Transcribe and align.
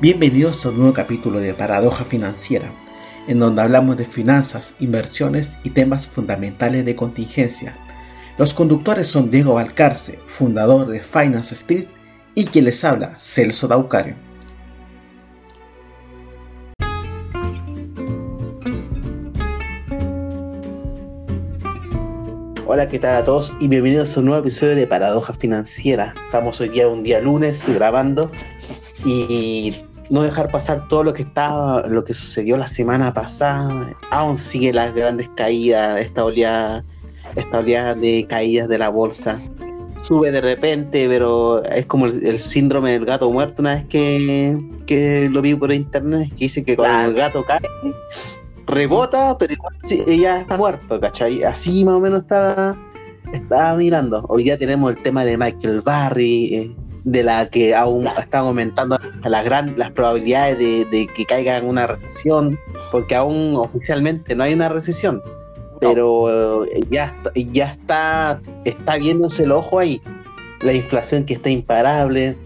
Bienvenidos 0.00 0.64
a 0.64 0.68
un 0.68 0.76
nuevo 0.76 0.92
capítulo 0.92 1.40
de 1.40 1.54
Paradoja 1.54 2.04
Financiera, 2.04 2.70
en 3.26 3.40
donde 3.40 3.62
hablamos 3.62 3.96
de 3.96 4.04
finanzas, 4.04 4.76
inversiones 4.78 5.58
y 5.64 5.70
temas 5.70 6.06
fundamentales 6.06 6.84
de 6.84 6.94
contingencia. 6.94 7.76
Los 8.38 8.54
conductores 8.54 9.08
son 9.08 9.32
Diego 9.32 9.54
Valcarce, 9.54 10.20
fundador 10.26 10.86
de 10.86 11.02
Finance 11.02 11.52
Street, 11.52 11.88
y 12.36 12.46
quien 12.46 12.66
les 12.66 12.84
habla, 12.84 13.16
Celso 13.18 13.66
Daucario. 13.66 14.14
Hola, 22.66 22.88
¿qué 22.88 23.00
tal 23.00 23.16
a 23.16 23.24
todos? 23.24 23.56
Y 23.58 23.66
bienvenidos 23.66 24.16
a 24.16 24.20
un 24.20 24.26
nuevo 24.26 24.42
episodio 24.42 24.76
de 24.76 24.86
Paradoja 24.86 25.32
Financiera. 25.32 26.14
Estamos 26.26 26.60
hoy 26.60 26.68
día 26.68 26.86
un 26.86 27.02
día 27.02 27.20
lunes 27.20 27.64
grabando 27.66 28.30
y 29.04 29.74
no 30.10 30.22
dejar 30.22 30.50
pasar 30.50 30.88
todo 30.88 31.04
lo 31.04 31.14
que 31.14 31.22
estaba, 31.22 31.86
lo 31.86 32.04
que 32.04 32.14
sucedió 32.14 32.56
la 32.56 32.66
semana 32.66 33.12
pasada. 33.12 33.92
Aún 34.10 34.36
sigue 34.36 34.72
las 34.72 34.94
grandes 34.94 35.28
caídas, 35.30 36.00
esta 36.00 36.24
oleada, 36.24 36.84
esta 37.36 37.58
oleada 37.58 37.94
de 37.94 38.26
caídas 38.26 38.68
de 38.68 38.78
la 38.78 38.88
bolsa. 38.88 39.40
Sube 40.06 40.30
de 40.30 40.40
repente, 40.40 41.06
pero 41.08 41.62
es 41.64 41.84
como 41.84 42.06
el, 42.06 42.38
síndrome 42.38 42.92
del 42.92 43.04
gato 43.04 43.30
muerto 43.30 43.60
una 43.60 43.74
vez 43.74 43.84
que, 43.86 44.58
que 44.86 45.28
lo 45.30 45.42
vi 45.42 45.54
por 45.54 45.70
internet, 45.70 46.30
que 46.30 46.44
dice 46.44 46.64
que 46.64 46.76
cuando 46.76 47.10
el 47.10 47.14
gato 47.14 47.44
cae, 47.44 47.60
rebota, 48.66 49.36
pero 49.36 49.54
ella 49.90 50.40
está 50.40 50.56
muerto, 50.56 50.98
¿cachai? 50.98 51.42
Así 51.42 51.84
más 51.84 51.94
o 51.94 52.00
menos 52.00 52.22
está, 52.22 52.74
está 53.34 53.74
mirando. 53.74 54.24
Hoy 54.28 54.44
día 54.44 54.58
tenemos 54.58 54.96
el 54.96 55.02
tema 55.02 55.26
de 55.26 55.36
Michael 55.36 55.82
Barry. 55.82 56.54
Eh, 56.54 56.76
de 57.10 57.22
la 57.22 57.48
que 57.48 57.74
aún 57.74 58.06
están 58.06 58.44
aumentando 58.46 58.98
las, 59.24 59.44
gran, 59.44 59.74
las 59.78 59.90
probabilidades 59.92 60.58
de, 60.58 61.08
que 61.14 61.24
caiga 61.24 61.56
en 61.56 61.66
una 61.66 61.86
recesión, 61.86 62.58
porque 62.92 63.14
aún 63.14 63.56
oficialmente 63.56 64.34
no 64.34 64.44
hay 64.44 64.54
una 64.54 64.68
recesión, 64.68 65.22
pero 65.80 66.64
eh, 66.66 66.80
ya, 66.90 67.14
ya 67.34 67.70
está, 67.72 68.40
está 68.64 68.96
viéndose 68.96 69.44
el 69.44 69.52
ojo 69.52 69.78
ahí, 69.78 70.02
la 70.60 70.74
inflación 70.74 71.24
que 71.24 71.34
está 71.34 71.48
imparable, 71.48 72.36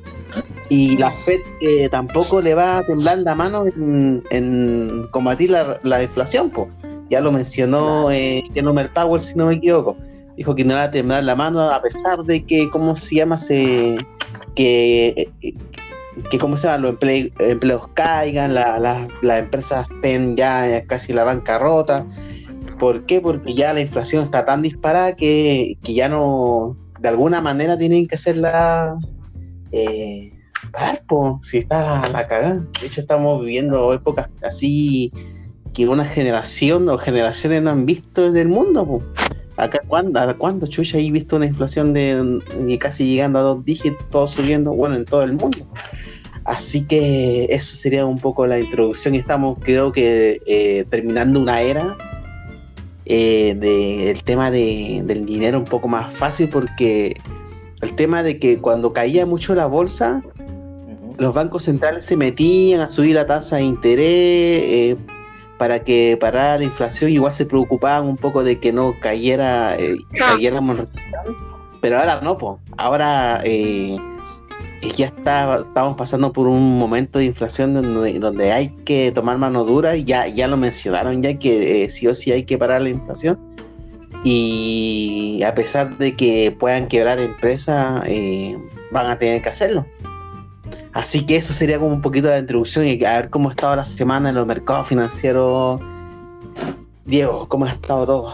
y 0.68 0.96
la 0.96 1.10
FED 1.24 1.40
que 1.60 1.88
tampoco 1.90 2.40
le 2.40 2.54
va 2.54 2.78
a 2.78 2.86
temblar 2.86 3.18
la 3.18 3.34
mano 3.34 3.64
en, 3.66 5.06
combatir 5.10 5.50
la, 5.50 6.02
inflación, 6.02 6.50
pues. 6.50 6.68
ya 7.10 7.20
lo 7.20 7.32
mencionó 7.32 8.10
eh, 8.10 8.42
Powell, 8.94 9.20
si 9.20 9.36
no 9.36 9.46
me 9.46 9.56
equivoco, 9.56 9.96
dijo 10.36 10.54
que 10.54 10.64
no 10.64 10.70
le 10.70 10.74
va 10.76 10.84
a 10.84 10.90
temblar 10.90 11.24
la 11.24 11.34
mano 11.34 11.60
a 11.60 11.80
pesar 11.82 12.24
de 12.24 12.44
que, 12.44 12.68
¿cómo 12.70 12.96
se 12.96 13.16
llama? 13.16 13.36
Se, 13.36 13.96
que, 14.54 15.30
que 16.30 16.38
como 16.38 16.56
se 16.56 16.66
llama, 16.66 16.78
los 16.78 16.96
empleos 17.38 17.88
caigan, 17.94 18.54
las 18.54 19.38
empresas 19.38 19.84
estén 19.94 20.36
ya 20.36 20.84
casi 20.86 21.12
la 21.12 21.24
bancarrota. 21.24 22.06
¿Por 22.78 23.06
qué? 23.06 23.20
Porque 23.20 23.54
ya 23.54 23.72
la 23.72 23.80
inflación 23.80 24.24
está 24.24 24.44
tan 24.44 24.62
disparada 24.62 25.14
que, 25.14 25.78
ya 25.82 26.08
no, 26.08 26.76
de 26.98 27.08
alguna 27.08 27.40
manera 27.40 27.78
tienen 27.78 28.08
que 28.08 28.16
hacerla 28.16 28.96
eh, 29.70 30.32
si 31.42 31.58
está 31.58 32.08
la, 32.08 32.26
cagada. 32.26 32.64
De 32.80 32.86
hecho, 32.86 33.00
estamos 33.00 33.40
viviendo 33.40 33.92
épocas 33.92 34.28
así 34.42 35.12
que 35.72 35.88
una 35.88 36.04
generación 36.04 36.88
o 36.88 36.98
generaciones 36.98 37.62
no 37.62 37.70
han 37.70 37.86
visto 37.86 38.26
en 38.26 38.36
el 38.36 38.48
mundo. 38.48 39.02
Acá, 39.62 39.80
¿cuándo, 39.86 40.20
¿cuándo 40.38 40.66
chucha 40.66 40.98
he 40.98 41.08
visto 41.08 41.36
una 41.36 41.46
inflación 41.46 41.92
de, 41.92 42.40
casi 42.80 43.06
llegando 43.06 43.38
a 43.38 43.42
dos 43.42 43.64
dígitos, 43.64 44.04
todo 44.10 44.26
subiendo, 44.26 44.72
bueno, 44.72 44.96
en 44.96 45.04
todo 45.04 45.22
el 45.22 45.34
mundo? 45.34 45.58
Así 46.44 46.84
que 46.84 47.44
eso 47.44 47.76
sería 47.76 48.04
un 48.04 48.18
poco 48.18 48.44
la 48.44 48.58
introducción. 48.58 49.14
Estamos, 49.14 49.60
creo 49.60 49.92
que, 49.92 50.42
eh, 50.46 50.84
terminando 50.90 51.40
una 51.40 51.60
era 51.60 51.96
eh, 53.06 53.54
del 53.54 54.24
tema 54.24 54.50
del 54.50 55.24
dinero 55.26 55.60
un 55.60 55.64
poco 55.64 55.86
más 55.86 56.12
fácil, 56.12 56.48
porque 56.48 57.16
el 57.82 57.94
tema 57.94 58.24
de 58.24 58.40
que 58.40 58.58
cuando 58.58 58.92
caía 58.92 59.26
mucho 59.26 59.54
la 59.54 59.66
bolsa, 59.66 60.24
los 61.18 61.34
bancos 61.34 61.62
centrales 61.62 62.04
se 62.04 62.16
metían 62.16 62.80
a 62.80 62.88
subir 62.88 63.14
la 63.14 63.26
tasa 63.26 63.58
de 63.58 63.62
interés. 63.62 64.62
Eh, 64.64 64.96
para 65.62 65.84
que 65.84 66.18
parara 66.20 66.58
la 66.58 66.64
inflación, 66.64 67.12
igual 67.12 67.32
se 67.32 67.46
preocupaban 67.46 68.08
un 68.08 68.16
poco 68.16 68.42
de 68.42 68.58
que 68.58 68.72
no 68.72 68.98
cayera, 68.98 69.76
eh, 69.78 69.94
cayéramos 70.12 70.88
pero 71.80 72.00
ahora 72.00 72.20
no, 72.20 72.36
pues. 72.36 72.58
ahora 72.78 73.40
eh, 73.44 73.96
ya 74.96 75.06
está, 75.06 75.58
estamos 75.58 75.96
pasando 75.96 76.32
por 76.32 76.48
un 76.48 76.80
momento 76.80 77.20
de 77.20 77.26
inflación 77.26 77.74
donde, 77.74 78.18
donde 78.18 78.50
hay 78.50 78.70
que 78.84 79.12
tomar 79.12 79.38
mano 79.38 79.62
dura, 79.62 79.94
ya, 79.94 80.26
ya 80.26 80.48
lo 80.48 80.56
mencionaron 80.56 81.22
ya 81.22 81.38
que 81.38 81.84
eh, 81.84 81.88
sí 81.88 82.08
o 82.08 82.14
sí 82.16 82.32
hay 82.32 82.42
que 82.42 82.58
parar 82.58 82.82
la 82.82 82.88
inflación. 82.88 83.38
Y 84.24 85.44
a 85.46 85.54
pesar 85.54 85.96
de 85.96 86.16
que 86.16 86.56
puedan 86.58 86.88
quebrar 86.88 87.20
empresas, 87.20 88.02
van 88.90 89.06
a 89.06 89.16
tener 89.16 89.40
que 89.40 89.48
hacerlo. 89.48 89.86
Así 90.94 91.24
que 91.24 91.36
eso 91.36 91.54
sería 91.54 91.78
como 91.78 91.92
un 91.92 92.02
poquito 92.02 92.28
de 92.28 92.38
introducción 92.38 92.86
y 92.86 93.02
a 93.04 93.16
ver 93.16 93.30
cómo 93.30 93.48
ha 93.48 93.52
estado 93.52 93.76
la 93.76 93.84
semana 93.84 94.28
en 94.28 94.34
los 94.34 94.46
mercados 94.46 94.88
financieros. 94.88 95.80
Diego, 97.06 97.48
¿cómo 97.48 97.64
ha 97.64 97.70
estado 97.70 98.06
todo? 98.06 98.32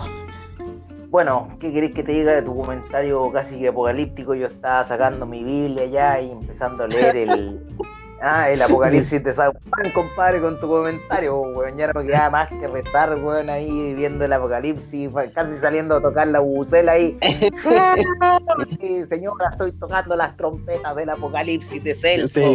Bueno, 1.11 1.49
¿qué 1.61 1.73
querés 1.73 1.93
que 1.93 2.03
te 2.03 2.13
diga 2.13 2.33
de 2.33 2.43
tu 2.43 2.55
comentario 2.55 3.31
casi 3.33 3.67
apocalíptico? 3.67 4.35
Yo 4.35 4.49
estaba 4.49 4.85
sacando 4.85 5.25
mi 5.25 5.43
Biblia 5.43 5.87
ya 5.87 6.21
y 6.21 6.33
empezando 6.33 6.85
a 6.85 6.89
leer 6.89 7.17
el, 7.17 7.61
Ah, 8.21 8.51
el 8.51 8.61
apocalipsis 8.63 9.23
te 9.23 9.35
sale 9.35 9.53
pan, 9.71 9.91
compadre, 9.93 10.41
con 10.41 10.59
tu 10.61 10.69
comentario, 10.69 11.39
weón. 11.41 11.77
Ya 11.77 11.89
no 11.89 12.01
me 12.01 12.07
queda 12.07 12.31
más 12.31 12.49
que 12.49 12.67
restar, 12.67 13.17
weón, 13.17 13.49
ahí 13.51 13.95
viendo 13.95 14.25
el 14.25 14.33
apocalipsis, 14.33 15.11
casi 15.35 15.57
saliendo 15.59 15.97
a 15.97 16.03
tocar 16.03 16.29
la 16.29 16.41
bucela 16.41 16.93
ahí. 16.93 17.17
sí, 18.81 19.07
señora, 19.07 19.51
estoy 19.53 19.73
tocando 19.73 20.17
las 20.17 20.37
trompetas 20.37 20.97
del 20.97 21.11
apocalipsis 21.11 21.83
de 21.83 21.95
Celso. 21.95 22.55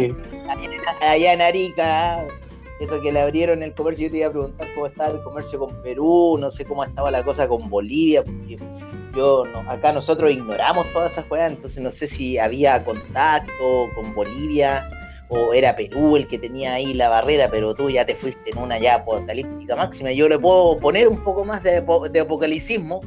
Allá 1.00 1.32
en 1.32 1.40
Arica. 1.40 2.24
Eso 2.80 3.00
que 3.00 3.12
le 3.12 3.20
abrieron 3.20 3.62
el 3.62 3.72
comercio, 3.72 4.08
yo 4.08 4.10
te 4.10 4.18
iba 4.18 4.26
a 4.26 4.30
preguntar 4.30 4.66
cómo 4.74 4.86
estaba 4.86 5.10
el 5.10 5.22
comercio 5.22 5.60
con 5.60 5.80
Perú, 5.82 6.36
no 6.40 6.50
sé 6.50 6.64
cómo 6.64 6.82
estaba 6.82 7.08
la 7.12 7.22
cosa 7.22 7.46
con 7.46 7.70
Bolivia, 7.70 8.24
porque 8.24 8.58
yo 9.14 9.44
no, 9.44 9.70
acá 9.70 9.92
nosotros 9.92 10.32
ignoramos 10.32 10.84
todas 10.92 11.12
esas 11.12 11.24
cosas, 11.26 11.52
entonces 11.52 11.80
no 11.80 11.92
sé 11.92 12.08
si 12.08 12.36
había 12.36 12.84
contacto 12.84 13.88
con 13.94 14.12
Bolivia 14.12 14.90
o 15.28 15.52
era 15.54 15.74
Perú 15.74 16.16
el 16.16 16.26
que 16.26 16.38
tenía 16.38 16.74
ahí 16.74 16.94
la 16.94 17.08
barrera, 17.08 17.48
pero 17.50 17.74
tú 17.74 17.90
ya 17.90 18.04
te 18.04 18.14
fuiste 18.14 18.50
en 18.50 18.58
una 18.58 18.78
ya 18.78 18.96
apocalíptica 18.96 19.76
máxima. 19.76 20.12
Yo 20.12 20.28
le 20.28 20.38
puedo 20.38 20.78
poner 20.78 21.08
un 21.08 21.22
poco 21.22 21.44
más 21.44 21.62
de, 21.62 21.82
de 22.12 22.20
apocalicismo, 22.20 23.00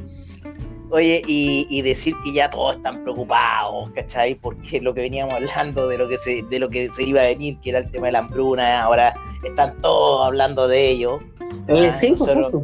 oye, 0.90 1.22
y, 1.28 1.82
decir 1.82 2.14
que 2.24 2.34
ya 2.34 2.50
todos 2.50 2.78
están 2.78 3.04
preocupados, 3.04 3.92
¿cachai? 3.92 4.36
Porque 4.36 4.82
lo 4.82 4.94
que 4.94 5.02
veníamos 5.02 5.36
hablando 5.36 5.88
de 5.88 5.98
lo 5.98 6.08
que 6.08 6.18
se, 6.18 6.44
de 6.44 6.60
lo 6.60 6.70
que 6.70 6.90
se 6.90 7.04
iba 7.04 7.22
a 7.22 7.26
venir, 7.26 7.60
que 7.62 7.72
era 7.72 7.80
el 7.80 7.92
tema 7.92 8.08
de 8.08 8.14
la 8.14 8.20
hambruna, 8.20 8.82
ahora 8.82 9.14
están 9.44 9.78
todos 9.82 10.26
hablando 10.26 10.68
de 10.68 10.90
ello. 10.90 11.20
Eh, 11.68 11.92
sí, 11.94 12.14
pues, 12.18 12.36
nosotros, 12.36 12.64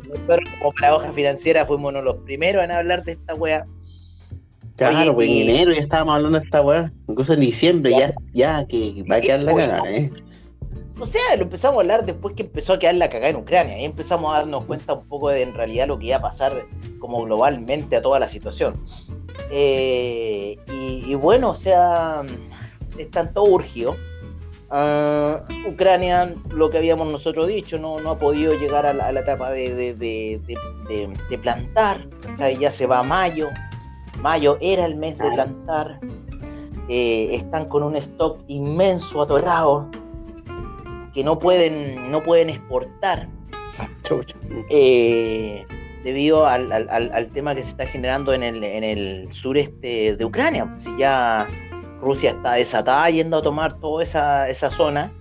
como 0.62 0.74
la 0.80 0.96
hoja 0.96 1.12
financiera 1.12 1.66
fuimos 1.66 1.90
uno 1.90 2.00
de 2.00 2.06
los 2.06 2.18
primeros 2.18 2.64
en 2.64 2.72
hablar 2.72 3.04
de 3.04 3.14
esta 3.14 3.34
wea 3.36 3.66
Claro, 4.90 5.16
pues 5.16 5.30
en 5.30 5.50
enero 5.50 5.74
ya 5.74 5.82
estábamos 5.82 6.16
hablando 6.16 6.40
de 6.40 6.46
esta 6.46 6.62
weá. 6.62 6.92
Incluso 7.08 7.34
en 7.34 7.40
diciembre 7.40 7.92
ya, 7.92 8.14
ya, 8.34 8.66
que 8.68 9.04
va 9.10 9.18
a 9.18 9.22
quedar 9.22 9.42
la 9.42 9.56
cagada, 9.56 9.92
¿eh? 9.92 10.12
O 11.00 11.08
sea, 11.08 11.36
lo 11.38 11.44
empezamos 11.44 11.78
a 11.78 11.82
hablar 11.82 12.06
después 12.06 12.36
que 12.36 12.44
empezó 12.44 12.74
a 12.74 12.80
quedar 12.80 12.96
la 12.96 13.10
cagada 13.10 13.30
en 13.30 13.38
Ucrania. 13.38 13.80
Y 13.80 13.86
empezamos 13.86 14.34
a 14.34 14.40
darnos 14.40 14.66
cuenta 14.66 14.94
un 14.94 15.08
poco 15.08 15.30
de 15.30 15.42
en 15.42 15.54
realidad 15.54 15.88
lo 15.88 15.98
que 15.98 16.08
iba 16.08 16.18
a 16.18 16.22
pasar 16.22 16.66
como 17.00 17.24
globalmente 17.24 17.96
a 17.96 18.02
toda 18.02 18.20
la 18.20 18.28
situación. 18.28 18.76
Eh, 19.50 20.58
y, 20.72 21.16
bueno, 21.16 21.50
o 21.50 21.56
sea, 21.56 22.22
están 22.98 23.34
todos 23.34 23.50
urgidos. 23.50 23.98
Ah, 24.70 25.44
Ucrania, 25.68 26.34
lo 26.50 26.70
que 26.70 26.78
habíamos 26.78 27.12
nosotros 27.12 27.48
dicho, 27.48 27.78
no, 27.78 28.00
no 28.00 28.12
ha 28.12 28.20
podido 28.20 28.54
llegar 28.54 28.86
a 28.86 28.94
la, 28.94 29.20
etapa 29.20 29.52
de, 29.52 29.94
de, 29.96 31.38
plantar. 31.42 32.08
O 32.34 32.38
sea, 32.38 32.52
ya 32.52 32.72
se 32.72 32.86
va 32.86 33.00
a 33.00 33.04
mayo, 33.04 33.50
Mayo 34.20 34.58
era 34.62 34.86
el 34.86 34.96
mes 34.96 35.18
de 35.18 35.30
plantar. 35.32 36.00
Eh, 36.90 37.30
están 37.32 37.66
con 37.70 37.84
un 37.84 37.96
stock 37.96 38.40
inmenso 38.48 39.22
atorado 39.22 39.90
que 41.14 41.24
no 41.24 41.40
pueden, 41.40 42.12
no 42.12 42.24
pueden 42.24 42.50
exportar. 42.50 43.28
Eh, 44.70 45.66
debido 46.04 46.46
al, 46.46 47.30
tema 47.34 47.56
que 47.56 47.64
se 47.64 47.70
está 47.70 47.88
generando 47.88 48.34
en 48.34 48.44
el, 48.44 48.64
en 48.64 48.84
el 48.84 49.32
sureste 49.32 50.16
de 50.16 50.26
Ucrania. 50.26 50.72
Si 50.78 50.96
ya 50.98 51.48
Rusia 52.02 52.32
está 52.32 52.54
desatada 52.54 53.10
yendo 53.10 53.38
a 53.38 53.42
tomar 53.42 53.74
toda 53.80 54.04
esa, 54.04 54.50
esa 54.50 54.70
zona 54.70 55.12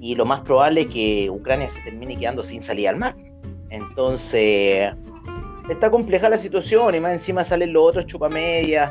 y 0.00 0.14
lo 0.14 0.24
más 0.24 0.40
probable 0.40 0.82
es 0.82 0.86
que 0.88 1.30
Ucrania 1.30 1.68
se 1.68 1.80
termine 1.82 2.16
quedando 2.16 2.42
sin 2.42 2.62
salida 2.62 2.90
al 2.90 2.96
mar. 2.96 3.16
Entonces, 3.70 4.94
está 5.68 5.90
compleja 5.90 6.28
la 6.28 6.36
situación 6.36 6.94
y 6.94 7.00
más 7.00 7.12
encima 7.12 7.44
salen 7.44 7.72
los 7.72 7.84
otros 7.84 8.06
chupamedias 8.06 8.90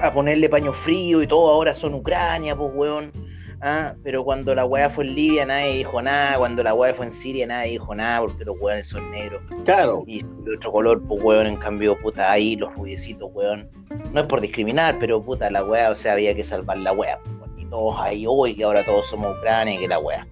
a 0.00 0.12
ponerle 0.12 0.48
paño 0.48 0.72
frío 0.72 1.22
y 1.22 1.26
todo 1.26 1.50
ahora 1.50 1.74
son 1.74 1.94
Ucrania, 1.94 2.56
pues 2.56 2.72
weón. 2.74 3.12
¿ah? 3.62 3.94
pero 4.02 4.24
cuando 4.24 4.54
la 4.54 4.64
weá 4.66 4.90
fue 4.90 5.04
en 5.04 5.14
Libia 5.14 5.46
nadie 5.46 5.78
dijo 5.78 6.02
nada, 6.02 6.36
cuando 6.36 6.62
la 6.62 6.74
weá 6.74 6.92
fue 6.94 7.06
en 7.06 7.12
Siria 7.12 7.46
nadie 7.46 7.72
dijo 7.72 7.94
nada 7.94 8.20
porque 8.20 8.44
los 8.44 8.60
weones 8.60 8.88
son 8.88 9.10
negros. 9.10 9.42
Claro. 9.64 10.02
Y 10.06 10.20
de 10.20 10.56
otro 10.56 10.72
color, 10.72 11.02
pues 11.06 11.22
weón, 11.22 11.46
en 11.46 11.56
cambio, 11.56 11.98
puta, 12.00 12.30
ahí 12.30 12.56
los 12.56 12.74
rubiecitos, 12.74 13.30
weón. 13.32 13.70
No 14.12 14.20
es 14.20 14.26
por 14.26 14.40
discriminar, 14.40 14.98
pero 14.98 15.22
puta, 15.22 15.50
la 15.50 15.64
weá, 15.64 15.90
o 15.90 15.96
sea, 15.96 16.14
había 16.14 16.34
que 16.34 16.44
salvar 16.44 16.78
la 16.78 16.92
weá. 16.92 17.18
Pues, 17.38 17.50
y 17.56 17.64
todos 17.66 17.96
ahí, 18.00 18.24
hoy 18.28 18.54
que 18.54 18.64
ahora 18.64 18.84
todos 18.84 19.06
somos 19.06 19.36
Ucrania 19.38 19.74
y 19.74 19.78
que 19.78 19.88
la 19.88 19.98
weá. 19.98 20.26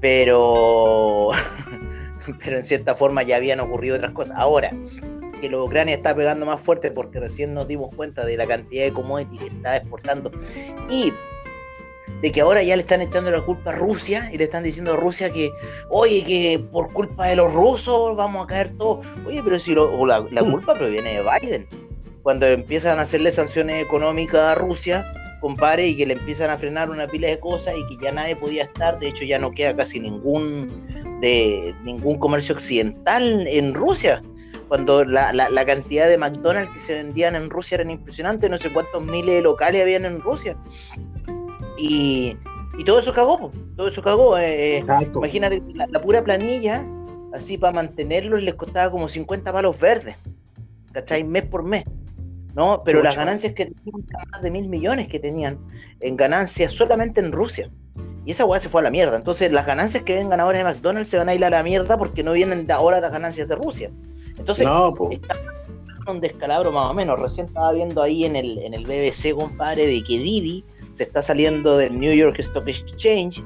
Pero, 0.00 1.30
pero 2.44 2.56
en 2.56 2.64
cierta 2.64 2.94
forma 2.94 3.22
ya 3.22 3.36
habían 3.36 3.60
ocurrido 3.60 3.96
otras 3.96 4.12
cosas. 4.12 4.36
Ahora, 4.38 4.72
que 5.40 5.48
la 5.48 5.62
Ucrania 5.62 5.94
está 5.94 6.14
pegando 6.14 6.46
más 6.46 6.60
fuerte 6.60 6.90
porque 6.90 7.18
recién 7.18 7.54
nos 7.54 7.66
dimos 7.66 7.94
cuenta 7.94 8.24
de 8.24 8.36
la 8.36 8.46
cantidad 8.46 8.84
de 8.84 8.92
commodities 8.92 9.40
que 9.40 9.56
está 9.56 9.76
exportando 9.76 10.30
y 10.88 11.12
de 12.20 12.32
que 12.32 12.40
ahora 12.42 12.62
ya 12.62 12.76
le 12.76 12.82
están 12.82 13.00
echando 13.00 13.30
la 13.30 13.40
culpa 13.40 13.70
a 13.70 13.74
Rusia 13.74 14.28
y 14.32 14.36
le 14.36 14.44
están 14.44 14.62
diciendo 14.62 14.92
a 14.92 14.96
Rusia 14.96 15.30
que, 15.30 15.50
oye, 15.88 16.22
que 16.24 16.62
por 16.70 16.92
culpa 16.92 17.26
de 17.26 17.36
los 17.36 17.52
rusos 17.52 18.14
vamos 18.16 18.44
a 18.44 18.46
caer 18.46 18.76
todos. 18.76 19.06
Oye, 19.26 19.42
pero 19.42 19.58
si 19.58 19.74
lo, 19.74 20.06
la, 20.06 20.26
la, 20.30 20.42
culpa 20.42 20.74
proviene 20.74 21.14
de 21.14 21.22
Biden. 21.22 21.66
Cuando 22.22 22.46
empiezan 22.46 22.98
a 22.98 23.02
hacerle 23.02 23.32
sanciones 23.32 23.82
económicas 23.82 24.40
a 24.40 24.54
Rusia, 24.54 25.10
compare, 25.40 25.86
y 25.86 25.96
que 25.96 26.06
le 26.06 26.14
empiezan 26.14 26.50
a 26.50 26.58
frenar 26.58 26.90
una 26.90 27.06
pila 27.08 27.28
de 27.28 27.40
cosas 27.40 27.74
y 27.74 27.86
que 27.86 28.04
ya 28.04 28.12
nadie 28.12 28.36
podía 28.36 28.64
estar, 28.64 28.98
de 28.98 29.08
hecho 29.08 29.24
ya 29.24 29.38
no 29.38 29.52
queda 29.52 29.74
casi 29.74 29.98
ningún 29.98 30.86
de 31.20 31.74
ningún 31.84 32.18
comercio 32.18 32.54
occidental 32.54 33.46
en 33.46 33.74
Rusia 33.74 34.22
cuando 34.68 35.04
la, 35.04 35.32
la, 35.32 35.50
la, 35.50 35.66
cantidad 35.66 36.08
de 36.08 36.16
McDonald's 36.16 36.72
que 36.72 36.78
se 36.78 36.92
vendían 36.94 37.34
en 37.34 37.50
Rusia 37.50 37.74
eran 37.74 37.90
impresionantes, 37.90 38.48
no 38.48 38.56
sé 38.56 38.72
cuántos 38.72 39.02
miles 39.02 39.34
de 39.34 39.42
locales 39.42 39.82
habían 39.82 40.04
en 40.04 40.20
Rusia. 40.20 40.56
Y, 41.76 42.36
y 42.78 42.84
todo 42.84 43.00
eso 43.00 43.12
cagó, 43.12 43.50
todo 43.76 43.88
eso 43.88 44.00
cagó. 44.00 44.38
Eh, 44.38 44.78
eh 44.78 44.84
imagínate, 45.12 45.60
la, 45.74 45.88
la, 45.88 46.00
pura 46.00 46.22
planilla, 46.22 46.86
así 47.32 47.58
para 47.58 47.72
mantenerlos, 47.72 48.44
les 48.44 48.54
costaba 48.54 48.92
como 48.92 49.08
50 49.08 49.52
palos 49.52 49.76
verdes, 49.80 50.16
¿cachai? 50.92 51.24
Mes 51.24 51.46
por 51.46 51.64
mes. 51.64 51.82
¿no? 52.54 52.82
Pero 52.84 53.02
las 53.02 53.16
ganancias 53.16 53.54
que 53.54 53.66
tenían, 53.66 54.06
más 54.30 54.42
de 54.42 54.50
mil 54.50 54.68
millones 54.68 55.08
que 55.08 55.18
tenían 55.18 55.58
en 56.00 56.16
ganancias 56.16 56.72
solamente 56.72 57.20
en 57.20 57.32
Rusia. 57.32 57.70
Y 58.24 58.32
esa 58.32 58.44
weá 58.44 58.60
se 58.60 58.68
fue 58.68 58.80
a 58.80 58.84
la 58.84 58.90
mierda. 58.90 59.16
Entonces 59.16 59.50
las 59.50 59.66
ganancias 59.66 60.02
que 60.02 60.14
vengan 60.14 60.40
ahora 60.40 60.58
de 60.58 60.64
McDonald's 60.64 61.08
se 61.08 61.18
van 61.18 61.28
a 61.28 61.34
ir 61.34 61.44
a 61.44 61.50
la 61.50 61.62
mierda 61.62 61.96
porque 61.96 62.22
no 62.22 62.32
vienen 62.32 62.66
de 62.66 62.72
ahora 62.72 63.00
las 63.00 63.12
ganancias 63.12 63.48
de 63.48 63.56
Rusia. 63.56 63.90
Entonces, 64.36 64.66
no, 64.66 64.94
está 65.10 65.36
un 66.10 66.20
descalabro 66.20 66.72
más 66.72 66.90
o 66.90 66.94
menos. 66.94 67.18
Recién 67.18 67.46
estaba 67.46 67.72
viendo 67.72 68.02
ahí 68.02 68.24
en 68.24 68.36
el, 68.36 68.58
en 68.58 68.74
el 68.74 68.84
BBC, 68.84 69.34
compadre, 69.34 69.86
de 69.86 70.02
que 70.02 70.18
Didi 70.18 70.64
se 70.92 71.04
está 71.04 71.22
saliendo 71.22 71.76
del 71.76 71.98
New 71.98 72.14
York 72.14 72.38
Stock 72.38 72.66
Exchange. 72.66 73.42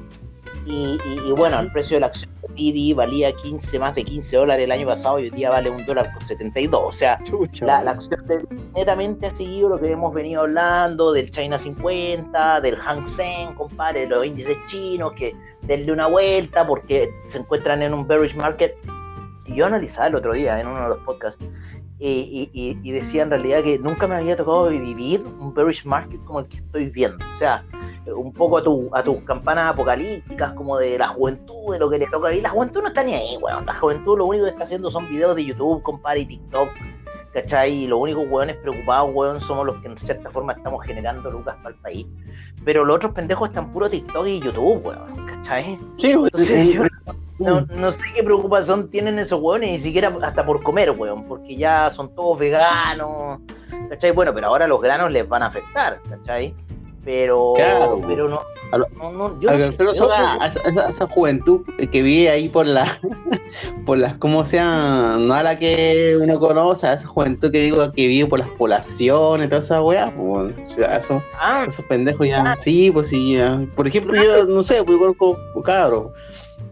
Y, 0.66 0.98
y, 1.04 1.32
bueno, 1.32 1.60
el 1.60 1.70
precio 1.72 1.96
de 1.96 2.00
la 2.00 2.06
acción 2.06 2.30
de 2.40 2.54
Didi 2.54 2.94
valía 2.94 3.32
15, 3.32 3.78
más 3.78 3.94
de 3.94 4.04
15 4.04 4.36
dólares 4.36 4.64
el 4.64 4.72
año 4.72 4.86
pasado 4.86 5.18
y 5.18 5.24
hoy 5.24 5.30
día 5.30 5.50
vale 5.50 5.68
un 5.68 5.84
dólar 5.84 6.12
con 6.14 6.24
72. 6.24 6.80
O 6.82 6.92
sea, 6.92 7.20
la, 7.60 7.82
la, 7.82 7.90
acción 7.90 8.26
de 8.26 8.46
netamente 8.74 9.26
ha 9.26 9.34
seguido 9.34 9.68
lo 9.68 9.78
que 9.78 9.90
hemos 9.90 10.14
venido 10.14 10.42
hablando 10.42 11.12
del 11.12 11.30
China 11.30 11.58
50, 11.58 12.60
del 12.62 12.76
Hang 12.76 13.06
Seng, 13.06 13.54
compadre, 13.54 14.00
de 14.00 14.06
los 14.08 14.24
índices 14.24 14.56
chinos, 14.66 15.12
que 15.12 15.34
denle 15.62 15.92
una 15.92 16.06
vuelta 16.06 16.66
porque 16.66 17.10
se 17.26 17.38
encuentran 17.38 17.82
en 17.82 17.92
un 17.92 18.06
bearish 18.06 18.34
market 18.34 18.74
y 19.46 19.56
yo 19.56 19.66
analizaba 19.66 20.08
el 20.08 20.14
otro 20.14 20.32
día 20.32 20.58
en 20.60 20.66
uno 20.66 20.82
de 20.82 20.88
los 20.88 20.98
podcasts 21.00 21.44
y, 22.06 22.50
y, 22.52 22.78
y, 22.82 22.92
decía 22.92 23.22
en 23.22 23.30
realidad 23.30 23.62
que 23.62 23.78
nunca 23.78 24.06
me 24.06 24.16
había 24.16 24.36
tocado 24.36 24.68
vivir 24.68 25.24
un 25.38 25.54
bearish 25.54 25.86
market 25.86 26.22
como 26.24 26.40
el 26.40 26.48
que 26.48 26.58
estoy 26.58 26.90
viendo. 26.90 27.24
O 27.34 27.38
sea, 27.38 27.64
un 28.14 28.32
poco 28.32 28.58
a, 28.58 28.62
tu, 28.62 28.90
a 28.92 29.02
tus 29.02 29.22
campanas 29.22 29.72
apocalípticas 29.72 30.52
como 30.52 30.76
de 30.76 30.98
la 30.98 31.08
juventud, 31.08 31.72
de 31.72 31.78
lo 31.78 31.88
que 31.88 31.98
le 31.98 32.06
toca 32.08 32.28
vivir. 32.28 32.42
La 32.42 32.50
juventud 32.50 32.82
no 32.82 32.88
está 32.88 33.02
ni 33.02 33.14
ahí, 33.14 33.38
weón. 33.38 33.64
La 33.64 33.74
juventud 33.74 34.18
lo 34.18 34.26
único 34.26 34.44
que 34.44 34.50
está 34.50 34.64
haciendo 34.64 34.90
son 34.90 35.08
videos 35.08 35.34
de 35.34 35.46
YouTube, 35.46 35.82
compadre, 35.82 36.20
y 36.20 36.26
TikTok. 36.26 36.68
¿Cachai? 37.34 37.72
Y 37.72 37.86
los 37.86 37.98
únicos 37.98 38.24
weones 38.28 38.56
preocupados, 38.56 39.10
weón, 39.12 39.40
somos 39.40 39.66
los 39.66 39.76
que 39.82 39.88
en 39.88 39.98
cierta 39.98 40.30
forma 40.30 40.52
estamos 40.52 40.84
generando 40.86 41.30
lucas 41.30 41.56
para 41.62 41.74
el 41.74 41.80
país. 41.80 42.06
Pero 42.64 42.84
los 42.84 42.96
otros 42.96 43.12
pendejos 43.12 43.48
están 43.48 43.70
puro 43.72 43.90
TikTok 43.90 44.26
y 44.26 44.40
YouTube, 44.40 44.86
weón. 44.86 45.26
¿Cachai? 45.26 45.78
Sí, 46.00 46.08
Entonces, 46.12 46.74
yo, 46.74 46.82
no, 47.40 47.62
no, 47.62 47.90
sé 47.90 48.04
qué 48.14 48.22
preocupación 48.22 48.88
tienen 48.88 49.18
esos 49.18 49.40
hueones, 49.40 49.70
ni 49.72 49.78
siquiera 49.78 50.16
hasta 50.22 50.46
por 50.46 50.62
comer, 50.62 50.92
weón, 50.92 51.26
porque 51.26 51.56
ya 51.56 51.90
son 51.90 52.14
todos 52.14 52.38
veganos, 52.38 53.40
¿cachai? 53.90 54.12
Bueno, 54.12 54.32
pero 54.32 54.46
ahora 54.46 54.68
los 54.68 54.80
granos 54.80 55.10
les 55.10 55.28
van 55.28 55.42
a 55.42 55.46
afectar, 55.46 56.00
¿cachai? 56.08 56.54
Pero, 57.04 57.52
claro, 57.54 58.00
pero 58.06 58.28
no, 58.28 58.40
no, 58.72 59.12
no, 59.12 59.40
yo 59.40 59.50
no 59.50 60.12
a, 60.12 60.88
esa, 60.88 61.06
juventud 61.06 61.60
que 61.90 62.02
vive 62.02 62.30
ahí 62.30 62.48
por 62.48 62.66
la, 62.66 62.98
por 63.86 63.98
las, 63.98 64.16
¿cómo 64.16 64.44
sea? 64.46 65.16
No 65.18 65.34
a 65.34 65.42
la 65.42 65.58
que 65.58 66.18
uno 66.20 66.40
conoce, 66.40 66.86
a 66.86 66.94
esa 66.94 67.06
juventud 67.06 67.52
que 67.52 67.64
digo 67.64 67.92
que 67.92 68.06
vive 68.06 68.28
por 68.28 68.38
las 68.38 68.48
poblaciones, 68.50 69.48
toda 69.48 69.60
esa 69.60 69.82
weá, 69.82 70.12
pues, 70.16 70.78
esos, 70.78 71.22
ah, 71.38 71.64
esos 71.66 71.84
pendejos 71.84 72.26
ya, 72.26 72.40
ah, 72.40 72.56
sí, 72.60 72.90
pues 72.90 73.08
sí, 73.08 73.36
ya. 73.36 73.66
por 73.76 73.86
ejemplo, 73.86 74.14
yo 74.14 74.46
no 74.46 74.62
sé, 74.62 74.82
pues 74.82 74.96
conozco 74.98 75.38
cabros 75.62 76.12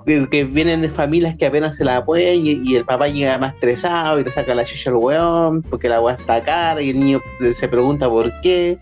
que, 0.04 0.44
vienen 0.44 0.82
de 0.82 0.88
familias 0.88 1.36
que 1.36 1.46
apenas 1.46 1.76
se 1.76 1.84
la 1.84 1.98
apoyan 1.98 2.44
y, 2.44 2.76
el 2.76 2.84
papá 2.84 3.08
llega 3.08 3.38
más 3.38 3.54
estresado 3.54 4.18
y 4.18 4.24
te 4.24 4.32
saca 4.32 4.54
la 4.54 4.64
chucha 4.64 4.90
al 4.90 4.96
weón 4.96 5.62
porque 5.62 5.88
la 5.88 6.00
weá 6.00 6.16
está 6.16 6.42
cara 6.42 6.80
y 6.82 6.90
el 6.90 7.00
niño 7.00 7.20
se 7.54 7.68
pregunta 7.68 8.08
por 8.08 8.32
qué 8.40 8.78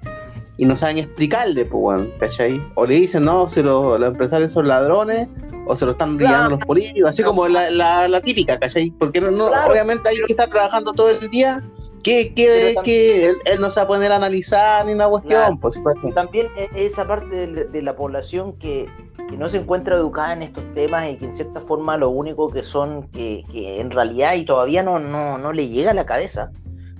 y 0.61 0.67
no 0.67 0.77
saben 0.77 0.99
explicarle, 0.99 1.65
pues 1.65 1.83
weón, 1.83 2.11
¿cachai? 2.21 2.62
O 2.75 2.85
le 2.85 2.97
dicen, 2.97 3.25
no, 3.25 3.49
si 3.49 3.62
los, 3.62 4.03
empresarios 4.03 4.53
son 4.53 4.69
ladrones 4.69 5.27
o 5.65 5.75
se 5.75 5.87
lo 5.87 5.93
están 5.93 6.19
guiando 6.19 6.51
los 6.51 6.67
políticos, 6.67 7.12
así 7.15 7.23
como 7.23 7.49
la, 7.49 7.71
la, 7.71 8.21
típica, 8.21 8.59
¿cachai? 8.59 8.91
Porque 8.91 9.23
no, 9.23 9.47
obviamente 9.47 10.11
hay 10.11 10.17
que 10.17 10.25
está 10.29 10.47
trabajando 10.49 10.93
todo 10.93 11.09
el 11.09 11.31
día 11.31 11.62
que, 12.03 12.35
que, 12.35 12.75
que 12.85 13.23
él, 13.23 13.59
no 13.59 13.71
se 13.71 13.77
va 13.77 13.85
a 13.85 13.87
poner 13.87 14.12
a 14.12 14.17
analizar 14.17 14.85
ni 14.85 14.93
una 14.93 15.09
cuestión. 15.09 15.59
Pues, 15.59 15.81
también 16.15 16.49
e, 16.59 16.69
esa 16.75 17.07
parte 17.07 17.47
de, 17.47 17.83
la 17.83 17.97
población 17.97 18.53
que, 18.59 18.87
que, 19.31 19.39
no 19.39 19.49
se 19.49 19.57
encuentra 19.57 19.97
educada 19.97 20.35
en 20.35 20.43
estos 20.43 20.65
temas 20.75 21.09
y 21.09 21.17
que 21.17 21.25
en 21.25 21.37
cierta 21.37 21.62
forma 21.62 21.97
lo 21.97 22.11
único 22.11 22.51
que 22.51 22.62
son, 22.62 23.09
que, 23.12 23.47
que 23.51 23.81
en 23.81 23.91
realidad 23.91 24.35
y 24.35 24.45
todavía 24.45 24.83
no, 24.83 24.99
no, 24.99 25.39
no, 25.39 25.55
le 25.55 25.71
llega 25.71 25.93
a 25.93 25.95
la 25.95 26.05
cabeza, 26.05 26.51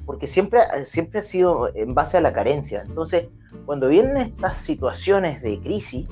porque 0.06 0.26
siempre, 0.26 0.61
siempre 0.85 1.20
ha 1.20 1.23
sido 1.23 1.75
en 1.75 1.94
base 1.94 2.19
a 2.19 2.20
la 2.20 2.32
carencia. 2.32 2.82
Entonces, 2.87 3.26
cuando 3.67 3.88
vienen 3.88 4.17
estas 4.17 4.58
situaciones 4.58 5.43
de 5.43 5.58
crisis, 5.61 6.08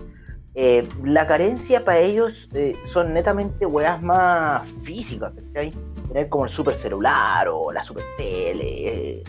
eh, 0.55 0.88
la 1.05 1.26
carencia 1.26 1.85
para 1.85 1.99
ellos 1.99 2.49
eh, 2.52 2.76
son 2.92 3.14
netamente 3.14 3.64
weas 3.64 4.02
más 4.02 4.66
físicas, 4.83 5.33
¿cachai? 5.33 5.73
Tener 6.09 6.28
como 6.28 6.47
el 6.47 6.50
super 6.50 6.75
celular 6.75 7.49
o 7.49 7.71
la 7.71 7.85
super 7.85 8.02
tele, 8.16 9.23
eh, 9.23 9.25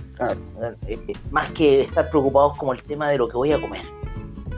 más 1.30 1.52
que 1.52 1.82
estar 1.82 2.10
preocupados 2.10 2.58
como 2.58 2.74
el 2.74 2.82
tema 2.82 3.10
de 3.10 3.18
lo 3.18 3.28
que 3.28 3.38
voy 3.38 3.52
a 3.52 3.62
comer, 3.62 3.84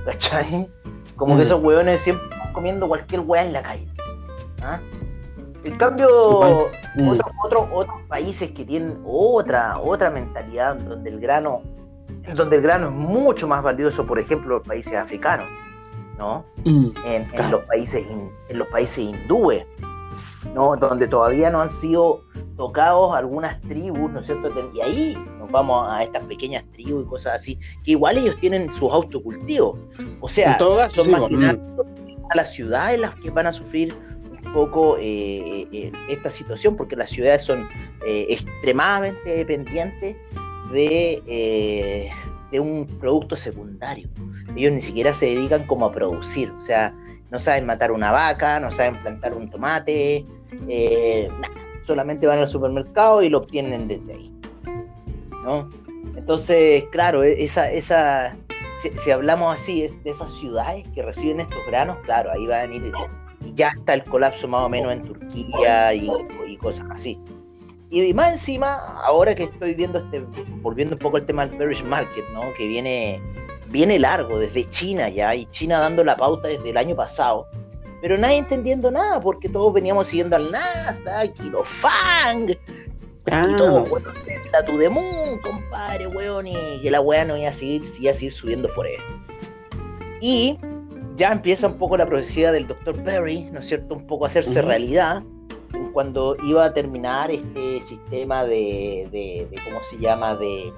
¿cachai? 0.05 0.69
Como 1.17 1.35
que 1.35 1.41
mm. 1.41 1.45
esos 1.45 1.61
weones 1.61 1.99
siempre 2.01 2.25
están 2.29 2.53
comiendo 2.53 2.87
cualquier 2.87 3.21
wea 3.21 3.43
en 3.43 3.53
la 3.53 3.63
calle. 3.63 3.87
¿ah? 4.61 4.79
En 5.63 5.77
cambio, 5.77 6.07
mm. 6.95 7.09
otros, 7.09 7.67
otros 7.71 8.01
países 8.07 8.51
que 8.51 8.65
tienen 8.65 8.99
otra, 9.05 9.79
otra 9.79 10.09
mentalidad 10.09 10.75
donde 10.75 11.09
el 11.09 11.19
grano 11.19 11.61
donde 12.35 12.57
el 12.57 12.61
grano 12.61 12.87
es 12.87 12.93
mucho 12.93 13.47
más 13.47 13.63
valioso, 13.63 14.05
por 14.05 14.19
ejemplo, 14.19 14.57
los 14.57 14.67
países 14.67 14.93
africanos. 14.93 15.47
¿no? 16.17 16.45
Mm, 16.65 16.91
en, 17.05 17.51
los 17.51 17.63
países 17.63 18.05
en 18.49 18.57
los 18.59 18.67
países 18.67 18.99
hindúes, 18.99 19.65
¿no? 20.53 20.75
Donde 20.75 21.07
todavía 21.07 21.49
no 21.49 21.61
han 21.61 21.71
sido 21.71 22.21
tocados 22.57 23.15
algunas 23.15 23.59
tribus, 23.61 24.11
¿no 24.11 24.19
es 24.19 24.27
cierto? 24.27 24.51
Y 24.73 24.81
ahí 24.81 25.17
nos 25.39 25.49
vamos 25.49 25.87
a 25.89 26.03
estas 26.03 26.23
pequeñas 26.25 26.63
tribus 26.73 27.05
y 27.05 27.07
cosas 27.07 27.33
así, 27.35 27.59
que 27.83 27.91
igual 27.91 28.19
ellos 28.19 28.35
tienen 28.39 28.71
sus 28.71 28.91
autocultivos. 28.91 29.79
O 30.19 30.29
sea, 30.29 30.59
son 30.59 31.09
más 31.09 31.21
mm. 31.21 31.43
a 32.29 32.35
las 32.35 32.53
ciudades 32.53 32.99
las 32.99 33.15
que 33.15 33.31
van 33.31 33.47
a 33.47 33.51
sufrir 33.51 33.95
poco 34.53 34.97
eh, 34.97 35.67
eh, 35.71 35.91
esta 36.09 36.29
situación, 36.29 36.75
porque 36.75 36.95
las 36.95 37.09
ciudades 37.09 37.43
son 37.43 37.67
eh, 38.05 38.27
extremadamente 38.29 39.37
dependientes 39.37 40.15
de, 40.71 42.11
de 42.51 42.59
un 42.59 42.87
producto 42.99 43.35
secundario 43.35 44.09
ellos 44.55 44.73
ni 44.73 44.81
siquiera 44.81 45.13
se 45.13 45.27
dedican 45.27 45.65
como 45.65 45.85
a 45.85 45.91
producir, 45.91 46.51
o 46.51 46.61
sea, 46.61 46.93
no 47.29 47.39
saben 47.39 47.65
matar 47.65 47.91
una 47.91 48.11
vaca, 48.11 48.59
no 48.59 48.71
saben 48.71 49.01
plantar 49.01 49.33
un 49.33 49.49
tomate, 49.49 50.25
eh, 50.67 51.29
solamente 51.85 52.27
van 52.27 52.39
al 52.39 52.47
supermercado 52.47 53.21
y 53.21 53.29
lo 53.29 53.39
obtienen 53.39 53.87
desde 53.87 54.13
ahí. 54.13 54.31
¿no? 55.43 55.69
Entonces, 56.15 56.83
claro, 56.91 57.23
e-, 57.23 57.41
esa, 57.41 57.71
esa, 57.71 58.35
si, 58.75 59.11
hablamos 59.11 59.53
así 59.53 59.87
de 60.03 60.09
esas 60.09 60.31
ciudades 60.39 60.85
que 60.93 61.03
reciben 61.03 61.39
estos 61.39 61.59
granos, 61.67 61.97
claro, 62.03 62.31
ahí 62.31 62.45
va 62.45 62.59
a 62.59 62.67
venir, 62.67 62.91
y 63.43 63.53
ya 63.53 63.69
está 63.77 63.93
el 63.93 64.03
colapso 64.03 64.47
más 64.47 64.63
o 64.63 64.69
menos 64.69 64.93
en 64.93 65.03
Turquía 65.03 65.93
y, 65.93 66.09
cosas 66.57 66.87
así. 66.91 67.17
Y 67.89 68.13
más 68.13 68.33
encima, 68.33 68.75
ahora 69.03 69.33
que 69.33 69.43
estoy 69.43 69.73
viendo 69.73 69.99
este, 69.99 70.23
volviendo 70.61 70.95
un 70.95 70.99
poco 70.99 71.17
al 71.17 71.25
tema 71.25 71.45
del 71.45 71.57
bearish 71.57 71.83
market, 71.83 72.23
¿no? 72.33 72.41
Que 72.55 72.67
viene 72.67 73.21
viene 73.71 73.97
largo, 73.97 74.37
desde 74.37 74.69
China 74.69 75.09
ya, 75.09 75.33
y 75.33 75.45
China 75.47 75.79
dando 75.79 76.03
la 76.03 76.15
pauta 76.15 76.49
desde 76.49 76.69
el 76.69 76.77
año 76.77 76.95
pasado, 76.95 77.47
pero 78.01 78.17
nadie 78.17 78.37
entendiendo 78.37 78.91
nada, 78.91 79.19
porque 79.21 79.47
todos 79.49 79.73
veníamos 79.73 80.07
siguiendo 80.07 80.35
al 80.35 80.51
Nasdaq 80.51 81.33
y 81.39 81.49
los 81.49 81.67
FANG, 81.67 82.51
y 82.51 83.55
todo, 83.57 83.85
bueno, 83.85 84.09
la 84.51 84.65
to 84.65 84.77
the 84.77 84.89
moon, 84.89 85.39
compadre, 85.39 86.07
weón, 86.07 86.47
y 86.47 86.55
que 86.81 86.91
la 86.91 86.99
weá 87.01 87.23
no 87.23 87.37
iba 87.37 87.49
a 87.49 87.53
seguir, 87.53 87.83
iba 87.99 88.11
a 88.11 88.15
seguir 88.15 88.33
subiendo 88.33 88.67
forever. 88.69 88.99
Y 90.19 90.57
ya 91.21 91.31
empieza 91.31 91.67
un 91.67 91.77
poco 91.77 91.97
la 91.97 92.07
profecía 92.07 92.51
del 92.51 92.65
Dr. 92.65 93.03
Perry, 93.03 93.43
¿no 93.51 93.59
es 93.59 93.67
cierto? 93.67 93.93
Un 93.93 94.07
poco 94.07 94.25
a 94.25 94.27
hacerse 94.27 94.59
realidad 94.59 95.21
cuando 95.93 96.35
iba 96.43 96.65
a 96.65 96.73
terminar 96.73 97.29
este 97.29 97.79
sistema 97.85 98.43
de, 98.43 99.07
de, 99.11 99.59
¿cómo 99.63 99.83
se 99.83 99.99
llama?, 99.99 100.33
de, 100.33 100.73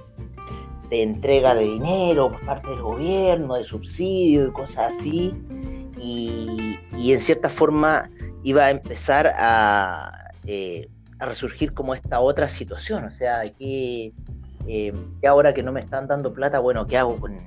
de, 0.90 1.02
entrega 1.02 1.56
de 1.56 1.64
dinero 1.64 2.30
por 2.30 2.46
parte 2.46 2.70
del 2.72 2.82
gobierno, 2.82 3.56
de 3.56 3.64
subsidio 3.64 4.48
y 4.48 4.52
cosas 4.52 4.94
así, 4.94 5.34
y, 5.98 6.78
y 6.98 7.14
en 7.14 7.22
cierta 7.22 7.50
forma 7.50 8.12
iba 8.44 8.66
a 8.66 8.72
empezar 8.72 9.34
a, 9.38 10.30
eh, 10.46 10.90
a, 11.20 11.26
resurgir 11.26 11.74
como 11.74 11.94
esta 11.94 12.20
otra 12.20 12.50
situación, 12.50 13.06
o 13.06 13.12
sea, 13.12 13.50
que, 13.50 14.12
eh, 14.68 14.94
que 15.22 15.26
ahora 15.26 15.54
que 15.54 15.64
no 15.64 15.72
me 15.72 15.80
están 15.80 16.06
dando 16.06 16.34
plata, 16.34 16.60
bueno, 16.60 16.86
¿qué 16.86 16.98
hago 16.98 17.16
con, 17.16 17.38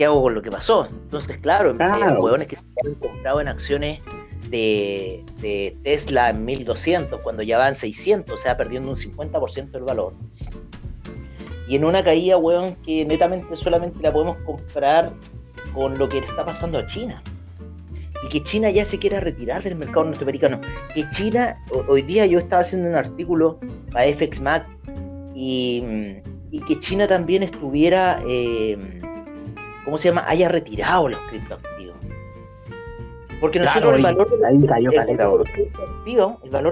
¿qué 0.00 0.06
hago 0.06 0.22
con 0.22 0.34
lo 0.34 0.40
que 0.40 0.48
pasó? 0.48 0.86
Entonces, 0.86 1.36
claro, 1.42 1.76
claro. 1.76 2.22
huevones 2.22 2.48
que 2.48 2.56
se 2.56 2.64
han 2.86 2.94
comprado 2.94 3.42
en 3.42 3.48
acciones 3.48 4.02
de, 4.48 5.22
de, 5.42 5.76
Tesla 5.82 6.30
en 6.30 6.42
1200, 6.46 7.20
cuando 7.20 7.42
ya 7.42 7.58
van 7.58 7.76
600, 7.76 8.32
o 8.34 8.42
sea, 8.42 8.56
perdiendo 8.56 8.92
un 8.92 8.96
50% 8.96 9.72
del 9.72 9.82
valor. 9.82 10.14
Y 11.68 11.76
en 11.76 11.84
una 11.84 12.02
caída, 12.02 12.38
weón, 12.38 12.76
que 12.76 13.04
netamente 13.04 13.54
solamente 13.56 13.98
la 14.00 14.10
podemos 14.10 14.38
comprar 14.38 15.12
con 15.74 15.98
lo 15.98 16.08
que 16.08 16.22
le 16.22 16.26
está 16.26 16.46
pasando 16.46 16.78
a 16.78 16.86
China. 16.86 17.22
Y 18.24 18.28
que 18.30 18.42
China 18.42 18.70
ya 18.70 18.86
se 18.86 18.98
quiera 18.98 19.20
retirar 19.20 19.62
del 19.62 19.74
mercado 19.74 20.04
norteamericano. 20.04 20.62
Que 20.94 21.06
China, 21.10 21.62
hoy 21.88 22.00
día 22.00 22.24
yo 22.24 22.38
estaba 22.38 22.62
haciendo 22.62 22.88
un 22.88 22.94
artículo 22.94 23.60
para 23.92 24.06
FXMAC 24.14 24.66
y, 25.34 26.22
y 26.50 26.60
que 26.60 26.78
China 26.78 27.06
también 27.06 27.42
estuviera, 27.42 28.22
eh, 28.26 28.99
¿cómo 29.84 29.98
se 29.98 30.08
llama? 30.08 30.24
Haya 30.26 30.48
retirado 30.48 31.08
los 31.08 31.20
criptoactivos. 31.28 31.96
Porque 33.40 33.58
nosotros 33.58 33.96
el, 33.96 34.02
valor 34.02 34.28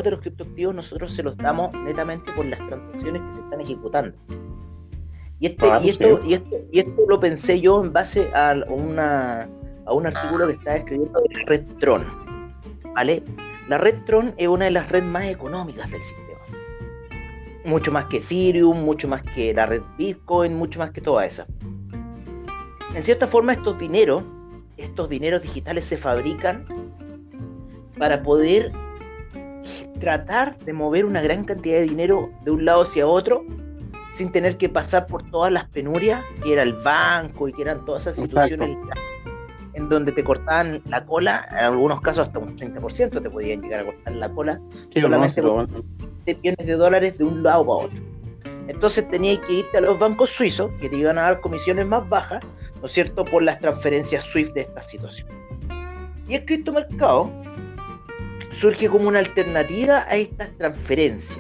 de 0.03 0.11
los, 0.11 0.21
criptoactivos, 0.21 0.75
nosotros 0.75 1.15
se 1.15 1.23
los 1.23 1.35
damos 1.39 1.73
netamente 1.73 2.31
por 2.33 2.45
las 2.45 2.59
transacciones 2.59 3.23
que 3.23 3.33
se 3.33 3.41
están 3.41 3.61
ejecutando. 3.63 4.15
Y, 5.41 5.47
este, 5.47 5.71
ah, 5.71 5.81
y, 5.83 5.89
esto, 5.89 6.21
y, 6.25 6.35
esto, 6.35 6.57
y 6.71 6.81
esto 6.81 7.03
lo 7.09 7.21
pensé 7.21 7.61
yo 7.61 7.83
en 7.83 7.93
base 7.93 8.31
a, 8.35 8.55
una, 8.69 9.49
a 9.87 9.93
un 9.93 10.07
artículo 10.07 10.47
que 10.47 10.55
estaba 10.55 10.77
escribiendo 10.77 11.21
de 11.21 11.35
la 11.35 11.41
red 11.47 11.65
Tron. 11.79 12.05
¿Vale? 12.95 13.23
La 13.69 13.79
red 13.79 13.95
Tron 14.05 14.35
es 14.37 14.49
una 14.49 14.67
de 14.67 14.73
las 14.73 14.91
redes 14.91 15.07
más 15.07 15.25
económicas 15.25 15.91
del 15.91 16.03
sistema. 16.03 16.27
Mucho 17.65 17.93
más 17.93 18.07
que 18.07 18.19
Ethereum, 18.19 18.83
mucho 18.83 19.09
más 19.09 19.23
que 19.23 19.55
la 19.55 19.67
red 19.67 19.83
Bitcoin, 19.97 20.55
mucho 20.55 20.81
más 20.81 20.91
que 20.91 21.01
toda 21.01 21.25
esa. 21.25 21.47
En 22.95 23.03
cierta 23.03 23.27
forma, 23.27 23.53
estos 23.53 23.79
dineros 23.79 24.25
estos 24.79 25.09
dineros 25.09 25.43
digitales 25.43 25.85
se 25.85 25.99
fabrican 25.99 26.65
para 27.99 28.23
poder 28.23 28.73
tratar 29.99 30.57
de 30.59 30.73
mover 30.73 31.05
una 31.05 31.21
gran 31.21 31.45
cantidad 31.45 31.79
de 31.79 31.83
dinero 31.83 32.31
de 32.45 32.53
un 32.53 32.65
lado 32.65 32.83
hacia 32.83 33.07
otro 33.07 33.45
sin 34.11 34.31
tener 34.31 34.57
que 34.57 34.69
pasar 34.69 35.07
por 35.07 35.29
todas 35.31 35.53
las 35.53 35.69
penurias 35.69 36.25
que 36.43 36.53
era 36.53 36.63
el 36.63 36.75
banco 36.75 37.49
y 37.49 37.53
que 37.53 37.63
eran 37.63 37.85
todas 37.85 38.07
esas 38.07 38.17
situaciones 38.17 38.79
en 39.75 39.89
donde 39.89 40.11
te 40.11 40.25
cortaban 40.25 40.81
la 40.87 41.05
cola, 41.05 41.47
en 41.51 41.59
algunos 41.59 42.01
casos 42.01 42.27
hasta 42.27 42.39
un 42.39 42.57
30% 42.57 43.23
te 43.23 43.31
podían 43.31 43.63
llegar 43.63 43.81
a 43.81 43.85
cortar 43.85 44.15
la 44.15 44.29
cola, 44.31 44.61
solamente 44.93 45.41
por 45.41 45.69
millones 46.27 46.67
de 46.67 46.73
dólares 46.73 47.19
de 47.19 47.25
un 47.25 47.43
lado 47.43 47.67
para 47.67 47.87
otro. 47.87 48.03
Entonces 48.67 49.09
tenías 49.09 49.39
que 49.41 49.53
irte 49.55 49.79
a 49.79 49.81
los 49.81 49.99
bancos 49.99 50.31
suizos, 50.31 50.71
que 50.81 50.89
te 50.89 50.97
iban 50.97 51.17
a 51.19 51.23
dar 51.23 51.41
comisiones 51.41 51.87
más 51.87 52.09
bajas, 52.09 52.45
¿no 52.81 52.87
es 52.87 52.93
cierto?, 52.93 53.25
por 53.25 53.43
las 53.43 53.61
transferencias 53.61 54.25
SWIFT 54.25 54.55
de 54.55 54.61
esta 54.63 54.83
situación. 54.83 55.29
Y 56.29 56.35
el 56.35 56.45
criptomercado 56.45 57.31
surge 58.53 58.89
como 58.89 59.09
una 59.09 59.21
alternativa 59.21 60.05
a 60.09 60.17
estas 60.17 60.51
transferencias. 60.59 61.39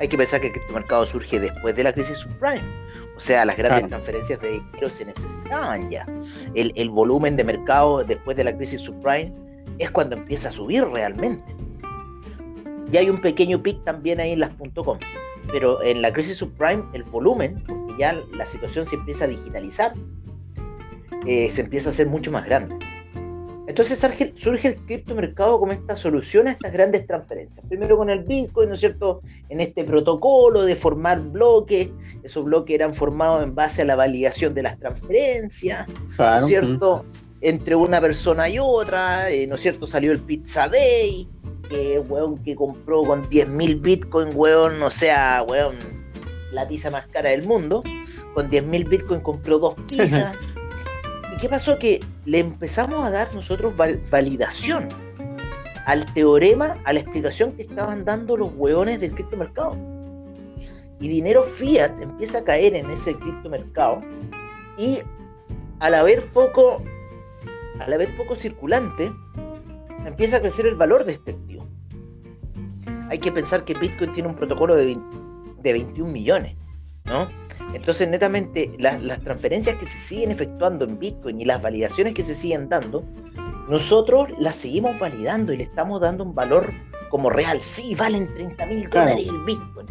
Hay 0.00 0.08
que 0.08 0.16
pensar 0.16 0.40
que 0.40 0.48
el 0.48 0.52
criptomercado 0.52 1.06
surge 1.06 1.40
después 1.40 1.74
de 1.74 1.84
la 1.84 1.92
crisis 1.92 2.18
subprime. 2.18 2.62
O 3.16 3.20
sea, 3.20 3.44
las 3.44 3.56
grandes 3.56 3.88
transferencias 3.88 4.40
de 4.40 4.50
dinero 4.52 4.88
se 4.88 5.04
necesitaban 5.04 5.90
ya. 5.90 6.06
El, 6.54 6.72
el, 6.76 6.88
volumen 6.88 7.36
de 7.36 7.42
mercado 7.42 8.04
después 8.04 8.36
de 8.36 8.44
la 8.44 8.56
crisis 8.56 8.82
subprime 8.82 9.32
es 9.78 9.90
cuando 9.90 10.14
empieza 10.14 10.48
a 10.48 10.52
subir 10.52 10.84
realmente. 10.84 11.56
Y 12.92 12.96
hay 12.96 13.10
un 13.10 13.20
pequeño 13.20 13.60
pic 13.60 13.82
también 13.84 14.20
ahí 14.20 14.32
en 14.32 14.40
las 14.40 14.50
.com. 14.74 14.98
Pero 15.50 15.82
en 15.82 16.00
la 16.00 16.12
crisis 16.12 16.36
subprime 16.36 16.84
el 16.92 17.02
volumen, 17.04 17.62
porque 17.66 17.94
ya 17.98 18.20
la 18.32 18.44
situación 18.44 18.86
se 18.86 18.96
empieza 18.96 19.24
a 19.24 19.28
digitalizar, 19.28 19.92
eh, 21.26 21.50
se 21.50 21.62
empieza 21.62 21.90
a 21.90 21.92
hacer 21.92 22.06
mucho 22.06 22.30
más 22.30 22.44
grande. 22.44 22.76
Entonces 23.68 23.98
surge, 24.36 24.68
el 24.68 24.76
criptomercado 24.76 25.60
como 25.60 25.72
esta 25.72 25.94
solución 25.94 26.48
a 26.48 26.52
estas 26.52 26.72
grandes 26.72 27.06
transferencias. 27.06 27.64
Primero 27.66 27.98
con 27.98 28.08
el 28.08 28.24
Bitcoin, 28.24 28.70
¿no 28.70 28.74
es 28.74 28.80
cierto? 28.80 29.20
En 29.50 29.60
este 29.60 29.84
protocolo 29.84 30.62
de 30.64 30.74
formar 30.74 31.20
bloques. 31.20 31.90
Esos 32.22 32.46
bloques 32.46 32.74
eran 32.74 32.94
formados 32.94 33.42
en 33.42 33.54
base 33.54 33.82
a 33.82 33.84
la 33.84 33.94
validación 33.94 34.54
de 34.54 34.62
las 34.62 34.78
transferencias, 34.78 35.86
¿no 36.16 36.38
es 36.38 36.46
cierto? 36.46 37.04
Entre 37.42 37.74
una 37.74 38.00
persona 38.00 38.48
y 38.48 38.58
otra, 38.58 39.30
eh, 39.30 39.46
¿no 39.46 39.56
es 39.56 39.60
cierto? 39.60 39.86
Salió 39.86 40.12
el 40.12 40.20
Pizza 40.20 40.66
Day, 40.66 41.28
que, 41.68 42.00
weón, 42.00 42.38
que 42.38 42.56
compró 42.56 43.02
con 43.02 43.28
10.000 43.28 43.82
Bitcoin, 43.82 44.30
weón, 44.34 44.82
o 44.82 44.90
sea, 44.90 45.44
weón, 45.46 45.76
la 46.52 46.66
pizza 46.66 46.90
más 46.90 47.06
cara 47.08 47.30
del 47.30 47.42
mundo. 47.42 47.82
Con 48.32 48.50
10.000 48.50 48.88
Bitcoin 48.88 49.20
compró 49.20 49.58
dos 49.58 49.74
pizzas. 49.88 50.34
qué 51.38 51.48
pasó? 51.48 51.78
Que 51.78 52.00
le 52.24 52.40
empezamos 52.40 53.04
a 53.04 53.10
dar 53.10 53.34
nosotros 53.34 53.74
validación 54.10 54.88
al 55.86 56.04
teorema, 56.12 56.76
a 56.84 56.92
la 56.92 57.00
explicación 57.00 57.52
que 57.52 57.62
estaban 57.62 58.04
dando 58.04 58.36
los 58.36 58.52
hueones 58.54 59.00
del 59.00 59.12
criptomercado. 59.12 59.76
Y 61.00 61.08
dinero 61.08 61.44
fiat 61.44 61.92
empieza 62.02 62.38
a 62.38 62.44
caer 62.44 62.74
en 62.74 62.90
ese 62.90 63.14
criptomercado 63.14 64.02
y 64.76 64.98
al 65.80 65.94
haber 65.94 66.26
poco, 66.32 66.82
al 67.80 67.92
haber 67.92 68.14
poco 68.16 68.36
circulante, 68.36 69.10
empieza 70.04 70.38
a 70.38 70.40
crecer 70.40 70.66
el 70.66 70.74
valor 70.74 71.04
de 71.04 71.12
este 71.12 71.30
activo. 71.32 71.66
Hay 73.10 73.18
que 73.18 73.32
pensar 73.32 73.64
que 73.64 73.74
Bitcoin 73.74 74.12
tiene 74.12 74.28
un 74.28 74.34
protocolo 74.34 74.74
de, 74.74 74.98
de 75.62 75.72
21 75.72 76.12
millones, 76.12 76.56
¿no? 77.04 77.28
Entonces, 77.74 78.08
netamente, 78.08 78.70
las 78.78 79.20
transferencias 79.20 79.76
que 79.76 79.86
se 79.86 79.98
siguen 79.98 80.30
efectuando 80.30 80.84
en 80.84 80.98
Bitcoin 80.98 81.40
y 81.40 81.44
las 81.44 81.60
validaciones 81.60 82.14
que 82.14 82.22
se 82.22 82.34
siguen 82.34 82.68
dando, 82.68 83.04
nosotros 83.68 84.28
las 84.38 84.56
seguimos 84.56 84.98
validando 84.98 85.52
y 85.52 85.58
le 85.58 85.64
estamos 85.64 86.00
dando 86.00 86.24
un 86.24 86.34
valor 86.34 86.72
como 87.10 87.30
real. 87.30 87.60
Sí, 87.60 87.94
valen 87.94 88.32
30 88.34 88.66
mil 88.66 88.88
dólares 88.88 89.28
el 89.28 89.44
Bitcoin. 89.44 89.86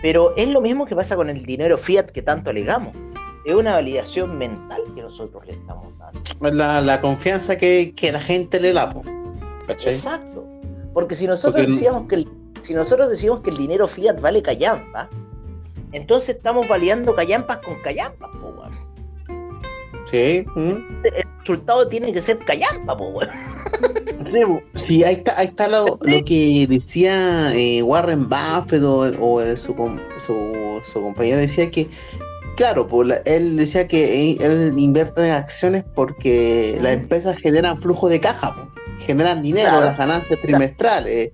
Pero 0.00 0.34
es 0.36 0.48
lo 0.48 0.60
mismo 0.60 0.86
que 0.86 0.94
pasa 0.94 1.16
con 1.16 1.28
el 1.28 1.44
dinero 1.44 1.76
fiat 1.76 2.06
que 2.06 2.22
tanto 2.22 2.50
alegamos. 2.50 2.94
Es 3.44 3.54
una 3.54 3.72
validación 3.72 4.38
mental 4.38 4.82
que 4.94 5.02
nosotros 5.02 5.46
le 5.46 5.54
estamos 5.54 5.96
dando. 5.98 6.20
La, 6.40 6.80
la 6.80 7.00
confianza 7.00 7.56
que, 7.56 7.92
la 8.12 8.20
gente 8.20 8.60
le 8.60 8.72
da. 8.72 8.94
Exacto. 9.68 10.46
Porque 10.94 11.14
si 11.14 11.26
nosotros 11.26 11.66
decíamos 11.66 12.08
que 12.08 12.16
el, 12.16 12.28
si 12.62 12.74
nosotros 12.74 13.10
decimos 13.10 13.40
que 13.40 13.50
el 13.50 13.56
dinero 13.56 13.86
fiat 13.86 14.20
vale 14.20 14.42
callampa, 14.42 15.08
entonces 15.92 16.36
estamos 16.36 16.68
validando 16.68 17.14
callampas 17.14 17.58
con 17.58 17.80
callampas, 17.82 18.30
po, 18.40 18.48
weón. 18.48 18.88
Sí. 20.06 20.46
El 20.56 21.24
resultado 21.40 21.86
tiene 21.88 22.12
que 22.12 22.20
ser 22.20 22.38
callampa, 22.38 22.96
po, 22.96 23.08
weón. 23.08 23.30
Sí, 24.88 25.02
ahí 25.04 25.14
está, 25.14 25.38
ahí 25.38 25.46
está 25.46 25.68
lo, 25.68 25.98
que 25.98 26.66
decía 26.68 27.52
eh, 27.54 27.82
Warren 27.82 28.28
Buffett 28.28 28.82
o, 28.82 29.56
su, 29.56 29.74
su, 30.82 31.00
compañero 31.00 31.40
decía 31.40 31.70
que, 31.70 31.88
claro, 32.56 32.86
pues, 32.86 33.20
él 33.24 33.56
decía 33.56 33.88
que 33.88 34.32
él 34.32 34.74
invierte 34.78 35.26
en 35.26 35.32
acciones 35.32 35.84
porque 35.94 36.78
las 36.80 36.92
empresas 36.92 37.36
generan 37.42 37.80
flujo 37.80 38.08
de 38.08 38.20
caja, 38.20 38.54
generan 39.00 39.42
dinero, 39.42 39.80
las 39.80 39.96
ganancias 39.96 40.38
trimestrales 40.42 41.32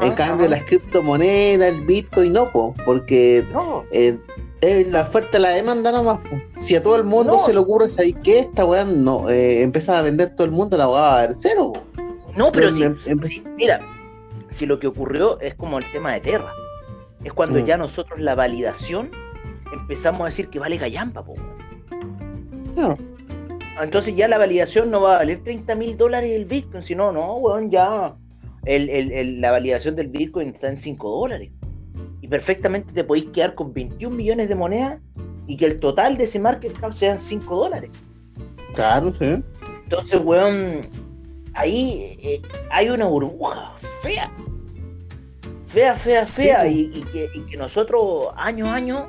en 0.00 0.12
cambio, 0.14 0.48
las 0.48 0.62
criptomonedas, 0.64 1.74
el 1.74 1.80
Bitcoin, 1.82 2.32
no, 2.32 2.50
porque 2.84 3.46
eh, 3.92 4.86
la 4.90 5.02
oferta 5.02 5.38
la 5.38 5.50
demanda 5.50 5.90
nomás. 5.92 6.20
Si 6.60 6.76
a 6.76 6.82
todo 6.82 6.96
el 6.96 7.04
mundo 7.04 7.38
se 7.38 7.52
le 7.52 7.60
ocurre 7.60 7.90
que 8.22 8.38
esta 8.38 8.64
weá 8.64 8.84
no, 8.84 9.28
eh, 9.30 9.62
empieza 9.62 9.98
a 9.98 10.02
vender 10.02 10.34
todo 10.34 10.44
el 10.44 10.50
mundo, 10.50 10.76
la 10.76 10.88
weá 10.88 11.00
va 11.00 11.18
a 11.22 11.26
ver 11.26 11.36
cero. 11.38 11.72
No, 12.36 12.50
pero 12.52 12.70
si, 12.70 13.42
mira, 13.56 13.80
si 14.50 14.66
lo 14.66 14.78
que 14.78 14.86
ocurrió 14.86 15.40
es 15.40 15.54
como 15.54 15.78
el 15.78 15.90
tema 15.92 16.12
de 16.12 16.20
Terra. 16.20 16.52
Es 17.24 17.32
cuando 17.32 17.58
mm. 17.58 17.64
ya 17.64 17.76
nosotros 17.76 18.18
la 18.20 18.34
validación 18.34 19.10
empezamos 19.72 20.22
a 20.22 20.24
decir 20.26 20.48
que 20.48 20.58
vale 20.58 20.76
gallampa, 20.76 21.24
po. 21.24 21.34
claro. 22.74 22.96
Entonces 23.80 24.14
ya 24.14 24.28
la 24.28 24.36
validación 24.36 24.90
no 24.90 25.00
va 25.00 25.14
a 25.14 25.18
valer 25.18 25.40
30 25.40 25.74
mil 25.74 25.96
dólares 25.96 26.32
el 26.32 26.44
Bitcoin, 26.44 26.82
sino, 26.82 27.12
no, 27.12 27.34
weón, 27.34 27.70
ya 27.70 28.14
la 28.64 29.50
validación 29.50 29.96
del 29.96 30.08
Bitcoin 30.08 30.48
está 30.48 30.68
en 30.68 30.76
5 30.76 31.10
dólares. 31.10 31.50
Y 32.20 32.28
perfectamente 32.28 32.92
te 32.92 33.04
podéis 33.04 33.26
quedar 33.26 33.54
con 33.54 33.72
21 33.72 34.14
millones 34.14 34.48
de 34.48 34.54
monedas 34.54 35.00
y 35.46 35.56
que 35.56 35.66
el 35.66 35.80
total 35.80 36.16
de 36.16 36.24
ese 36.24 36.38
market 36.38 36.78
cap 36.78 36.92
sean 36.92 37.18
5 37.18 37.56
dólares. 37.56 37.90
Claro, 38.74 39.12
sí. 39.14 39.42
Entonces, 39.84 40.20
weón, 40.22 40.80
ahí 41.54 42.16
eh, 42.22 42.42
hay 42.70 42.88
una 42.90 43.06
burbuja 43.06 43.72
fea. 44.02 44.30
Fea, 45.68 45.94
fea, 45.94 46.26
fea. 46.26 46.66
Y, 46.68 47.02
que, 47.12 47.28
y, 47.34 47.40
que, 47.40 47.56
nosotros 47.56 48.28
año 48.36 48.66
a 48.66 48.74
año 48.74 49.08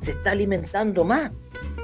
se 0.00 0.12
está 0.12 0.30
alimentando 0.30 1.04
más. 1.04 1.30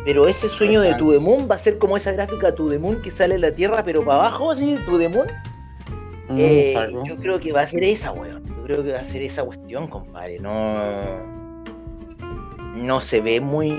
Pero 0.05 0.27
ese 0.27 0.49
sueño 0.49 0.81
de 0.81 0.95
Tudemun 0.95 1.49
va 1.51 1.57
a 1.57 1.59
ser 1.59 1.77
como 1.79 1.97
esa 1.97 2.13
gráfica 2.13 2.55
Tudemun 2.55 3.03
que 3.03 3.11
sale 3.11 3.35
de 3.35 3.41
la 3.41 3.53
Tierra, 3.53 3.83
pero 3.85 4.05
para 4.05 4.27
abajo, 4.27 4.53
así, 4.53 4.79
Tudemun. 4.87 5.27
Mm, 6.29 6.37
eh, 6.39 6.75
yo 7.07 7.17
creo 7.17 7.41
que 7.41 7.53
va 7.53 7.63
a 7.63 7.67
ser 7.67 7.83
esa, 7.85 8.13
weón. 8.13 8.45
Yo 8.45 8.63
creo 8.65 8.85
que 8.85 8.93
va 8.93 9.01
a 9.01 9.05
ser 9.05 9.23
esa 9.23 9.45
cuestión, 9.45 9.89
compadre. 9.89 10.39
No. 10.39 11.37
No 12.75 13.01
se 13.01 13.21
ve 13.21 13.41
muy. 13.41 13.73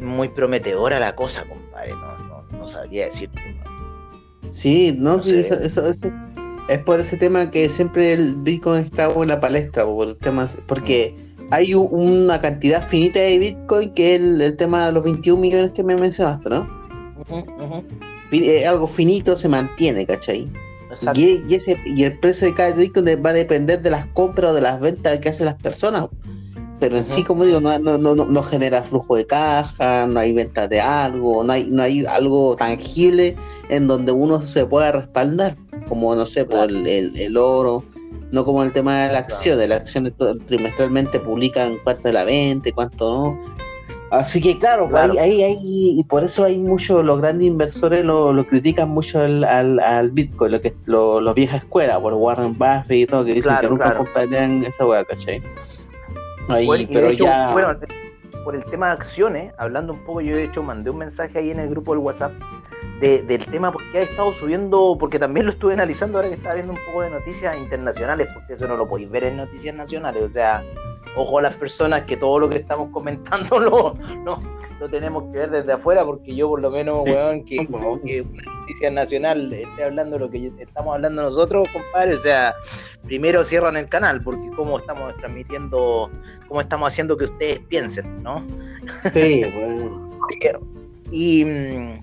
Muy 0.00 0.28
prometedora 0.28 1.00
la 1.00 1.14
cosa, 1.14 1.44
compadre. 1.44 1.92
No, 1.92 2.42
no, 2.52 2.68
sabría 2.68 3.06
decirte. 3.06 3.40
Sí, 4.50 4.94
no, 4.96 5.20
eso, 5.20 5.82
es 6.68 6.78
por 6.80 7.00
ese 7.00 7.16
tema 7.16 7.50
que 7.50 7.68
siempre 7.68 8.12
el 8.12 8.36
Bitcoin 8.36 8.84
está 8.84 9.12
en 9.12 9.28
la 9.28 9.40
palestra, 9.40 9.84
por 9.84 10.14
temas, 10.16 10.58
porque 10.66 11.14
hay 11.50 11.74
una 11.74 12.40
cantidad 12.40 12.86
finita 12.86 13.20
de 13.20 13.38
Bitcoin 13.38 13.92
que 13.94 14.16
es 14.16 14.20
el, 14.20 14.56
tema 14.56 14.86
de 14.86 14.92
los 14.92 15.04
21 15.04 15.40
millones 15.40 15.70
que 15.72 15.84
me 15.84 15.96
mencionaste, 15.96 16.48
¿no? 16.48 16.68
Algo 18.66 18.86
finito 18.86 19.36
se 19.36 19.48
mantiene, 19.48 20.06
¿cachai? 20.06 20.48
Y, 21.14 21.42
y, 21.48 22.04
el 22.04 22.18
precio 22.18 22.46
de 22.46 22.54
cada 22.54 22.72
Bitcoin 22.72 23.06
va 23.24 23.30
a 23.30 23.34
depender 23.34 23.82
de 23.82 23.90
las 23.90 24.06
compras 24.06 24.52
o 24.52 24.54
de 24.54 24.60
las 24.60 24.80
ventas 24.80 25.18
que 25.18 25.28
hacen 25.28 25.46
las 25.46 25.56
personas. 25.56 26.06
Pero 26.78 26.98
en 26.98 27.04
sí, 27.04 27.22
como 27.22 27.44
digo, 27.44 27.60
no, 27.60 27.78
no, 27.78 27.96
no, 27.96 28.14
no, 28.14 28.42
genera 28.42 28.82
flujo 28.82 29.16
de 29.16 29.26
caja, 29.26 30.06
no 30.06 30.20
hay 30.20 30.32
ventas 30.32 30.68
de 30.68 30.80
algo, 30.80 31.42
no 31.42 31.52
hay, 31.52 31.64
no 31.70 31.82
hay 31.82 32.04
algo 32.04 32.54
tangible 32.54 33.34
en 33.70 33.86
donde 33.86 34.12
uno 34.12 34.40
se 34.42 34.66
pueda 34.66 34.92
respaldar, 34.92 35.56
como 35.88 36.14
no 36.14 36.26
sé, 36.26 36.44
por 36.44 36.70
el, 36.70 36.86
el 36.86 37.36
oro 37.36 37.82
no 38.32 38.44
como 38.44 38.62
el 38.62 38.72
tema 38.72 39.04
de 39.04 39.12
la 39.12 39.20
acción, 39.20 39.58
de 39.58 39.68
la 39.68 39.76
acción 39.76 40.12
trimestralmente 40.46 41.20
publican 41.20 41.78
cuánto 41.84 42.08
de 42.08 42.12
la 42.12 42.24
venta, 42.24 42.70
cuánto 42.72 43.10
no. 43.10 43.40
Así 44.18 44.40
que 44.40 44.58
claro, 44.58 44.88
Ahí, 44.96 45.42
ahí, 45.42 45.56
y 45.60 46.04
por 46.04 46.24
eso 46.24 46.44
hay 46.44 46.58
muchos, 46.58 47.04
los 47.04 47.20
grandes 47.20 47.46
inversores 47.48 48.04
lo, 48.04 48.32
lo 48.32 48.46
critican 48.46 48.88
mucho 48.88 49.20
al, 49.20 49.44
al, 49.44 50.10
Bitcoin, 50.10 50.52
lo 50.52 50.60
que 50.60 50.74
lo, 50.86 51.20
los 51.20 51.34
viejas 51.34 51.62
escuelas, 51.62 51.98
por 52.00 52.14
Warren 52.14 52.56
Buffett 52.56 52.90
y 52.90 53.06
todo, 53.06 53.24
que 53.24 53.34
dicen 53.34 53.56
que 53.60 53.68
nunca 53.68 53.96
comprarían 53.96 54.64
esa 54.64 54.86
weá, 54.86 55.04
¿cachai? 55.04 55.42
Ahí, 56.48 56.86
pero 56.90 57.10
ya... 57.12 57.50
Bueno, 57.50 57.78
por 58.44 58.54
el 58.54 58.64
tema 58.66 58.86
de 58.86 58.92
acciones, 58.92 59.52
hablando 59.58 59.92
un 59.92 59.98
poco, 60.04 60.20
yo 60.20 60.36
de 60.36 60.44
hecho 60.44 60.62
mandé 60.62 60.90
un 60.90 60.98
mensaje 60.98 61.38
ahí 61.38 61.50
en 61.50 61.58
el 61.58 61.68
grupo 61.68 61.92
del 61.92 62.02
WhatsApp 62.02 62.32
del 63.00 63.44
tema 63.46 63.72
porque 63.72 63.98
ha 63.98 64.02
estado 64.02 64.32
subiendo, 64.32 64.96
porque 64.98 65.18
también 65.18 65.46
lo 65.46 65.52
estuve 65.52 65.74
analizando 65.74 66.18
ahora 66.18 66.28
que 66.28 66.36
estaba 66.36 66.54
viendo 66.54 66.72
un 66.72 66.78
poco 66.86 67.02
de 67.02 67.10
noticias 67.10 67.56
internacionales, 67.58 68.28
porque 68.32 68.54
eso 68.54 68.66
no 68.66 68.76
lo 68.76 68.88
podéis 68.88 69.10
ver 69.10 69.24
en 69.24 69.36
noticias 69.36 69.74
nacionales, 69.74 70.22
o 70.22 70.28
sea, 70.28 70.64
ojo 71.16 71.38
a 71.38 71.42
las 71.42 71.54
personas 71.56 72.02
que 72.02 72.16
todo 72.16 72.38
lo 72.38 72.48
que 72.48 72.58
estamos 72.58 72.90
comentando 72.90 73.58
lo, 73.60 73.94
no, 74.24 74.40
lo 74.78 74.88
tenemos 74.88 75.24
que 75.32 75.38
ver 75.38 75.50
desde 75.50 75.72
afuera, 75.72 76.04
porque 76.04 76.34
yo 76.34 76.48
por 76.48 76.60
lo 76.60 76.70
menos, 76.70 77.00
weón, 77.04 77.44
que, 77.44 77.66
que 78.04 78.22
una 78.22 78.52
noticia 78.60 78.90
nacional 78.90 79.52
esté 79.52 79.84
hablando 79.84 80.18
lo 80.18 80.30
que 80.30 80.52
estamos 80.58 80.94
hablando 80.94 81.22
nosotros, 81.22 81.68
compadre, 81.70 82.14
o 82.14 82.18
sea, 82.18 82.54
primero 83.04 83.42
cierran 83.42 83.76
el 83.76 83.88
canal, 83.88 84.22
porque 84.22 84.48
como 84.50 84.78
estamos 84.78 85.16
transmitiendo, 85.16 86.10
cómo 86.48 86.60
estamos 86.60 86.88
haciendo 86.88 87.16
que 87.16 87.24
ustedes 87.24 87.60
piensen, 87.68 88.22
¿no? 88.22 88.46
Sí, 89.12 89.42
bueno. 89.54 90.06
Y 91.10 91.44
mm, 91.44 92.00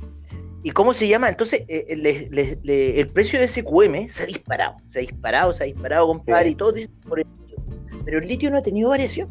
¿Y 0.64 0.72
cómo 0.72 0.94
se 0.94 1.10
llama? 1.10 1.28
Entonces, 1.28 1.66
eh, 1.68 1.86
eh, 1.90 2.96
el 2.96 3.08
precio 3.08 3.38
de 3.38 3.50
SQM 3.50 4.08
se 4.08 4.24
ha 4.24 4.26
disparado, 4.26 4.78
se 4.88 5.00
ha 5.00 5.02
disparado, 5.02 5.52
se 5.52 5.64
ha 5.64 5.68
disparado, 5.68 6.08
compadre, 6.08 6.50
y 6.52 6.56
todo 6.56 6.72
dice 6.72 6.90
por 7.08 7.20
el. 7.20 7.26
Pero 8.06 8.20
el 8.20 8.28
litio 8.28 8.50
no 8.52 8.58
ha 8.58 8.62
tenido 8.62 8.90
variación. 8.90 9.30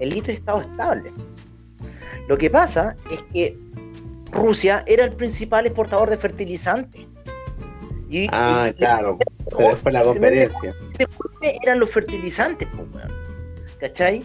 El 0.00 0.10
litio 0.10 0.32
ha 0.32 0.36
estado 0.36 0.60
estable. 0.60 1.10
Lo 2.28 2.36
que 2.36 2.50
pasa 2.50 2.96
es 3.10 3.22
que 3.32 3.56
Rusia 4.32 4.84
era 4.86 5.04
el 5.04 5.12
principal 5.12 5.66
exportador 5.66 6.10
de 6.10 6.16
fertilizantes. 6.16 7.06
ah, 8.30 8.72
claro. 8.76 9.18
Pero 9.44 9.76
fue 9.76 9.92
la 9.92 10.02
conferencia. 10.02 10.74
Eran 11.62 11.78
los 11.80 11.90
fertilizantes, 11.90 12.68
pues, 12.74 13.04
¿cachai? 13.78 14.22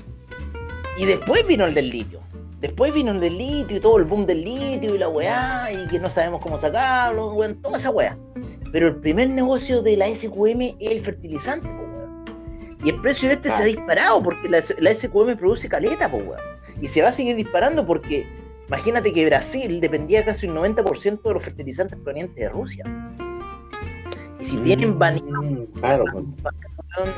Y 0.97 1.05
después 1.05 1.45
vino 1.45 1.65
el 1.65 1.73
del 1.73 1.89
litio. 1.89 2.19
Después 2.59 2.93
vino 2.93 3.11
el 3.11 3.19
del 3.19 3.37
litio 3.37 3.77
y 3.77 3.79
todo 3.79 3.97
el 3.97 4.03
boom 4.03 4.25
del 4.25 4.43
litio 4.43 4.95
y 4.95 4.97
la 4.97 5.09
weá, 5.09 5.69
y 5.71 5.87
que 5.87 5.99
no 5.99 6.11
sabemos 6.11 6.41
cómo 6.41 6.57
sacarlo, 6.57 7.33
weón, 7.33 7.61
toda 7.61 7.77
esa 7.77 7.89
weá. 7.89 8.17
Pero 8.71 8.87
el 8.87 8.95
primer 8.97 9.29
negocio 9.29 9.81
de 9.81 9.97
la 9.97 10.13
SQM 10.13 10.75
es 10.79 10.91
el 10.91 11.01
fertilizante, 11.01 11.67
po, 11.67 11.83
weón. 11.83 11.90
Y 12.83 12.89
el 12.89 13.01
precio 13.01 13.29
de 13.29 13.35
este 13.35 13.49
se 13.49 13.61
ha 13.61 13.65
disparado 13.65 14.23
porque 14.23 14.49
la, 14.49 14.61
SQM 14.61 15.35
produce 15.37 15.69
caleta, 15.69 16.07
weón. 16.07 16.39
Y 16.81 16.87
se 16.87 17.01
va 17.01 17.09
a 17.09 17.11
seguir 17.11 17.35
disparando 17.35 17.85
porque 17.85 18.25
imagínate 18.67 19.13
que 19.13 19.25
Brasil 19.25 19.79
dependía 19.79 20.25
casi 20.25 20.47
un 20.47 20.55
90% 20.55 21.21
de 21.21 21.33
los 21.33 21.43
fertilizantes 21.43 21.97
provenientes 21.99 22.35
de 22.35 22.49
Rusia. 22.49 22.83
Y 24.39 24.43
si 24.43 24.57
tienen 24.57 24.97
mm, 24.97 25.65
claro, 25.79 26.05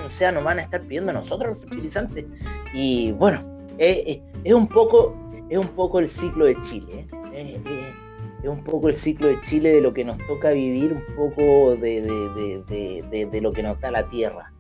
o 0.06 0.10
sea, 0.10 0.32
nos 0.32 0.44
van 0.44 0.60
a 0.60 0.64
estar 0.64 0.82
pidiendo 0.82 1.12
a 1.12 1.14
nosotros 1.14 1.52
los 1.52 1.60
fertilizantes. 1.62 2.26
Y 2.74 3.14
bueno, 3.14 3.42
es 3.78 4.54
un 4.54 4.68
poco 4.68 5.16
es 5.50 5.58
un 5.58 5.68
poco 5.68 6.00
el 6.00 6.10
ciclo 6.10 6.46
de 6.46 6.60
Chile. 6.62 7.08
¿eh? 7.32 7.60
es 8.44 8.50
un 8.50 8.64
poco 8.64 8.90
el 8.90 8.96
ciclo 8.96 9.28
de 9.28 9.40
Chile 9.42 9.74
de 9.76 9.82
lo 9.82 9.94
que 9.94 10.04
nos 10.04 10.18
toca 10.28 10.52
vivir, 10.52 10.94
un 10.94 11.16
poco 11.16 11.76
de, 11.78 13.40
lo 13.42 13.54
que 13.54 13.64
nos 13.64 13.80
da 13.80 13.92
la 13.92 14.04
tierra, 14.10 14.52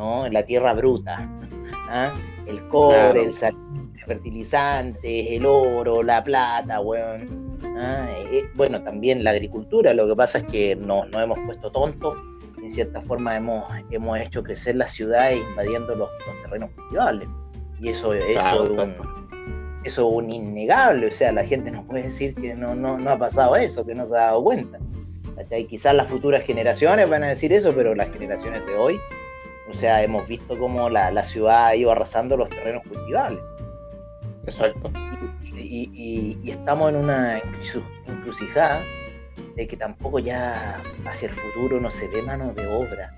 ¿no? 0.00 0.26
La 0.28 0.42
tierra 0.44 0.72
bruta. 0.72 1.28
¿ah? 1.88 2.10
El 2.46 2.66
cobre, 2.68 3.22
el 3.22 3.34
fertilizantes, 4.06 5.26
el 5.28 5.44
oro, 5.44 6.02
la 6.02 6.24
plata, 6.24 6.80
weón. 6.80 7.58
¿ah? 7.76 8.06
Eh, 8.32 8.44
bueno, 8.54 8.82
también 8.82 9.22
la 9.22 9.30
agricultura, 9.30 9.92
lo 9.92 10.08
que 10.08 10.16
pasa 10.16 10.38
es 10.38 10.44
que 10.44 10.74
nos, 10.74 11.06
hemos 11.12 11.38
puesto 11.40 11.70
tontos, 11.70 12.18
en 12.62 12.70
cierta 12.70 13.00
forma 13.02 13.36
hemos, 13.36 13.64
hemos 13.90 14.18
hecho 14.18 14.42
crecer 14.42 14.76
las 14.76 14.92
ciudades 14.92 15.38
invadiendo 15.50 15.94
los, 15.94 16.08
terrenos 16.42 16.70
cultivables. 16.70 17.28
Y 17.78 17.90
eso, 17.90 18.14
eso 18.14 18.64
es 18.64 18.70
un, 18.70 18.94
eso 19.84 20.08
es 20.08 20.14
un 20.16 20.30
innegable, 20.30 21.08
o 21.08 21.12
sea, 21.12 21.32
la 21.32 21.44
gente 21.44 21.70
no 21.70 21.86
puede 21.86 22.04
decir 22.04 22.34
que 22.34 22.54
no, 22.54 22.74
no, 22.74 22.98
no 22.98 23.10
ha 23.10 23.18
pasado 23.18 23.54
eso, 23.56 23.84
que 23.84 23.94
no 23.94 24.06
se 24.06 24.14
ha 24.14 24.32
dado 24.32 24.42
cuenta. 24.42 24.78
¿cachai? 25.36 25.66
Quizás 25.66 25.94
las 25.94 26.08
futuras 26.08 26.42
generaciones 26.42 27.08
van 27.08 27.22
a 27.22 27.28
decir 27.28 27.52
eso, 27.52 27.74
pero 27.74 27.94
las 27.94 28.10
generaciones 28.10 28.64
de 28.66 28.74
hoy, 28.76 29.00
o 29.70 29.74
sea, 29.74 30.02
hemos 30.02 30.26
visto 30.26 30.58
cómo 30.58 30.90
la, 30.90 31.10
la 31.10 31.24
ciudad 31.24 31.66
ha 31.66 31.76
ido 31.76 31.92
arrasando 31.92 32.36
los 32.36 32.48
terrenos 32.48 32.82
cultivables. 32.88 33.42
Exacto. 34.44 34.90
Y, 35.54 35.90
y, 36.42 36.50
estamos 36.50 36.90
en 36.90 36.96
una 36.96 37.38
encrucijada 38.06 38.82
de 39.56 39.68
que 39.68 39.76
tampoco 39.76 40.18
ya 40.18 40.80
hacia 41.04 41.28
el 41.28 41.34
futuro 41.34 41.80
no 41.80 41.90
se 41.90 42.08
ve 42.08 42.22
mano 42.22 42.52
de 42.54 42.66
obra 42.66 43.16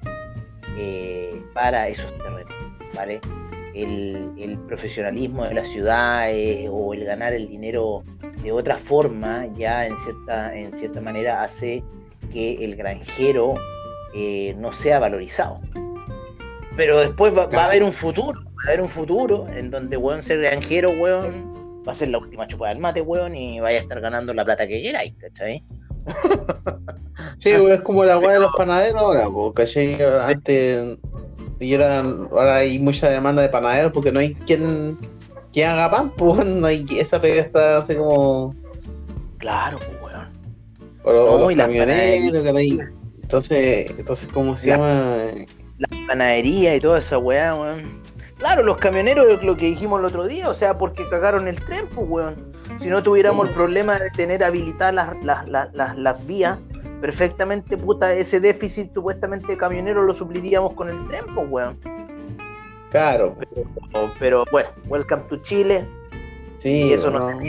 eh, 0.77 1.41
para 1.55 1.89
esos 1.89 2.13
terrenos, 2.19 2.53
¿vale? 2.95 3.21
el, 3.75 4.59
profesionalismo 4.67 5.45
de 5.45 5.55
la 5.55 5.65
ciudad 5.65 6.29
o 6.71 6.95
el 6.95 7.05
ganar 7.05 7.33
el 7.33 7.49
dinero 7.49 8.03
de 8.43 8.53
otra 8.53 8.79
forma 8.79 9.47
ya 9.55 9.87
en 9.87 9.97
cierta, 9.99 10.57
en 10.57 10.77
cierta 10.77 11.01
manera 11.01 11.43
hace 11.43 11.83
que 12.33 12.65
el 12.65 12.77
granjero 12.77 13.55
eh, 14.15 14.55
no 14.59 14.73
sea 14.73 14.99
valorizado. 14.99 15.61
Pero 16.77 16.99
después 17.01 17.37
va, 17.37 17.49
a 17.51 17.67
haber 17.67 17.83
un 17.83 17.93
futuro, 17.93 18.41
va 18.41 18.63
a 18.65 18.69
haber 18.69 18.81
un 18.81 18.89
futuro 18.89 19.47
en 19.55 19.71
donde, 19.71 19.97
weón, 19.97 20.23
ser 20.23 20.41
granjero, 20.41 20.91
weón, 20.91 21.83
va 21.87 21.93
a 21.93 21.95
ser 21.95 22.09
la 22.09 22.19
última 22.19 22.47
chupada 22.47 22.73
del 22.73 22.81
mate, 22.81 23.01
weón, 23.01 23.35
y 23.35 23.61
vaya 23.61 23.79
a 23.79 23.83
estar 23.83 24.01
ganando 24.01 24.33
la 24.33 24.45
plata 24.45 24.67
que 24.67 24.83
queráis, 24.83 25.15
¿cachai? 25.19 25.63
Sí, 27.43 27.51
es 27.51 27.81
como 27.83 28.05
la 28.05 28.19
weá 28.19 28.35
de 28.35 28.41
los 28.41 28.53
panaderos 28.57 29.01
ahora, 29.01 29.29
porque 29.29 29.63
antes 30.25 30.99
y 31.63 31.75
ahora, 31.75 32.57
hay 32.57 32.79
mucha 32.79 33.09
demanda 33.09 33.43
de 33.43 33.49
panaderos 33.49 33.93
porque 33.93 34.11
no 34.11 34.19
hay 34.19 34.35
quien, 34.35 34.99
quien 35.53 35.69
haga 35.69 35.91
pan, 35.91 36.11
pues 36.17 36.45
no 36.45 36.67
hay, 36.67 36.85
esa 36.99 37.21
pega 37.21 37.43
está 37.43 37.79
así 37.79 37.95
como. 37.95 38.55
Claro, 39.39 39.79
pues 39.79 40.03
weón. 40.03 40.27
O, 41.05 41.39
los 41.39 41.55
camioneros, 41.55 42.43
que 42.43 42.53
no 42.53 42.59
hay. 42.59 42.79
Entonces, 43.23 43.95
entonces, 43.97 44.29
¿cómo 44.33 44.57
se 44.57 44.69
llama? 44.69 45.31
La 45.91 46.07
panadería 46.07 46.77
y 46.77 46.81
toda 46.81 46.99
esa 46.99 47.19
weá, 47.19 47.55
weón. 47.55 48.03
Claro, 48.39 48.63
los 48.63 48.77
camioneros, 48.77 49.43
lo 49.43 49.57
que 49.57 49.67
dijimos 49.67 50.01
el 50.01 50.07
otro 50.07 50.27
día, 50.27 50.49
o 50.49 50.55
sea, 50.55 50.77
porque 50.79 51.09
cagaron 51.09 51.49
el 51.49 51.61
tren, 51.65 51.87
pues 51.95 52.07
weón. 52.09 52.53
si 52.81 52.89
no 52.89 53.03
tuviéramos 53.03 53.49
el 53.49 53.55
problema 53.55 53.99
de 53.99 54.11
tener 54.11 54.43
habilitadas 54.43 55.17
las, 55.23 55.49
las, 55.49 55.97
las, 55.97 56.27
vías, 56.27 56.59
perfectamente, 57.01 57.77
puta, 57.77 58.13
ese 58.13 58.41
déficit 58.41 58.93
supuestamente 58.93 59.47
de 59.49 59.57
camioneros 59.57 60.05
lo 60.07 60.15
supliríamos 60.15 60.75
con 60.75 60.89
el 60.89 61.07
tren, 61.09 61.23
pues, 61.35 61.47
weón. 61.51 61.79
Claro. 62.91 63.37
Pero, 64.19 64.45
bueno, 64.53 64.69
welcome 64.87 65.23
to 65.29 65.37
Chile. 65.39 65.87
Sí, 66.59 66.93
eso 66.93 67.11
no, 67.11 67.41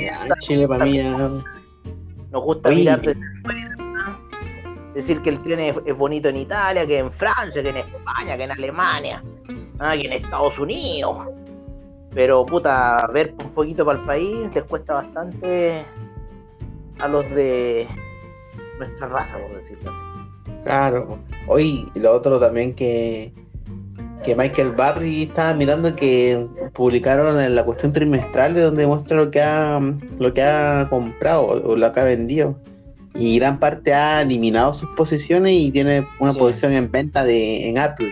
Chile 0.48 0.68
para 0.68 0.86
mí 0.86 1.04
Nos 1.04 2.44
gusta 2.44 2.70
mirar 2.70 3.02
desde 3.02 3.22
decir 4.94 5.22
que 5.22 5.30
el 5.32 5.42
tren 5.42 5.60
es, 5.60 5.98
bonito 5.98 6.30
en 6.30 6.38
Italia, 6.38 6.86
que 6.86 7.00
en 7.00 7.12
Francia, 7.12 7.62
que 7.62 7.70
en 7.70 7.78
España, 7.78 8.38
que 8.38 8.44
en 8.44 8.52
Alemania, 8.52 9.24
ah, 9.80 9.94
que 9.94 10.06
en 10.06 10.14
Estados 10.14 10.60
Unidos. 10.60 11.28
Pero 12.14 12.46
puta, 12.46 13.10
ver 13.12 13.34
un 13.44 13.52
poquito 13.52 13.86
para 13.86 14.00
el 14.00 14.06
país 14.06 14.54
les 14.54 14.64
cuesta 14.66 14.94
bastante 14.94 15.84
a 17.00 17.08
los 17.08 17.28
de 17.32 17.88
nuestra 18.78 19.08
raza, 19.08 19.40
por 19.40 19.58
decirlo 19.58 19.92
así. 19.92 20.54
Claro. 20.64 21.20
Hoy 21.48 21.90
lo 21.96 22.14
otro 22.14 22.40
también 22.40 22.74
que, 22.76 23.34
que 24.24 24.36
Michael 24.36 24.72
Barry 24.74 25.24
estaba 25.24 25.54
mirando 25.56 25.96
que 25.96 26.48
publicaron 26.74 27.42
en 27.42 27.56
la 27.56 27.66
cuestión 27.66 27.92
trimestral 27.92 28.54
donde 28.54 28.86
muestra 28.86 29.18
lo 29.18 29.32
que 29.32 29.42
ha 29.42 29.80
lo 30.20 30.34
que 30.34 30.44
ha 30.44 30.88
comprado 30.90 31.46
o 31.48 31.76
lo 31.76 31.94
que 31.94 32.00
ha 32.00 32.04
vendido 32.04 32.56
y 33.16 33.38
gran 33.38 33.60
parte 33.60 33.94
ha 33.94 34.22
eliminado 34.22 34.74
sus 34.74 34.90
posiciones 34.92 35.54
y 35.54 35.72
tiene 35.72 36.08
una 36.20 36.34
posición 36.34 36.74
en 36.74 36.90
venta 36.92 37.24
de 37.24 37.70
en 37.70 37.78
Apple. 37.78 38.12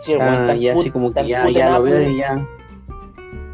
Sí, 0.00 0.14
ah, 0.20 0.54
y 0.54 0.68
así 0.68 0.90
como 0.90 1.12
que 1.12 1.26
ya, 1.26 1.48
ya 1.48 1.70
lo 1.70 1.82
veo 1.82 2.08
y 2.08 2.18
ya. 2.18 2.46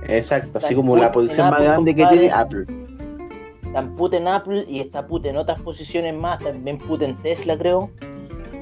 Exacto, 0.06 0.58
así 0.58 0.74
como 0.74 0.96
la 0.96 1.10
posición 1.12 1.50
más 1.50 1.62
grande 1.62 1.94
que 1.94 2.06
tiene 2.06 2.30
Apple. 2.30 2.66
Tan 3.72 3.96
puta 3.96 4.16
en 4.16 4.28
Apple 4.28 4.64
y 4.68 4.80
está 4.80 5.06
puta 5.06 5.28
en 5.28 5.36
otras 5.36 5.60
posiciones 5.60 6.14
más, 6.14 6.38
también 6.38 6.78
puta 6.78 7.04
en 7.04 7.16
Tesla, 7.16 7.58
creo. 7.58 7.90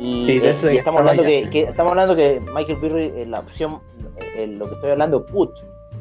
Y, 0.01 0.25
sí, 0.25 0.41
Tesla 0.41 0.73
estamos, 0.73 1.01
hablando 1.01 1.23
que, 1.23 1.67
estamos 1.69 1.91
hablando 1.91 2.17
que 2.17 2.41
Michael 2.55 2.79
Birry, 2.81 3.12
eh, 3.15 3.27
la 3.29 3.41
opción, 3.41 3.81
eh, 4.37 4.47
lo 4.47 4.69
que 4.69 4.75
estoy 4.75 4.91
hablando, 4.91 5.27
put, 5.27 5.51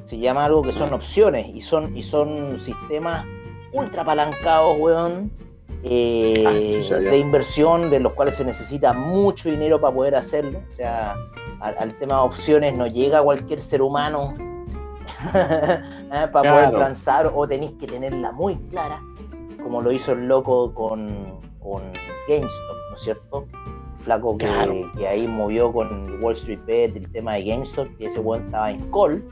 se 0.03 0.17
llama 0.17 0.45
algo 0.45 0.61
que 0.61 0.71
son 0.71 0.93
opciones 0.93 1.47
y 1.53 1.61
son, 1.61 1.95
y 1.95 2.01
son 2.01 2.59
sistemas 2.59 3.25
ultra 3.73 4.01
apalancados, 4.01 4.77
weón, 4.79 5.31
eh, 5.83 6.43
ah, 6.47 6.95
de 6.95 7.17
inversión 7.17 7.89
de 7.89 7.99
los 7.99 8.13
cuales 8.13 8.35
se 8.35 8.45
necesita 8.45 8.93
mucho 8.93 9.49
dinero 9.49 9.81
para 9.81 9.93
poder 9.93 10.15
hacerlo. 10.15 10.61
O 10.69 10.73
sea, 10.73 11.15
al, 11.59 11.93
tema 11.97 12.15
de 12.15 12.21
opciones 12.21 12.77
no 12.77 12.87
llega 12.87 13.23
cualquier 13.23 13.61
ser 13.61 13.81
humano 13.81 14.33
eh, 15.33 16.27
para 16.31 16.51
poder 16.53 16.73
lanzar 16.73 17.31
o 17.33 17.47
tenéis 17.47 17.73
que 17.73 17.87
tenerla 17.87 18.31
muy 18.31 18.55
clara, 18.69 19.01
como 19.63 19.81
lo 19.81 19.91
hizo 19.91 20.13
el 20.13 20.27
loco 20.27 20.73
con, 20.73 21.39
con 21.59 21.81
GameStop, 22.27 22.77
¿no 22.89 22.95
es 22.95 23.01
cierto? 23.01 23.45
Flaco 24.03 24.35
que, 24.37 24.47
ahí 25.07 25.27
movió 25.27 25.71
con 25.71 26.21
Wall 26.23 26.33
Street 26.33 26.59
Bet 26.65 26.95
el 26.95 27.11
tema 27.11 27.33
de 27.33 27.43
GameStop, 27.45 27.87
que 27.97 28.05
ese 28.05 28.19
buen 28.19 28.45
estaba 28.45 28.71
en 28.71 28.91
call. 28.91 29.23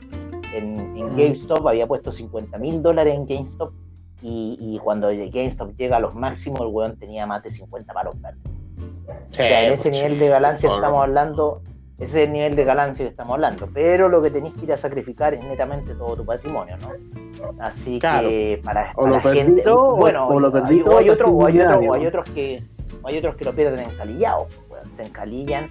En, 0.54 0.96
en 0.96 1.08
GameStop 1.16 1.66
había 1.66 1.86
puesto 1.86 2.10
50 2.10 2.58
mil 2.58 2.82
dólares 2.82 3.14
en 3.14 3.26
GameStop 3.26 3.72
y, 4.22 4.78
cuando 4.82 5.08
GameStop 5.08 5.74
llega 5.76 5.96
a 5.96 6.00
los 6.00 6.14
máximos, 6.14 6.60
el 6.60 6.68
weón 6.68 6.96
tenía 6.96 7.26
más 7.26 7.42
de 7.42 7.50
50 7.50 7.92
palos 7.92 8.20
verdes. 8.20 8.42
o 9.08 9.32
sea, 9.32 9.64
en 9.66 9.72
ese 9.72 9.90
pues, 9.90 10.02
nivel 10.02 10.18
de 10.18 10.28
ganancia 10.28 10.68
que 10.68 10.74
estamos 10.74 11.02
hablando, 11.02 11.62
ese 11.98 12.22
es 12.22 12.28
el 12.28 12.32
nivel 12.32 12.56
de 12.56 12.64
ganancia 12.64 13.04
que 13.04 13.10
estamos 13.10 13.34
hablando. 13.34 13.68
Pero 13.72 14.08
lo 14.08 14.22
que 14.22 14.30
tenéis 14.30 14.54
que 14.54 14.64
ir 14.64 14.72
a 14.72 14.76
sacrificar 14.76 15.34
es 15.34 15.44
netamente 15.44 15.94
todo 15.94 16.16
tu 16.16 16.24
patrimonio, 16.24 16.76
¿no? 16.78 16.90
Así 17.60 17.98
que 17.98 18.60
para, 18.64 18.92
la 18.96 19.20
gente. 19.20 19.62
Bueno, 19.70 20.28
o, 20.28 20.38
hay, 20.98 21.08
otros, 21.08 21.30
o, 21.32 21.46
hay, 21.46 21.58
otros 22.06 22.28
que 22.30 22.62
hay 23.04 23.18
otros 23.18 23.36
que 23.36 23.44
lo 23.44 23.52
pierden 23.54 23.80
encalillados, 23.80 24.48
se 24.90 25.04
encalillan. 25.04 25.70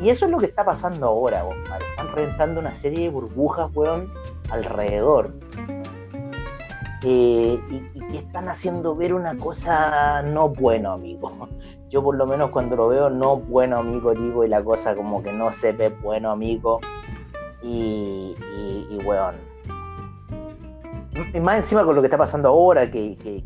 Y, 0.00 0.08
eso 0.08 0.26
es 0.26 0.30
lo 0.30 0.38
que 0.38 0.46
está 0.46 0.64
pasando 0.64 1.06
ahora, 1.06 1.42
compadre. 1.42 1.84
Están 1.90 2.14
reventando 2.14 2.60
una 2.60 2.74
serie 2.74 3.04
de 3.04 3.10
burbujas, 3.10 3.70
weón, 3.74 4.10
alrededor 4.50 5.32
eh, 7.04 7.60
y, 7.68 8.00
que 8.12 8.18
están 8.18 8.48
haciendo 8.48 8.94
ver 8.94 9.12
una 9.12 9.36
cosa 9.36 10.22
no 10.22 10.48
bueno, 10.48 10.92
amigo. 10.92 11.48
Yo 11.90 12.02
por 12.02 12.16
lo 12.16 12.26
menos 12.26 12.50
cuando 12.50 12.76
lo 12.76 12.88
veo 12.88 13.10
no 13.10 13.36
bueno, 13.36 13.78
amigo, 13.78 14.14
digo, 14.14 14.44
y 14.44 14.48
la 14.48 14.62
cosa 14.62 14.94
como 14.94 15.22
que 15.22 15.32
no 15.32 15.52
se 15.52 15.72
ve 15.72 15.88
bueno, 15.88 16.30
amigo. 16.30 16.80
Y, 17.62 18.34
y, 18.90 18.98
weón. 19.04 19.36
Y 21.34 21.40
más 21.40 21.56
encima 21.56 21.84
con 21.84 21.94
lo 21.94 22.02
que 22.02 22.06
está 22.06 22.18
pasando 22.18 22.48
ahora, 22.48 22.90
que, 22.90 23.16
que, 23.16 23.44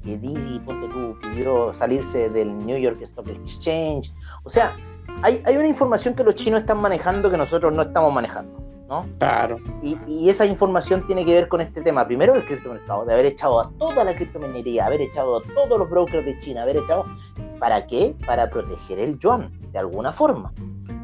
ponte 0.64 0.88
tú, 0.88 1.18
pidió 1.20 1.74
salirse 1.74 2.30
del 2.30 2.56
New 2.66 2.78
York 2.78 3.00
Stock 3.02 3.28
Exchange. 3.28 4.12
O 4.44 4.50
sea, 4.50 4.74
hay, 5.22 5.42
hay 5.44 5.56
una 5.56 5.66
información 5.66 6.14
que 6.14 6.24
los 6.24 6.34
chinos 6.36 6.60
están 6.60 6.80
manejando 6.80 7.30
que 7.30 7.36
nosotros 7.36 7.74
no 7.74 7.82
estamos 7.82 8.12
manejando. 8.12 8.65
¿No? 8.88 9.06
Claro. 9.18 9.58
Y, 9.82 10.28
esa 10.28 10.46
información 10.46 11.06
tiene 11.06 11.24
que 11.24 11.34
ver 11.34 11.48
con 11.48 11.60
este 11.60 11.82
tema. 11.82 12.06
Primero, 12.06 12.34
el 12.34 12.44
criptomercado, 12.44 13.04
de 13.04 13.12
haber 13.12 13.26
echado 13.26 13.60
a 13.60 13.70
toda 13.78 14.04
la 14.04 14.14
criptominería, 14.14 14.86
haber 14.86 15.00
echado 15.00 15.38
a 15.38 15.42
todos 15.54 15.78
los 15.78 15.90
brokers 15.90 16.24
de 16.24 16.38
China, 16.38 16.62
haber 16.62 16.78
echado. 16.78 17.04
¿Para 17.58 17.86
qué? 17.86 18.14
Para 18.26 18.50
proteger 18.50 18.98
el 18.98 19.18
yuan, 19.18 19.50
de 19.72 19.78
alguna 19.78 20.12
forma. 20.12 20.52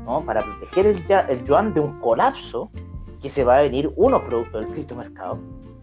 ¿no? 0.04 0.24
Para 0.24 0.42
proteger 0.42 0.86
el, 0.86 1.04
el 1.28 1.44
yuan 1.44 1.74
de 1.74 1.80
un 1.80 1.98
colapso 2.00 2.70
que 3.20 3.28
se 3.28 3.44
va 3.44 3.58
a 3.58 3.62
venir, 3.62 3.92
uno, 3.96 4.22
producto 4.24 4.58
del 4.58 4.68
criptomercado, 4.68 5.38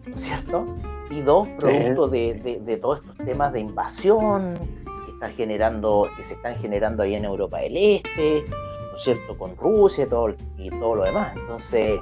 ¿no 0.06 0.14
es 0.14 0.20
cierto? 0.20 0.66
Y 1.10 1.22
dos, 1.22 1.48
producto 1.58 2.08
de, 2.08 2.60
de, 2.64 2.76
todos 2.76 3.00
estos 3.00 3.16
temas 3.26 3.52
de 3.52 3.60
invasión 3.60 4.54
que, 5.06 5.12
está 5.12 5.30
generando, 5.30 6.08
que 6.16 6.22
se 6.22 6.34
están 6.34 6.54
generando 6.56 7.02
ahí 7.02 7.14
en 7.14 7.24
Europa 7.24 7.58
del 7.58 7.76
Este 7.76 8.44
cierto?, 9.00 9.36
con 9.36 9.56
Rusia 9.56 10.04
y 10.04 10.08
todo, 10.08 10.34
y 10.56 10.70
todo 10.78 10.96
lo 10.96 11.04
demás. 11.04 11.34
Entonces, 11.36 12.00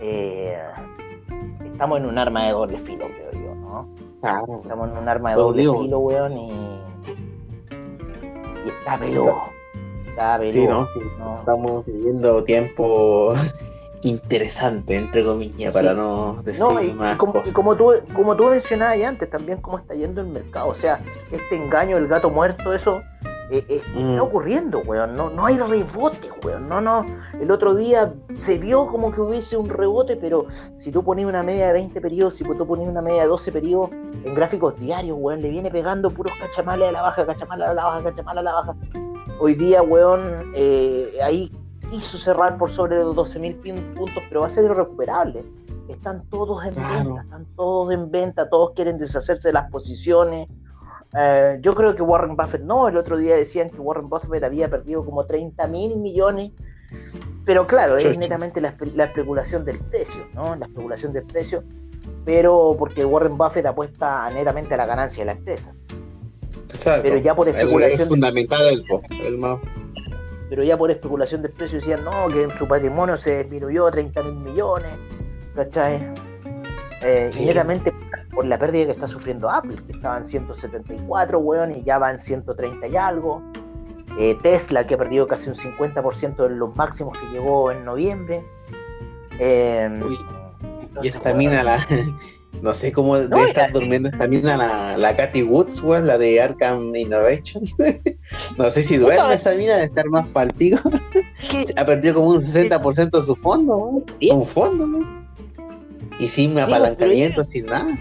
eh, 0.00 0.58
estamos 1.64 2.00
en 2.00 2.06
un 2.06 2.18
arma 2.18 2.46
de 2.46 2.52
doble 2.52 2.78
filo, 2.78 3.06
creo 3.06 3.32
yo, 3.32 3.54
¿no? 3.54 3.88
Estamos 4.62 4.90
en 4.90 4.96
un 4.96 5.08
arma 5.08 5.30
de 5.30 5.36
doble 5.36 5.62
filo, 5.62 5.98
weón, 5.98 6.36
y, 6.36 6.80
y 8.64 8.68
está 8.68 8.98
peludo. 8.98 9.36
Está 10.08 10.38
peludo. 10.38 10.88
Sí, 10.94 11.00
¿no? 11.18 11.38
Estamos 11.40 11.86
viviendo 11.86 12.42
tiempo 12.44 13.34
interesante, 14.02 14.96
entre 14.96 15.24
comillas, 15.24 15.74
para 15.74 15.94
no 15.94 16.42
decir 16.42 16.94
más. 16.94 17.16
como, 17.16 17.42
y 17.44 17.50
como, 17.52 17.76
tú, 17.76 17.92
como 18.14 18.36
tú 18.36 18.46
mencionabas 18.46 19.02
antes, 19.02 19.28
también 19.28 19.60
cómo 19.60 19.78
está 19.78 19.94
yendo 19.94 20.20
el 20.20 20.28
mercado. 20.28 20.68
O 20.68 20.74
sea, 20.74 21.00
este 21.30 21.56
engaño 21.56 21.96
del 21.96 22.08
gato 22.08 22.30
muerto, 22.30 22.72
eso 22.72 23.02
eh, 23.50 23.64
eh, 23.68 23.82
está 23.86 23.98
mm. 23.98 24.20
ocurriendo, 24.20 24.80
weón. 24.80 25.16
No, 25.16 25.30
no 25.30 25.46
hay 25.46 25.56
rebote, 25.56 26.30
weón. 26.44 26.68
No, 26.68 26.80
no. 26.80 27.06
El 27.40 27.50
otro 27.50 27.74
día 27.74 28.12
se 28.32 28.58
vio 28.58 28.88
como 28.88 29.12
que 29.12 29.20
hubiese 29.20 29.56
un 29.56 29.68
rebote, 29.68 30.16
pero 30.16 30.46
si 30.74 30.90
tú 30.90 31.04
pones 31.04 31.26
una 31.26 31.42
media 31.42 31.68
de 31.68 31.74
20 31.74 32.00
periodos, 32.00 32.34
si 32.34 32.44
tú 32.44 32.66
pones 32.66 32.88
una 32.88 33.02
media 33.02 33.22
de 33.22 33.28
12 33.28 33.52
periodos 33.52 33.90
en 34.24 34.34
gráficos 34.34 34.78
diarios, 34.78 35.16
weón, 35.20 35.42
le 35.42 35.50
viene 35.50 35.70
pegando 35.70 36.10
puros 36.10 36.32
cachamales 36.40 36.88
a 36.88 36.92
la 36.92 37.02
baja, 37.02 37.24
cachamales 37.24 37.68
a 37.68 37.74
la 37.74 37.84
baja, 37.84 38.02
cachamales 38.02 38.40
a 38.40 38.44
la 38.44 38.52
baja. 38.52 38.76
Hoy 39.38 39.54
día, 39.54 39.82
weón, 39.82 40.52
eh, 40.54 41.18
ahí 41.22 41.52
quiso 41.88 42.18
cerrar 42.18 42.56
por 42.56 42.70
sobre 42.70 42.96
los 42.96 43.14
12.000 43.14 43.94
puntos, 43.94 44.22
pero 44.28 44.40
va 44.40 44.48
a 44.48 44.50
ser 44.50 44.64
irrecuperable. 44.64 45.44
Están 45.88 46.24
todos 46.30 46.64
en 46.64 46.74
venta, 46.74 47.22
están 47.22 47.46
todos 47.54 47.92
en 47.92 48.10
venta, 48.10 48.50
todos 48.50 48.72
quieren 48.72 48.98
deshacerse 48.98 49.50
de 49.50 49.52
las 49.52 49.70
posiciones 49.70 50.48
eh, 51.18 51.58
yo 51.60 51.74
creo 51.74 51.94
que 51.94 52.02
Warren 52.02 52.36
Buffett 52.36 52.62
no, 52.62 52.88
el 52.88 52.96
otro 52.96 53.16
día 53.16 53.36
decían 53.36 53.70
que 53.70 53.78
Warren 53.78 54.08
Buffett 54.08 54.44
había 54.44 54.68
perdido 54.68 55.04
como 55.04 55.24
30 55.24 55.66
mil 55.68 55.96
millones, 55.98 56.52
pero 57.44 57.66
claro, 57.66 57.96
es 57.96 58.18
netamente 58.18 58.60
la, 58.60 58.76
especulación 59.04 59.64
del 59.64 59.78
precio, 59.78 60.26
¿no? 60.34 60.56
La 60.56 60.66
especulación 60.66 61.12
del 61.12 61.24
precio, 61.24 61.62
pero 62.24 62.76
porque 62.78 63.04
Warren 63.04 63.38
Buffett 63.38 63.64
apuesta 63.66 64.28
netamente 64.30 64.74
a 64.74 64.76
la 64.76 64.86
ganancia 64.86 65.22
de 65.22 65.26
la 65.26 65.32
empresa. 65.32 65.72
Exacto. 66.68 67.02
Pero 67.04 67.16
ya 67.18 67.34
por 67.34 67.48
especulación. 67.48 68.02
Es 68.02 68.08
fundamental 68.08 68.66
el, 68.66 68.84
el 69.24 69.38
más... 69.38 69.60
Pero 70.48 70.62
ya 70.62 70.76
por 70.76 70.90
especulación 70.90 71.42
del 71.42 71.52
precio 71.52 71.78
decían, 71.78 72.04
no, 72.04 72.28
que 72.28 72.42
en 72.42 72.50
su 72.52 72.68
patrimonio 72.68 73.16
se 73.16 73.42
disminuyó 73.42 73.90
30 73.90 74.22
mil 74.22 74.34
millones, 74.34 74.92
¿cachai? 75.54 76.12
Eh, 77.02 77.30
y 77.38 77.46
netamente 77.46 77.92
por 78.36 78.46
la 78.46 78.58
pérdida 78.58 78.84
que 78.84 78.92
está 78.92 79.08
sufriendo 79.08 79.50
Apple, 79.50 79.76
que 79.86 79.92
estaba 79.92 80.18
en 80.18 80.24
174, 80.24 81.38
weón, 81.38 81.74
y 81.74 81.82
ya 81.82 81.98
va 81.98 82.10
en 82.10 82.18
130 82.18 82.86
y 82.86 82.96
algo. 82.96 83.42
Eh, 84.18 84.36
Tesla, 84.42 84.86
que 84.86 84.94
ha 84.94 84.98
perdido 84.98 85.26
casi 85.26 85.48
un 85.48 85.56
50% 85.56 86.36
de 86.36 86.50
los 86.50 86.76
máximos 86.76 87.18
que 87.18 87.26
llegó 87.32 87.72
en 87.72 87.84
noviembre. 87.86 88.44
Em, 89.38 90.02
y 91.02 91.08
esta 91.08 91.32
mina, 91.32 91.64
la, 91.64 91.78
no 92.62 92.74
sé 92.74 92.92
cómo 92.92 93.16
debe 93.18 93.48
estar 93.48 93.72
durmiendo 93.72 94.10
esta 94.10 94.28
mina, 94.28 94.54
la, 94.54 94.98
la 94.98 95.16
Katy 95.16 95.42
Woods, 95.42 95.82
weón, 95.82 96.06
la 96.06 96.18
de 96.18 96.38
Arkham 96.38 96.94
Innovation. 96.94 97.64
no 98.58 98.70
sé 98.70 98.82
si 98.82 98.98
duerme 98.98 99.32
esa 99.32 99.54
mina 99.54 99.76
de 99.76 99.86
estar 99.86 100.04
más 100.10 100.26
palpigo. 100.28 100.78
ha 101.74 101.84
perdido 101.86 102.16
como 102.16 102.28
un 102.32 102.46
60% 102.46 103.18
de 103.18 103.22
su 103.22 103.34
fondo, 103.36 103.76
weón. 103.78 104.04
Un 104.30 104.44
fondo, 104.44 104.86
¿no? 104.86 105.26
Y 106.18 106.28
sin 106.28 106.58
apalancamiento, 106.58 107.42
sin 107.44 107.64
nada. 107.64 107.98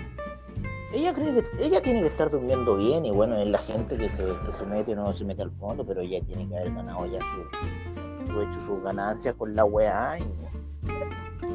Ella 0.96 1.14
cree 1.14 1.34
que 1.34 1.66
ella 1.66 1.82
tiene 1.82 2.02
que 2.02 2.08
estar 2.08 2.32
durmiendo 2.32 2.78
bien 2.78 3.06
y 3.06 3.12
bueno, 3.12 3.36
es 3.38 3.48
la 3.48 3.60
gente 3.60 3.98
que 3.98 4.10
se, 4.10 4.24
que 4.46 4.54
se 4.54 4.66
mete 4.66 4.96
no 4.96 5.14
se 5.14 5.26
mete 5.26 5.42
al 5.42 5.52
fondo, 5.52 5.86
pero 5.86 6.02
ella 6.02 6.22
tiene 6.26 6.48
que 6.48 6.58
haber 6.58 6.74
ganado 6.74 7.06
ya 7.06 7.20
su, 7.20 8.34
su 8.34 8.42
hecho 8.42 8.60
sus 8.66 8.84
ganancias 8.84 9.36
con 9.36 9.56
la 9.56 9.66
weá. 9.66 10.18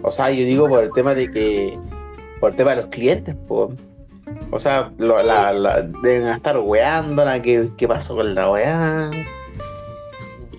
O 0.02 0.12
sea, 0.12 0.30
yo 0.30 0.44
digo 0.44 0.68
por 0.68 0.84
el 0.84 0.92
tema 0.92 1.14
de 1.14 1.30
que, 1.30 1.78
por 2.40 2.50
el 2.50 2.56
tema 2.56 2.70
de 2.70 2.76
los 2.82 2.86
clientes, 2.86 3.34
pues. 3.48 3.70
O 4.52 4.58
sea, 4.58 4.92
la, 4.98 5.82
deben 6.02 6.26
estar 6.26 6.58
weándola, 6.58 7.40
¿qué, 7.40 7.70
qué 7.76 7.88
pasó 7.88 8.16
con 8.16 8.34
la 8.34 8.50
weá. 8.50 9.10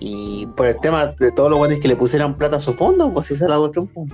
Y 0.00 0.46
por 0.56 0.66
el 0.66 0.80
tema 0.80 1.14
de 1.18 1.30
todos 1.30 1.50
los 1.50 1.58
buenos 1.58 1.78
que 1.80 1.88
le 1.88 1.96
pusieran 1.96 2.36
plata 2.36 2.56
a 2.56 2.60
su 2.60 2.72
fondo, 2.72 3.10
pues 3.12 3.30
esa 3.30 3.44
es 3.44 3.50
la 3.50 3.58
cuestión. 3.58 3.86
Pues. 3.88 4.10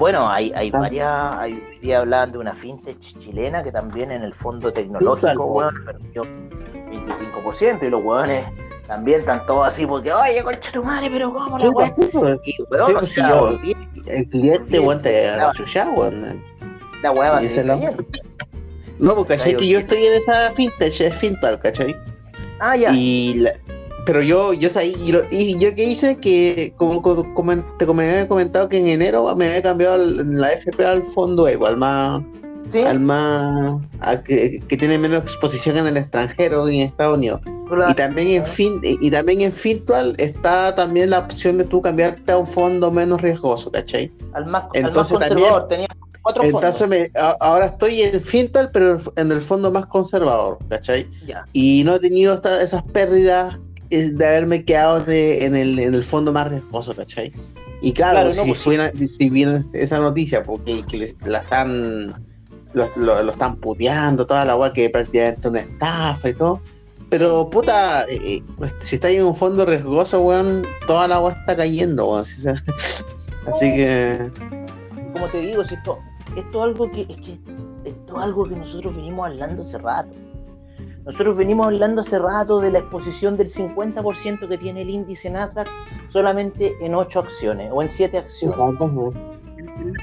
Bueno, 0.00 0.30
hay, 0.30 0.50
hay 0.56 0.70
varias, 0.70 1.06
hay, 1.36 1.62
hoy 1.82 1.92
hablaban 1.92 2.32
de 2.32 2.38
una 2.38 2.54
fintech 2.54 2.98
chilena 2.98 3.62
que 3.62 3.70
también 3.70 4.10
en 4.10 4.22
el 4.22 4.32
fondo 4.32 4.72
tecnológico, 4.72 5.44
weón, 5.44 5.74
perdió 5.84 6.24
25% 6.24 7.82
y 7.82 7.90
los 7.90 8.02
weones 8.02 8.46
también 8.86 9.20
están 9.20 9.44
todos 9.44 9.68
así 9.68 9.84
porque, 9.84 10.10
oye, 10.10 10.42
concha 10.42 10.72
tu 10.72 10.82
madre, 10.82 11.10
pero 11.12 11.30
¿cómo 11.30 11.58
la 11.58 11.68
weón? 11.68 11.92
Y 12.46 12.62
weón, 12.70 12.96
o 12.96 13.02
sea, 13.02 13.40
el 14.06 14.26
cliente, 14.30 14.80
weón, 14.80 15.02
te 15.02 15.36
va 15.36 15.50
a 15.50 15.52
chuchar, 15.52 15.90
weón. 15.94 16.42
La 17.02 17.10
weá 17.10 17.32
va 17.32 17.36
a 17.36 17.42
seguir 17.42 17.66
cayendo. 17.66 18.02
No, 18.98 19.14
porque 19.14 19.34
es 19.34 19.42
que 19.42 19.68
yo 19.68 19.80
estoy 19.80 20.06
en 20.06 20.14
esa 20.14 20.50
fintech, 20.52 20.98
es 20.98 21.14
fintal, 21.14 21.58
¿cachai? 21.58 21.94
Ah, 22.58 22.74
ya. 22.74 22.90
Y 22.94 23.34
la, 23.34 23.52
pero 24.10 24.24
yo, 24.24 24.52
yo 24.54 24.68
y, 24.82 25.12
lo, 25.12 25.20
y 25.30 25.56
yo 25.60 25.72
que 25.72 25.84
hice 25.84 26.16
que, 26.16 26.74
como, 26.76 27.00
como 27.00 27.62
te 27.78 27.84
había 27.84 28.26
comentado 28.26 28.68
que 28.68 28.78
en 28.78 28.88
enero 28.88 29.36
me 29.36 29.46
había 29.46 29.62
cambiado 29.62 29.98
la 29.98 30.50
FP 30.50 30.84
al 30.84 31.04
fondo 31.04 31.46
Evo, 31.46 31.66
al 31.66 31.76
más, 31.76 32.20
¿Sí? 32.66 32.80
al 32.80 32.98
más, 32.98 33.80
que, 34.24 34.60
que, 34.66 34.76
tiene 34.76 34.98
menos 34.98 35.22
exposición 35.22 35.76
en 35.76 35.86
el 35.86 35.96
extranjero 35.96 36.68
y 36.68 36.78
en 36.78 36.82
Estados 36.82 37.18
Unidos. 37.18 37.40
Y 37.88 37.94
también 37.94 38.44
en 38.44 38.52
fin, 38.56 38.80
y 38.82 39.10
también 39.12 39.42
en 39.42 39.52
Fintual 39.52 40.16
está 40.18 40.74
también 40.74 41.10
la 41.10 41.20
opción 41.20 41.58
de 41.58 41.64
tú 41.64 41.80
cambiarte 41.80 42.32
a 42.32 42.38
un 42.38 42.48
fondo 42.48 42.90
menos 42.90 43.22
riesgoso, 43.22 43.70
¿cachai? 43.70 44.10
Al 44.32 44.46
más, 44.46 44.64
Entonces, 44.72 44.86
al 44.88 44.94
más 44.96 45.06
conservador, 45.06 45.68
tenía 45.68 45.86
cuatro 46.22 46.42
Entonces 46.42 46.88
me, 46.88 47.12
ahora 47.38 47.66
estoy 47.66 48.02
en 48.02 48.20
Fintual, 48.20 48.70
pero 48.72 48.96
en 49.14 49.30
el 49.30 49.40
fondo 49.40 49.70
más 49.70 49.86
conservador, 49.86 50.58
¿cachai? 50.68 51.06
Ya. 51.24 51.44
Y 51.52 51.84
no 51.84 51.94
he 51.94 52.00
tenido 52.00 52.34
esta, 52.34 52.60
esas 52.60 52.82
pérdidas 52.82 53.60
de 53.90 54.26
haberme 54.26 54.64
quedado 54.64 55.00
de, 55.00 55.44
en, 55.44 55.56
el, 55.56 55.78
en 55.78 55.94
el 55.94 56.04
fondo 56.04 56.32
más 56.32 56.48
riesgoso, 56.48 56.94
¿cachai? 56.94 57.32
Y 57.82 57.92
claro, 57.92 58.34
si, 58.34 58.46
pues, 58.46 58.60
suena, 58.60 58.92
si 58.92 59.30
viene 59.30 59.64
esa 59.72 59.98
noticia, 60.00 60.44
porque 60.44 60.84
que 60.84 60.98
les, 60.98 61.16
la 61.24 61.38
están, 61.38 62.14
lo, 62.74 62.90
lo, 62.96 63.22
lo, 63.22 63.30
están 63.30 63.56
puteando, 63.56 64.26
toda 64.26 64.44
la 64.44 64.52
agua 64.52 64.72
que 64.72 64.90
prácticamente 64.90 65.48
una 65.48 65.60
estafa 65.60 66.28
y 66.28 66.34
todo. 66.34 66.60
Pero 67.08 67.48
puta, 67.50 68.04
eh, 68.04 68.20
eh 68.24 68.42
pues, 68.56 68.74
si 68.78 68.96
está 68.96 69.10
en 69.10 69.24
un 69.24 69.34
fondo 69.34 69.64
riesgoso, 69.64 70.20
weón, 70.20 70.62
toda 70.86 71.08
la 71.08 71.16
agua 71.16 71.32
está 71.32 71.56
cayendo, 71.56 72.06
weón. 72.06 72.20
Así, 72.20 72.48
así 73.46 73.74
que. 73.74 74.30
Como 75.14 75.26
te 75.26 75.40
digo, 75.40 75.64
si 75.64 75.74
esto, 75.74 75.98
esto 76.36 76.58
es 76.58 76.64
algo 76.64 76.90
que, 76.90 77.00
es 77.02 77.16
que 77.16 77.38
esto 77.84 78.16
es 78.16 78.22
algo 78.22 78.44
que 78.44 78.56
nosotros 78.56 78.94
venimos 78.94 79.26
hablando 79.26 79.62
hace 79.62 79.78
rato. 79.78 80.10
Nosotros 81.04 81.36
venimos 81.36 81.66
hablando 81.66 82.02
hace 82.02 82.18
rato 82.18 82.60
de 82.60 82.70
la 82.70 82.80
exposición 82.80 83.36
del 83.36 83.48
50% 83.48 84.48
que 84.48 84.58
tiene 84.58 84.82
el 84.82 84.90
índice 84.90 85.30
Nasdaq 85.30 85.68
solamente 86.10 86.74
en 86.80 86.94
8 86.94 87.20
acciones 87.20 87.70
o 87.72 87.82
en 87.82 87.88
7 87.88 88.18
acciones. 88.18 88.56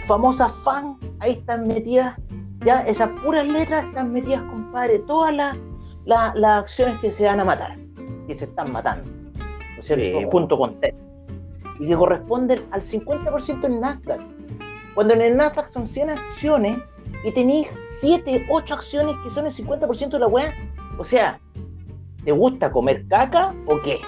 Famosas 0.08 0.52
FAN, 0.64 0.98
ahí 1.20 1.34
están 1.34 1.68
metidas, 1.68 2.18
ya 2.66 2.82
esas 2.82 3.10
puras 3.24 3.48
letras 3.48 3.86
están 3.86 4.12
metidas, 4.12 4.42
compadre, 4.44 5.00
todas 5.00 5.36
las, 5.36 5.56
las, 6.06 6.36
las 6.36 6.62
acciones 6.62 7.00
que 7.00 7.12
se 7.12 7.26
van 7.26 7.40
a 7.40 7.46
matar, 7.46 7.78
que 8.28 8.36
se 8.36 8.46
están 8.46 8.72
matando, 8.72 9.08
¿no 9.10 9.80
es 9.80 9.86
cierto? 9.86 10.20
Sí, 10.20 10.28
Junto 10.32 10.58
con 10.58 10.80
TED. 10.80 10.96
Y 11.80 11.88
que 11.88 11.96
corresponden 11.96 12.66
al 12.72 12.82
50% 12.82 13.66
en 13.66 13.80
Nasdaq. 13.80 14.22
Cuando 14.96 15.14
en 15.14 15.22
el 15.22 15.38
Nasdaq 15.38 15.72
son 15.72 15.88
100 15.88 16.10
acciones 16.10 16.78
y 17.24 17.32
tenéis 17.32 17.68
7, 18.00 18.48
8 18.50 18.74
acciones 18.74 19.16
que 19.24 19.30
son 19.30 19.46
el 19.46 19.54
50% 19.54 20.10
de 20.10 20.20
la 20.20 20.28
web, 20.28 20.52
o 20.98 21.04
sea, 21.04 21.40
¿te 22.24 22.32
gusta 22.32 22.72
comer 22.72 23.08
caca 23.08 23.56
o 23.68 23.82
qué? 23.82 24.00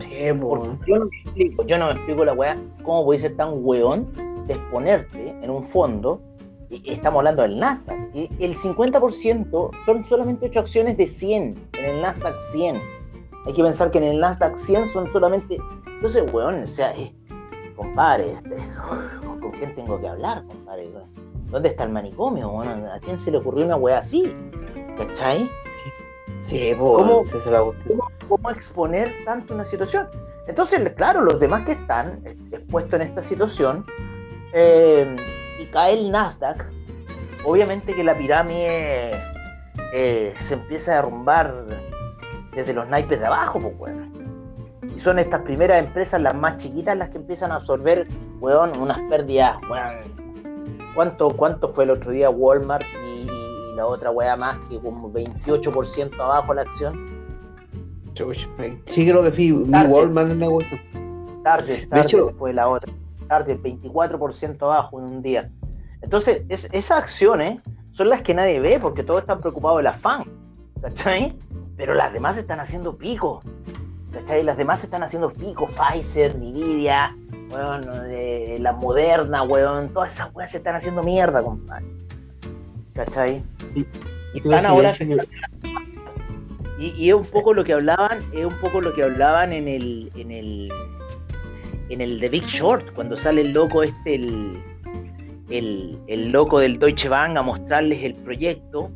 Sí, 0.00 0.10
yo, 0.26 0.98
no 0.98 1.06
me 1.06 1.16
explico, 1.22 1.66
yo 1.66 1.78
no 1.78 1.86
me 1.86 1.92
explico 1.92 2.24
la 2.24 2.32
weá, 2.32 2.58
cómo 2.82 3.04
puede 3.04 3.20
ser 3.20 3.36
tan 3.36 3.64
weón 3.64 4.06
de 4.46 4.54
exponerte 4.54 5.30
en 5.40 5.50
un 5.50 5.62
fondo, 5.62 6.20
y 6.70 6.90
estamos 6.90 7.18
hablando 7.18 7.42
del 7.42 7.58
Nasdaq, 7.58 8.12
que 8.12 8.28
el 8.40 8.56
50% 8.56 9.70
son 9.86 10.04
solamente 10.06 10.46
8 10.46 10.60
acciones 10.60 10.96
de 10.96 11.06
100, 11.06 11.68
en 11.78 11.84
el 11.84 12.02
Nasdaq 12.02 12.38
100. 12.52 12.80
Hay 13.46 13.52
que 13.52 13.62
pensar 13.62 13.90
que 13.90 13.98
en 13.98 14.04
el 14.04 14.20
Nasdaq 14.20 14.56
100 14.56 14.88
son 14.88 15.12
solamente... 15.12 15.56
Entonces, 15.86 16.24
weón, 16.32 16.64
o 16.64 16.66
sea, 16.66 16.90
eh, 16.96 17.14
compadre, 17.74 18.32
este, 18.32 18.56
¿con 19.40 19.50
quién 19.52 19.74
tengo 19.74 20.00
que 20.00 20.08
hablar, 20.08 20.44
compadre? 20.46 20.90
¿Dónde 21.50 21.68
está 21.68 21.84
el 21.84 21.90
manicomio? 21.90 22.48
Bueno, 22.50 22.92
¿A 22.92 22.98
quién 23.00 23.18
se 23.18 23.30
le 23.30 23.38
ocurrió 23.38 23.64
una 23.64 23.76
weá 23.76 23.98
así? 23.98 24.34
¿Cachai? 24.96 25.50
Sí, 26.40 26.74
¿Cómo, 26.78 27.22
¿cómo, 28.28 28.50
exponer 28.50 29.12
tanto 29.24 29.54
una 29.54 29.64
situación? 29.64 30.08
Entonces, 30.46 30.90
claro, 30.90 31.22
los 31.22 31.40
demás 31.40 31.64
que 31.64 31.72
están 31.72 32.22
expuestos 32.52 33.00
en 33.00 33.06
esta 33.06 33.22
situación 33.22 33.86
eh, 34.52 35.16
y 35.58 35.66
cae 35.66 35.94
el 35.94 36.10
Nasdaq, 36.10 36.66
obviamente 37.44 37.94
que 37.94 38.04
la 38.04 38.16
pirámide 38.16 39.12
eh, 39.94 40.34
se 40.38 40.54
empieza 40.54 40.92
a 40.92 40.96
derrumbar 40.96 41.64
desde 42.52 42.74
los 42.74 42.88
naipes 42.88 43.20
de 43.20 43.26
abajo, 43.26 43.60
pues, 43.60 43.76
bueno. 43.76 44.23
Y 44.96 45.00
son 45.00 45.18
estas 45.18 45.42
primeras 45.42 45.84
empresas, 45.84 46.22
las 46.22 46.34
más 46.34 46.56
chiquitas, 46.56 46.96
las 46.96 47.08
que 47.10 47.18
empiezan 47.18 47.52
a 47.52 47.56
absorber, 47.56 48.06
weón, 48.40 48.78
unas 48.78 48.98
pérdidas, 49.08 49.58
weón. 49.68 50.14
¿Cuánto, 50.94 51.28
¿Cuánto 51.28 51.72
fue 51.72 51.84
el 51.84 51.90
otro 51.90 52.12
día 52.12 52.30
Walmart 52.30 52.86
y 53.04 53.24
la 53.74 53.86
otra 53.86 54.10
weá 54.10 54.36
más 54.36 54.56
que 54.68 54.78
como 54.78 55.12
28% 55.12 56.14
abajo 56.20 56.54
la 56.54 56.62
acción. 56.62 57.12
Sí, 58.86 59.08
creo 59.08 59.22
que 59.22 59.36
sí, 59.36 59.52
mi 59.52 59.86
Walmart 59.86 60.30
en 60.30 60.40
la 60.40 60.48
Target, 61.42 61.88
Target 61.88 62.34
fue 62.38 62.52
la 62.52 62.68
otra. 62.68 62.92
Target 63.28 63.60
24% 63.60 64.62
abajo 64.62 65.00
en 65.00 65.06
un 65.06 65.22
día. 65.22 65.50
Entonces, 66.00 66.42
es, 66.48 66.68
esas 66.72 67.02
acciones 67.02 67.60
son 67.92 68.08
las 68.08 68.22
que 68.22 68.34
nadie 68.34 68.60
ve 68.60 68.78
porque 68.80 69.02
todos 69.02 69.22
están 69.22 69.40
preocupados 69.40 69.78
de 69.78 69.84
la 69.84 69.94
fan, 69.94 70.24
¿cachai? 70.80 71.36
Pero 71.76 71.94
las 71.94 72.12
demás 72.12 72.38
están 72.38 72.60
haciendo 72.60 72.96
pico, 72.96 73.40
¿cachai? 74.14 74.42
Las 74.42 74.56
demás 74.56 74.82
están 74.84 75.02
haciendo 75.02 75.30
pico, 75.30 75.68
Pfizer, 75.68 76.36
Nvidia, 76.36 77.16
bueno, 77.48 77.80
eh, 78.06 78.58
la 78.60 78.72
Moderna, 78.72 79.42
weón, 79.42 79.90
todas 79.90 80.14
esas 80.14 80.34
weas 80.34 80.50
se 80.50 80.58
están 80.58 80.76
haciendo 80.76 81.02
mierda, 81.02 81.42
compadre. 81.42 81.84
¿cachai? 82.94 83.42
Y 83.74 83.86
están 84.34 84.66
ahora 84.66 84.94
y, 86.78 86.92
y, 86.96 87.08
es 87.08 87.14
un 87.14 87.24
poco 87.26 87.54
lo 87.54 87.62
que 87.62 87.72
hablaban, 87.72 88.24
es 88.32 88.44
un 88.44 88.58
poco 88.60 88.80
lo 88.80 88.92
que 88.94 89.04
hablaban 89.04 89.52
en 89.52 89.68
el, 89.68 90.10
en 90.16 90.30
el 90.32 90.72
en 91.90 92.00
el 92.00 92.18
The 92.18 92.28
Big 92.30 92.46
Short, 92.46 92.92
cuando 92.94 93.16
sale 93.16 93.42
el 93.42 93.52
loco 93.52 93.82
este, 93.82 94.16
el, 94.16 94.62
el, 95.50 95.98
el 96.08 96.30
loco 96.30 96.58
del 96.58 96.78
Deutsche 96.78 97.08
Bank 97.08 97.36
a 97.36 97.42
mostrarles 97.42 98.02
el 98.02 98.14
proyecto 98.16 98.90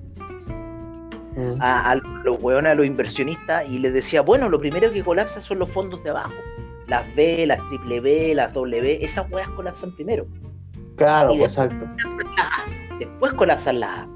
mm. 1.39 1.63
a, 1.63 1.93
a, 1.93 1.95
los 1.97 2.43
hueones, 2.43 2.73
a 2.73 2.75
los 2.75 2.87
inversionistas, 2.87 3.69
y 3.69 3.79
les 3.79 3.95
decía, 3.95 4.21
bueno, 4.23 4.49
lo 4.49 4.59
primero 4.59 4.93
que 4.93 5.03
colapsa 5.03 5.41
son 5.41 5.61
los 5.61 5.71
fondos 5.71 6.03
de 6.05 6.11
abajo. 6.11 6.35
Las 6.87 7.05
B, 7.15 7.47
las 7.47 7.61
triple 7.69 8.01
B, 8.01 8.35
las 8.35 8.53
W, 8.55 8.99
esas 9.03 9.31
hueas 9.31 9.49
colapsan 9.51 9.95
primero. 9.95 10.27
Claro, 10.97 11.33
exacto 11.35 11.87
después 12.99 13.33
colapsan 13.35 13.81
la 13.81 14.03
A. 14.03 14.09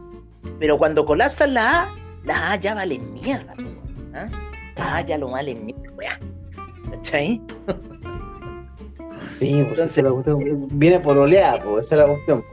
Pero 0.58 0.78
cuando 0.78 1.04
colapsan 1.04 1.54
la 1.54 1.82
A, 1.82 1.94
la 2.24 2.52
A 2.52 2.56
ya 2.56 2.74
vale 2.74 2.98
mierda, 2.98 3.54
¿ah? 4.14 4.28
La 4.76 4.96
A 4.96 5.00
ya 5.02 5.18
lo 5.18 5.30
vale 5.30 5.54
mierda, 5.54 6.18
¿Cachai? 6.90 7.40
Sí, 9.32 9.64
pues 9.66 9.78
esa 9.80 10.00
es 10.00 10.04
la 10.04 10.10
cuestión. 10.10 10.68
Viene 10.78 11.00
por 11.00 11.16
oleada, 11.18 11.62
pues, 11.62 11.86
esa 11.86 11.96
es 11.96 12.00
la 12.00 12.14
cuestión. 12.14 12.44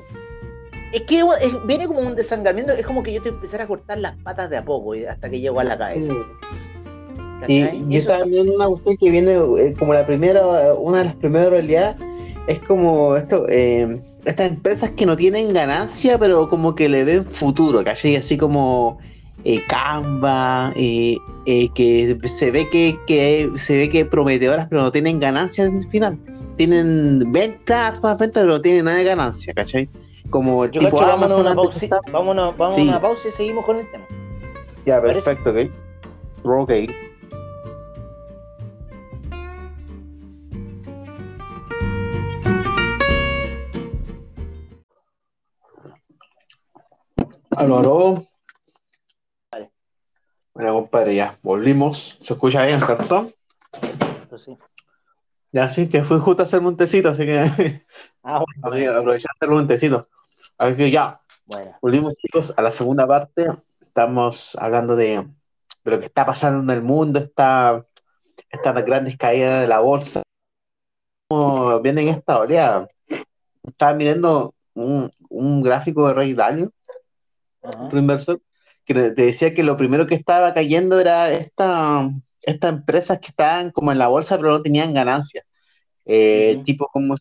Es 0.91 1.02
que 1.04 1.23
viene 1.65 1.88
como 1.88 1.99
un 1.99 2.15
desangramiento, 2.15 2.73
es 2.73 2.86
como 2.86 3.04
que 3.04 3.13
yo 3.13 3.21
te 3.21 3.30
empezara 3.30 3.65
a 3.65 3.67
cortar 3.67 3.99
las 3.99 4.15
patas 4.17 4.49
de 4.49 4.58
a 4.58 4.65
poco 4.65 4.93
hasta 5.08 5.30
que 5.30 5.39
llego 5.39 5.60
a 5.60 5.63
la 5.63 5.78
cabeza. 5.78 6.13
Y, 7.47 7.63
y 7.89 8.02
también 8.02 8.49
una 8.49 8.67
cuestión 8.67 8.97
que 8.97 9.12
viene 9.12 9.34
eh, 9.34 9.73
como 9.78 9.93
la 9.93 10.06
primera, 10.06 10.73
una 10.73 10.99
de 10.99 11.06
las 11.06 11.15
primeras 11.15 11.49
realidades, 11.49 11.95
es 12.47 12.60
como 12.60 13.15
esto, 13.15 13.45
eh, 13.47 13.99
estas 14.25 14.52
empresas 14.52 14.89
que 14.91 15.06
no 15.06 15.15
tienen 15.15 15.54
ganancia, 15.54 16.17
pero 16.17 16.49
como 16.49 16.75
que 16.75 16.89
le 16.89 17.04
ven 17.04 17.25
futuro, 17.25 17.84
¿cachai? 17.84 18.15
Así 18.15 18.38
como 18.38 18.97
eh, 19.45 19.62
Canva, 19.67 20.73
eh, 20.75 21.17
eh, 21.45 21.69
que 21.73 22.17
se 22.25 22.52
ve 22.52 22.69
que, 22.69 22.97
que, 23.08 23.49
se 23.56 23.78
ve 23.78 23.89
que 23.89 24.06
prometedoras, 24.06 24.67
pero 24.69 24.82
no 24.82 24.91
tienen 24.91 25.19
ganancias 25.19 25.69
en 25.69 25.78
el 25.78 25.88
final. 25.88 26.17
Tienen 26.58 27.32
ventas, 27.32 28.02
ventas, 28.02 28.32
pero 28.34 28.47
no 28.47 28.62
tienen 28.62 28.86
nada 28.86 28.97
de 28.97 29.06
ganancia, 29.06 29.54
¿cachai? 29.54 29.88
Como 30.29 30.65
Yo 30.65 30.79
tipo 30.82 30.97
cacho, 30.97 31.08
vámonos, 31.08 31.38
Amazon 31.38 31.41
una 31.41 31.55
pausa, 31.55 31.79
que 31.79 31.86
estaba. 31.86 32.01
vámonos, 32.12 32.58
vamos 32.58 32.75
Sí. 32.75 32.82
a 32.82 32.86
una 32.86 33.01
pausa 33.01 33.27
y 33.27 33.32
seguimos 33.32 33.65
con 33.65 33.77
el 33.77 33.89
tema. 33.91 34.05
Ya, 34.86 35.01
perfecto, 35.01 35.49
ok. 35.51 35.58
Ok. 36.43 36.71
Aló, 47.55 47.79
aló. 47.79 48.23
Vale. 49.51 49.71
Bueno, 50.53 50.73
compadre, 50.73 51.15
ya 51.15 51.38
volvimos. 51.41 52.17
¿Se 52.19 52.34
escucha 52.34 52.65
bien, 52.65 52.79
cierto? 52.79 53.29
Pues 54.29 54.43
sí. 54.43 54.58
Ya 55.51 55.67
sí, 55.67 55.89
que 55.89 56.03
fui 56.03 56.19
justo 56.19 56.43
a 56.43 56.45
hacerme 56.45 56.67
un 56.67 56.77
tecito, 56.77 57.10
así 57.10 57.25
que 57.25 57.84
Ah, 58.23 58.43
así 58.63 58.77
bueno. 58.77 58.99
aproveché 58.99 59.25
a 59.27 59.34
hacerme 59.36 59.55
un 59.55 59.67
tecito. 59.67 60.08
Así 60.58 60.75
que 60.75 60.91
ya, 60.91 61.21
bueno. 61.45 61.77
volvimos 61.82 62.15
chicos 62.17 62.53
a 62.58 62.62
la 62.62 62.71
segunda 62.71 63.08
parte. 63.08 63.47
Estamos 63.82 64.55
hablando 64.55 64.95
de, 64.95 65.25
de 65.84 65.91
lo 65.91 65.99
que 65.99 66.05
está 66.05 66.25
pasando 66.25 66.62
en 66.71 66.77
el 66.77 66.84
mundo, 66.84 67.19
esta, 67.19 67.86
estas 68.49 68.86
grandes 68.86 69.17
caídas 69.17 69.62
de 69.62 69.67
la 69.67 69.79
bolsa. 69.79 70.21
Cómo 71.27 71.79
vienen 71.79 72.08
esta 72.10 72.39
oleada. 72.39 72.88
Estaba 73.63 73.93
mirando 73.93 74.53
un, 74.73 75.12
un 75.29 75.62
gráfico 75.62 76.08
de 76.08 76.13
Ray 76.13 76.34
Dalio, 76.34 76.71
Ajá. 77.63 77.84
otro 77.84 77.99
inversor, 77.99 78.41
que 78.86 78.93
te 78.93 79.12
decía 79.12 79.53
que 79.53 79.63
lo 79.63 79.77
primero 79.77 80.08
que 80.08 80.15
estaba 80.15 80.53
cayendo 80.53 80.99
era 80.99 81.32
esta, 81.32 82.10
estas 82.41 82.73
empresas 82.73 83.19
que 83.19 83.27
estaban 83.27 83.71
como 83.71 83.91
en 83.91 83.99
la 83.99 84.08
bolsa 84.08 84.38
pero 84.38 84.51
no 84.51 84.62
tenían 84.62 84.93
ganancias. 84.93 85.45
Eh. 86.05 86.62
Tipo 86.65 86.88
como 86.88 87.15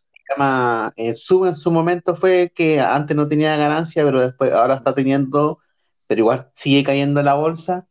eh, 0.96 1.14
Zoom 1.14 1.46
en 1.48 1.56
su 1.56 1.70
momento 1.70 2.14
fue 2.14 2.52
que 2.54 2.80
antes 2.80 3.16
no 3.16 3.26
tenía 3.28 3.56
ganancia, 3.56 4.04
pero 4.04 4.20
después 4.20 4.52
ahora 4.52 4.74
está 4.74 4.94
teniendo, 4.94 5.58
pero 6.06 6.20
igual 6.20 6.48
sigue 6.52 6.84
cayendo 6.84 7.20
en 7.20 7.26
la 7.26 7.34
bolsa. 7.34 7.86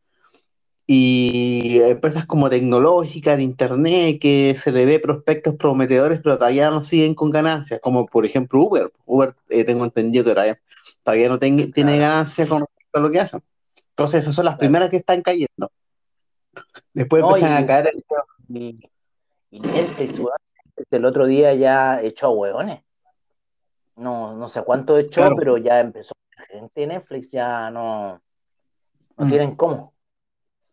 Y 0.90 1.82
empresas 1.82 2.26
como 2.26 2.50
tecnológicas, 2.50 3.36
de 3.36 3.44
internet, 3.44 4.20
que 4.22 4.56
se 4.56 4.72
le 4.72 4.86
ve 4.86 5.00
prospectos 5.00 5.56
prometedores, 5.56 6.22
pero 6.24 6.38
todavía 6.38 6.70
no 6.70 6.82
siguen 6.82 7.14
con 7.14 7.30
ganancias, 7.30 7.82
como 7.82 8.06
por 8.06 8.26
ejemplo 8.26 8.62
Uber. 8.62 8.90
Uber, 9.06 9.36
eh, 9.50 9.66
tengo 9.66 9.84
entendido 9.84 10.24
que 10.24 10.32
todavía, 10.32 10.60
todavía 11.04 11.28
no 11.28 11.40
ten- 11.40 11.74
tiene 11.74 11.98
Claro. 11.98 12.12
ganancias 12.14 12.48
con 12.48 12.62
respecto 12.62 13.00
a 13.00 13.02
lo 13.02 13.12
que 13.12 13.20
hacen. 13.20 13.42
Entonces, 13.90 14.22
esas 14.22 14.36
son 14.36 14.46
las 14.46 14.54
Claro. 14.54 14.60
primeras 14.60 14.90
que 14.90 14.98
están 14.98 15.22
cayendo. 15.22 15.72
Después 16.94 17.22
No, 17.22 17.30
empiezan 17.36 17.60
y- 17.60 17.64
a 17.64 17.68
caer. 17.68 17.94
Y, 18.48 18.80
y 19.52 19.60
Netflix, 19.60 20.22
el 20.92 21.06
otro 21.06 21.26
día 21.26 21.54
ya 21.54 22.02
echó 22.02 22.28
a 22.28 22.32
hueones. 22.32 22.84
No, 23.96 24.34
no 24.36 24.48
sé 24.48 24.64
cuánto 24.64 24.98
echó, 24.98 25.22
Claro. 25.22 25.36
pero 25.38 25.58
ya 25.58 25.80
empezó. 25.80 26.14
La 26.38 26.46
gente 26.46 26.82
de 26.82 26.88
Netflix 26.88 27.32
ya 27.32 27.72
no, 27.72 28.22
no 29.18 29.26
Mm. 29.26 29.30
tienen 29.30 29.56
cómo. 29.56 29.94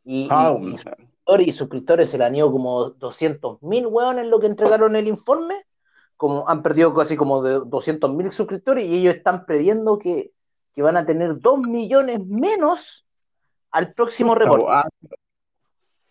Y, 0.04 0.24
y- 0.24 0.28
Ah, 0.30 0.54
y 0.60 0.76
suscriptores 0.76 1.46
y 1.48 1.52
suscriptores 1.52 2.10
se 2.10 2.18
le 2.18 2.24
han 2.24 2.34
ido 2.36 2.52
como 2.52 2.90
200 2.90 3.62
mil 3.62 3.86
hueones 3.86 4.26
lo 4.26 4.38
que 4.40 4.46
entregaron 4.46 4.94
el 4.96 5.08
informe. 5.08 5.54
Como 6.16 6.46
han 6.48 6.62
perdido 6.62 6.92
casi 6.94 7.16
como 7.16 7.42
de 7.42 7.60
200 7.66 8.12
mil 8.12 8.30
suscriptores 8.30 8.84
y 8.84 8.98
ellos 9.00 9.14
están 9.14 9.46
previendo 9.46 9.98
que, 9.98 10.32
que 10.74 10.82
van 10.82 10.96
a 10.98 11.06
tener 11.06 11.38
2 11.40 11.58
millones 11.60 12.20
menos 12.26 13.04
al 13.70 13.92
próximo 13.94 14.34
reporte. 14.34 14.66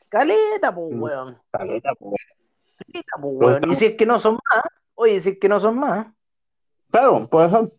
Caleta, 0.09 0.73
pues, 0.73 0.93
Mm. 0.95 1.01
weón. 1.01 1.37
caleta, 1.51 1.91
pues. 1.97 2.15
Pues, 2.87 3.03
weón. 3.21 3.71
Y 3.71 3.75
si 3.75 3.85
es 3.87 3.93
que 3.95 4.05
no 4.05 4.19
son 4.19 4.33
más, 4.33 4.63
oye, 4.95 5.19
si 5.21 5.31
es 5.31 5.39
que 5.39 5.49
no 5.49 5.59
son 5.59 5.77
más, 5.79 6.07
Claro, 6.91 7.27
puede 7.27 7.49
ser. 7.49 7.71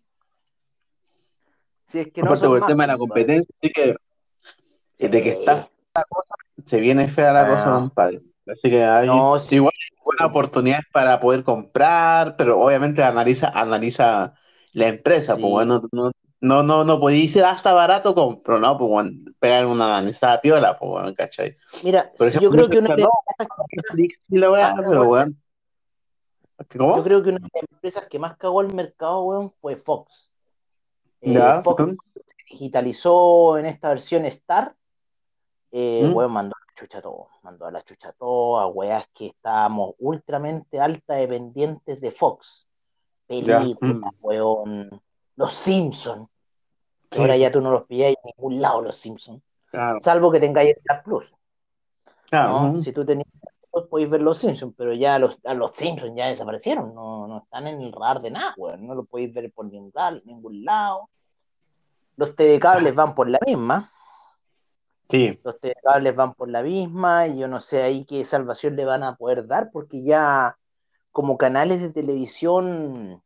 si 1.87 2.01
es 2.01 2.13
que 2.13 2.23
no 2.23 2.29
Aparte 2.29 2.41
son 2.45 2.49
por 2.51 2.57
el 2.57 2.61
más, 2.63 2.69
tema 2.69 2.83
de 2.85 2.87
la 2.89 2.97
pues, 2.99 3.09
competencia, 3.09 3.55
sí 3.61 3.71
que 3.73 3.97
Sí. 4.97 5.09
de 5.09 5.23
que 5.23 5.31
está 5.31 5.69
la 5.95 6.05
cosa, 6.09 6.35
se 6.65 6.81
viene 6.81 7.09
fea 7.09 7.33
la 7.33 7.43
Ah. 7.43 7.49
cosa, 7.51 7.73
compadre. 7.73 8.23
Así 8.47 8.71
que 8.71 8.83
hay 8.85 9.07
No, 9.07 9.39
sí. 9.39 9.57
igual 9.57 9.73
hay 9.75 9.97
buenas 10.05 10.31
oportunidades 10.31 10.85
para 10.93 11.19
poder 11.21 11.45
comprar, 11.45 12.37
pero 12.37 12.61
obviamente 12.61 13.03
analiza, 13.03 13.49
analiza 13.49 14.35
la 14.73 14.89
empresa, 14.89 15.35
Sí. 15.35 15.41
pues 15.41 15.51
bueno, 15.51 15.83
no, 15.93 16.11
no, 16.45 16.63
no, 16.63 16.85
no 16.85 17.01
podéis 17.01 17.33
decir 17.33 17.45
hasta 17.45 17.73
barato 17.73 18.15
compro, 18.15 18.59
¿no? 18.61 18.77
Pues 18.77 18.89
bueno, 18.91 19.11
pegan 19.39 19.67
una 19.67 19.87
analizada 19.87 20.41
piola, 20.43 20.79
pues 20.79 20.91
bueno, 20.91 21.15
¿cachai? 21.15 21.57
Mira, 21.83 22.13
Por 22.17 22.31
si 22.31 22.37
ejemplo, 22.37 22.51
yo 22.51 22.69
creo 22.69 22.69
que 22.69 22.79
una 22.79 22.97
no, 22.97 22.97
las 22.97 23.49
empresas 23.49 23.67
que 23.69 23.77
Netflix 23.77 24.21
y 24.29 24.37
la 24.39 24.47
Ah, 24.69 24.75
pero 24.77 24.89
bueno. 25.05 25.09
weón. 25.09 25.43
¿Cómo? 26.77 26.97
Yo 26.97 27.03
creo 27.03 27.23
que 27.23 27.31
una 27.31 27.39
de 27.39 27.49
las 27.53 27.73
empresas 27.73 28.07
que 28.09 28.19
más 28.19 28.37
cagó 28.37 28.61
el 28.61 28.75
mercado, 28.75 29.23
weón, 29.23 29.53
fue 29.61 29.77
Fox. 29.77 30.31
Eh, 31.23 31.33
Ya, 31.33 31.63
Fox 31.63 31.83
¿tú? 31.83 31.97
digitalizó 32.51 33.57
en 33.57 33.67
esta 33.67 33.89
versión 33.89 34.27
Star, 34.27 34.75
eh, 35.73 36.05
¿Mm? 36.05 36.15
weón, 36.15 36.31
mandó 36.31 36.55
a 36.57 36.61
la 36.61 36.75
chucha 36.75 37.01
todo, 37.01 37.29
mandó 37.43 37.67
a 37.67 37.71
la 37.71 37.83
chucha 37.83 38.13
todo, 38.13 38.59
a 38.59 38.67
weas 38.67 39.07
que 39.15 39.29
estábamos 39.29 39.95
ultramente 39.99 40.79
alta 40.79 41.15
dependientes 41.15 42.01
de 42.03 42.11
Fox. 42.11 42.67
Ya, 43.29 43.61
Películas, 43.61 43.97
mm. 44.13 44.17
weón, 44.21 45.03
Los 45.37 45.55
Simpsons, 45.55 46.29
Sí. 47.15 47.21
ahora 47.21 47.37
ya 47.37 47.51
tú 47.51 47.61
no 47.61 47.71
los 47.71 47.85
pilláis 47.85 48.17
en 48.23 48.33
ningún 48.37 48.61
lado, 48.61 48.83
Los 48.83 48.97
Simpsons, 48.97 49.43
Claro, 49.71 49.99
salvo 50.01 50.31
que 50.31 50.41
tengáis 50.41 50.77
Star 50.79 51.03
Plus. 51.03 51.35
claro, 52.29 52.61
¿no? 52.73 52.81
Si 52.81 52.93
tú 52.93 53.05
tenías 53.05 53.27
podéis 53.91 54.09
ver 54.09 54.23
los 54.23 54.39
Simpsons, 54.39 54.73
pero 54.77 54.93
ya 54.93 55.19
los, 55.19 55.37
a 55.45 55.53
los 55.53 55.73
Simpsons 55.73 56.13
ya 56.15 56.29
desaparecieron, 56.29 56.95
no, 56.95 57.27
no 57.27 57.39
están 57.39 57.67
en 57.67 57.81
el 57.81 57.93
radar 57.93 58.23
de 58.23 58.31
nada, 58.31 58.55
weón. 58.57 58.87
No 58.87 58.95
los 58.95 59.09
podéis 59.09 59.35
ver 59.35 59.51
por 59.53 59.67
ningún, 59.67 59.91
lado- 59.93 60.21
ningún 60.25 60.65
lado. 60.65 61.11
Los 62.17 62.37
TV 62.37 62.61
cables 62.61 62.95
van 62.95 63.17
por 63.17 63.29
la 63.29 63.41
misma, 63.45 63.91
Sí, 65.09 65.41
los 65.43 65.59
TV 65.59 65.75
cables 65.83 66.15
van 66.15 66.35
por 66.35 66.49
la 66.51 66.63
misma, 66.63 67.27
y 67.27 67.39
yo 67.39 67.49
no 67.49 67.61
sé 67.61 67.83
ahí 67.83 68.05
qué 68.05 68.25
salvación 68.25 68.77
le 68.77 68.85
van 68.85 69.03
a 69.03 69.17
poder 69.17 69.47
dar, 69.49 69.71
porque 69.73 70.03
ya 70.05 70.57
como 71.11 71.37
canales 71.37 71.81
de 71.83 71.91
televisión. 71.91 73.21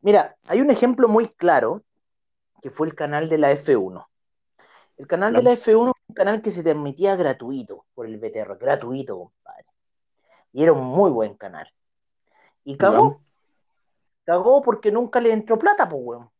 Mira, 0.00 0.34
hay 0.48 0.60
un 0.60 0.70
ejemplo 0.72 1.06
muy 1.08 1.28
claro, 1.28 1.82
que 2.64 2.70
fue 2.70 2.86
el 2.86 2.94
canal 2.94 3.28
de 3.28 3.36
la 3.36 3.52
F1. 3.52 4.06
El 4.96 5.06
canal 5.06 5.34
de 5.34 5.42
la 5.42 5.52
F1 5.52 5.90
es 5.90 6.02
un 6.08 6.14
canal 6.14 6.40
que 6.40 6.50
se 6.50 6.62
transmitía 6.62 7.14
gratuito 7.14 7.84
por 7.94 8.06
el 8.06 8.16
BTR, 8.16 8.56
gratuito, 8.56 9.18
compadre. 9.18 9.66
Y 10.50 10.62
era 10.62 10.72
un 10.72 10.82
muy 10.82 11.10
buen 11.10 11.34
canal. 11.34 11.68
Y 12.64 12.78
cagó, 12.78 13.20
cagó 14.24 14.62
porque 14.62 14.90
nunca 14.90 15.20
le 15.20 15.32
entró 15.32 15.58
plata, 15.58 15.86
pues, 15.86 16.02
weón. 16.02 16.30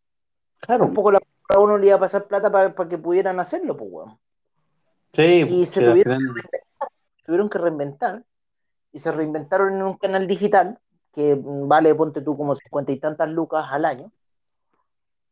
claro. 0.60 0.84
Tampoco 0.87 1.12
la 1.12 1.20
a 1.50 1.58
uno 1.58 1.76
le 1.76 1.88
iba 1.88 1.96
a 1.96 2.00
pasar 2.00 2.26
plata 2.26 2.50
para 2.50 2.74
que 2.88 2.96
pudieran 2.96 3.38
hacerlo, 3.38 3.76
pues, 3.76 3.90
weón. 3.92 4.18
Sí, 5.12 5.44
Y 5.46 5.66
se 5.66 5.80
sí, 5.80 5.84
al 5.84 5.90
tuvieron 5.90 6.18
final- 6.20 6.50
Tuvieron 7.26 7.50
que 7.50 7.58
reinventar 7.58 8.24
y 8.92 8.98
se 8.98 9.12
reinventaron 9.12 9.74
en 9.74 9.82
un 9.82 9.98
canal 9.98 10.26
digital 10.26 10.78
que 11.12 11.38
vale, 11.38 11.94
ponte 11.94 12.22
tú, 12.22 12.34
como 12.34 12.54
cincuenta 12.54 12.92
y 12.92 12.98
tantas 12.98 13.28
lucas 13.28 13.66
al 13.68 13.84
año. 13.84 14.10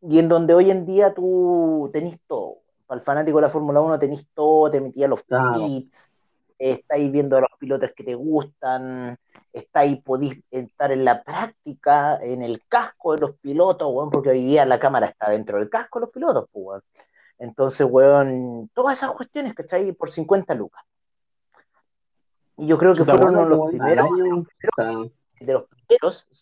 Y 0.03 0.19
en 0.19 0.29
donde 0.29 0.53
hoy 0.55 0.71
en 0.71 0.85
día 0.85 1.15
tú 1.15 1.89
tenés 1.93 2.19
todo. 2.27 2.59
Para 2.87 2.99
el 2.99 3.05
fanático 3.05 3.39
de 3.39 3.43
la 3.43 3.51
Fórmula 3.51 3.81
1 3.81 3.99
tenés 3.99 4.27
todo, 4.35 4.71
te 4.71 4.81
metías 4.81 5.09
los 5.09 5.23
Claro. 5.23 5.55
pits, 5.55 6.13
estáis 6.59 7.11
viendo 7.11 7.37
a 7.37 7.41
los 7.41 7.51
pilotos 7.59 7.91
que 7.95 8.05
te 8.05 8.15
gustan, 8.15 9.19
estáis, 9.53 10.03
podéis 10.03 10.43
estar 10.51 10.93
en 10.93 11.05
la 11.05 11.23
práctica, 11.23 12.19
en 12.21 12.43
el 12.43 12.63
casco 12.69 13.15
de 13.15 13.21
los 13.21 13.37
pilotos, 13.37 13.93
weón, 13.93 14.11
porque 14.11 14.31
hoy 14.31 14.45
día 14.45 14.67
la 14.67 14.79
cámara 14.79 15.07
está 15.07 15.31
dentro 15.31 15.59
del 15.59 15.71
casco 15.71 15.99
de 15.99 16.07
los 16.07 16.13
pilotos, 16.13 16.47
pues, 16.53 16.67
weón. 16.67 16.83
Entonces, 17.39 17.87
weón, 17.89 18.71
todas 18.75 18.99
esas 18.99 19.11
cuestiones, 19.11 19.55
¿cachai? 19.55 19.93
Por 19.93 20.11
50 20.11 20.55
lucas. 20.55 20.85
Y 22.57 22.67
yo 22.67 22.79
creo 22.79 22.93
que 22.93 22.99
Chuta, 22.99 23.17
fueron 23.17 23.35
uno 23.35 23.45
de 23.45 23.57
los 23.57 23.69
primeros, 23.69 24.09
de 25.41 25.53
los 25.53 25.65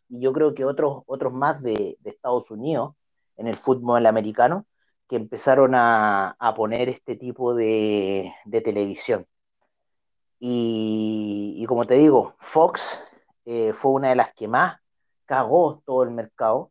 y 0.08 0.20
yo 0.20 0.32
creo 0.32 0.54
que 0.54 0.64
otros, 0.64 1.02
otros 1.06 1.32
más 1.32 1.62
de, 1.62 1.96
de 2.00 2.10
Estados 2.10 2.50
Unidos, 2.50 2.94
en 3.40 3.46
el 3.46 3.56
fútbol 3.56 4.04
americano, 4.04 4.66
que 5.08 5.16
empezaron 5.16 5.74
a, 5.74 6.36
a 6.38 6.54
poner 6.54 6.88
este 6.90 7.16
tipo 7.16 7.54
de, 7.54 8.32
de 8.44 8.60
televisión. 8.60 9.26
Y, 10.38 11.54
y 11.56 11.66
como 11.66 11.86
te 11.86 11.94
digo, 11.94 12.34
Fox 12.38 13.02
eh, 13.46 13.72
fue 13.72 13.92
una 13.92 14.10
de 14.10 14.16
las 14.16 14.34
que 14.34 14.46
más 14.46 14.78
cagó 15.24 15.82
todo 15.86 16.02
el 16.02 16.10
mercado, 16.10 16.70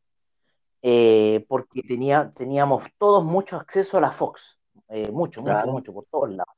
eh, 0.81 1.43
porque 1.49 1.81
tenía, 1.81 2.29
teníamos 2.35 2.83
todos 2.97 3.23
mucho 3.23 3.57
acceso 3.57 3.97
a 3.97 4.01
la 4.01 4.11
Fox, 4.11 4.59
eh, 4.89 5.11
mucho, 5.11 5.41
mucho, 5.41 5.53
Claro. 5.53 5.71
mucho, 5.71 5.93
por 5.93 6.05
todos 6.05 6.29
lados. 6.29 6.53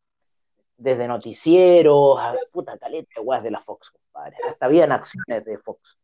Desde 0.78 1.07
noticieros, 1.07 2.20
a 2.20 2.36
puta 2.51 2.78
caleta 2.78 3.22
de 3.22 3.41
de 3.41 3.51
la 3.51 3.62
Fox, 3.62 3.91
compadre. 3.91 4.36
Hasta 4.47 4.66
habían 4.66 4.91
acciones 4.91 5.45
de 5.45 5.57
Fox. 5.57 5.97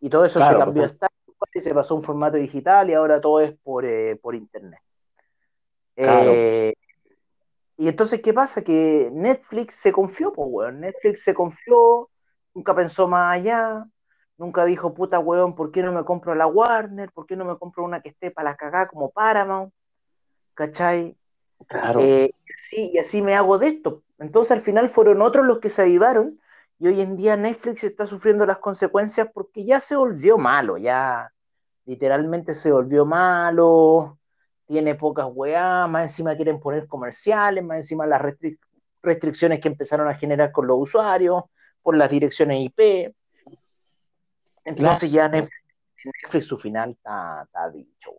Y 0.00 0.10
todo 0.10 0.24
eso 0.24 0.38
Claro, 0.40 0.58
se 0.58 0.64
cambió 0.64 0.82
a. 0.82 0.86
Star 0.86 1.10
y 1.52 1.60
se 1.60 1.74
pasó 1.74 1.94
a 1.94 1.96
un 1.98 2.02
formato 2.02 2.36
digital 2.36 2.90
y 2.90 2.94
ahora 2.94 3.20
todo 3.20 3.40
es 3.40 3.52
por, 3.62 3.84
eh, 3.84 4.16
por 4.16 4.34
internet. 4.34 4.80
Claro. 5.94 6.30
Eh, 6.32 6.74
y 7.76 7.88
entonces, 7.88 8.20
¿qué 8.20 8.34
pasa? 8.34 8.62
Que 8.62 9.10
Netflix 9.12 9.74
se 9.74 9.92
confió, 9.92 10.32
pues, 10.32 10.48
weón. 10.50 10.80
Netflix 10.80 11.24
se 11.24 11.34
confió, 11.34 12.10
nunca 12.54 12.74
pensó 12.74 13.08
más 13.08 13.32
allá, 13.32 13.86
nunca 14.36 14.64
dijo, 14.64 14.94
puta 14.94 15.18
weón, 15.18 15.54
¿por 15.54 15.72
qué 15.72 15.82
no 15.82 15.92
me 15.92 16.04
compro 16.04 16.34
la 16.34 16.46
Warner? 16.46 17.10
¿Por 17.10 17.26
qué 17.26 17.36
no 17.36 17.44
me 17.44 17.58
compro 17.58 17.84
una 17.84 18.00
que 18.00 18.10
esté 18.10 18.30
para 18.30 18.50
la 18.50 18.56
cagada 18.56 18.88
como 18.88 19.10
Paramount? 19.10 19.72
¿Cachai? 20.54 21.16
Claro. 21.66 22.00
Eh, 22.00 22.34
y 22.72 22.98
así 22.98 23.22
me 23.22 23.34
hago 23.34 23.58
de 23.58 23.68
esto. 23.68 24.02
Entonces 24.18 24.52
al 24.52 24.60
final 24.60 24.88
fueron 24.88 25.22
otros 25.22 25.46
los 25.46 25.58
que 25.58 25.70
se 25.70 25.82
avivaron 25.82 26.38
y 26.78 26.88
hoy 26.88 27.00
en 27.00 27.16
día 27.16 27.36
Netflix 27.36 27.84
está 27.84 28.06
sufriendo 28.06 28.46
las 28.46 28.58
consecuencias 28.58 29.28
porque 29.32 29.64
ya 29.64 29.80
se 29.80 29.96
volvió 29.96 30.38
malo, 30.38 30.76
ya 30.78 31.32
literalmente 31.90 32.54
se 32.54 32.70
volvió 32.70 33.04
malo, 33.04 34.16
tiene 34.68 34.94
pocas 34.94 35.26
weá, 35.28 35.88
más 35.88 36.02
encima 36.02 36.36
quieren 36.36 36.60
poner 36.60 36.86
comerciales, 36.86 37.64
más 37.64 37.78
encima 37.78 38.06
las 38.06 38.22
restricciones 39.02 39.58
que 39.58 39.66
empezaron 39.66 40.06
a 40.06 40.14
generar 40.14 40.52
con 40.52 40.68
los 40.68 40.78
usuarios, 40.78 41.42
por 41.82 41.96
las 41.96 42.08
direcciones 42.08 42.60
IP. 42.60 43.12
Entonces 44.64 45.10
ya 45.10 45.28
Netflix, 45.28 46.46
su 46.46 46.56
final 46.56 46.90
está, 46.90 47.48
dicho. 47.74 48.12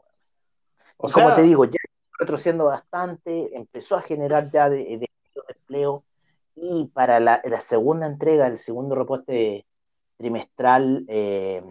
O 0.97 1.09
como 1.09 1.33
te 1.33 1.43
digo, 1.43 1.63
ya 1.63 1.79
retrocediendo 2.19 2.65
bastante, 2.65 3.55
empezó 3.55 3.95
a 3.95 4.01
generar 4.01 4.49
ya 4.49 4.69
de, 4.69 4.97
de 4.97 5.09
empleo 5.47 6.03
y 6.57 6.91
para 6.93 7.21
la, 7.21 7.41
segunda 7.61 8.05
entrega, 8.05 8.47
el 8.47 8.57
segundo 8.57 8.95
reporte 8.95 9.65
trimestral, 10.17 11.05
eh, 11.07 11.63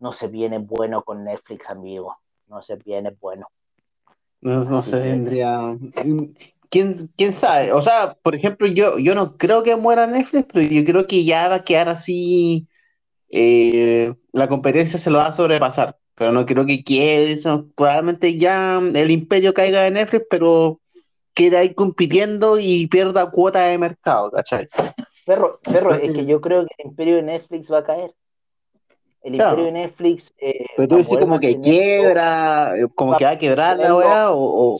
no 0.00 0.12
se 0.12 0.28
viene 0.28 0.58
bueno 0.58 1.02
con 1.02 1.24
Netflix, 1.24 1.70
amigo. 1.70 2.16
No 2.48 2.62
se 2.62 2.76
viene 2.76 3.14
bueno. 3.20 3.46
No, 4.40 4.64
no 4.64 4.82
se 4.82 4.98
vendría. 4.98 5.76
¿Quién, 6.68 7.10
¿Quién 7.16 7.34
sabe? 7.34 7.72
O 7.72 7.80
sea, 7.80 8.16
por 8.22 8.34
ejemplo, 8.34 8.66
yo, 8.66 8.98
yo 8.98 9.14
no 9.14 9.36
creo 9.36 9.62
que 9.62 9.76
muera 9.76 10.06
Netflix, 10.06 10.46
pero 10.52 10.66
yo 10.66 10.84
creo 10.84 11.06
que 11.06 11.24
ya 11.24 11.48
va 11.48 11.56
a 11.56 11.64
quedar 11.64 11.88
así. 11.88 12.66
Eh, 13.28 14.14
la 14.32 14.48
competencia 14.48 14.98
se 14.98 15.10
lo 15.10 15.18
va 15.18 15.26
a 15.26 15.32
sobrepasar. 15.32 15.96
Pero 16.14 16.32
no 16.32 16.44
creo 16.44 16.66
que 16.66 16.82
quede. 16.82 17.38
Probablemente 17.76 18.36
ya 18.36 18.78
el 18.78 19.10
imperio 19.10 19.54
caiga 19.54 19.82
de 19.82 19.90
Netflix, 19.90 20.26
pero 20.30 20.80
quede 21.34 21.56
ahí 21.56 21.74
compitiendo 21.74 22.58
y 22.58 22.86
pierda 22.88 23.30
cuota 23.30 23.66
de 23.66 23.78
mercado, 23.78 24.30
¿cachai? 24.30 24.66
Perro, 25.26 25.60
perro, 25.62 25.94
es 25.94 26.12
que 26.12 26.26
yo 26.26 26.40
creo 26.40 26.66
que 26.66 26.74
el 26.78 26.88
imperio 26.88 27.16
de 27.16 27.22
Netflix 27.22 27.70
va 27.72 27.78
a 27.78 27.84
caer. 27.84 28.14
El 29.22 29.34
imperio 29.34 29.64
de 29.66 29.72
Netflix. 29.72 30.32
Eh, 30.38 30.64
Pero 30.76 30.88
tú 30.88 30.96
dices 30.96 31.18
como 31.18 31.38
que 31.38 31.60
quiebra, 31.60 32.76
eh, 32.76 32.86
como 32.94 33.16
que 33.16 33.24
va 33.24 33.30
a 33.32 33.38
quebrar 33.38 33.78
la 33.78 33.94
weá, 33.94 34.32
o, 34.32 34.78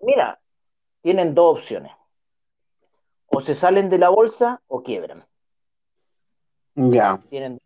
Mira, 0.00 0.40
tienen 1.02 1.34
dos 1.34 1.58
opciones. 1.58 1.92
O 3.26 3.40
se 3.40 3.54
salen 3.54 3.88
de 3.88 3.98
la 3.98 4.08
bolsa 4.08 4.60
o 4.66 4.82
quiebran. 4.82 5.24
Ya. 6.74 7.20
Tienen 7.30 7.58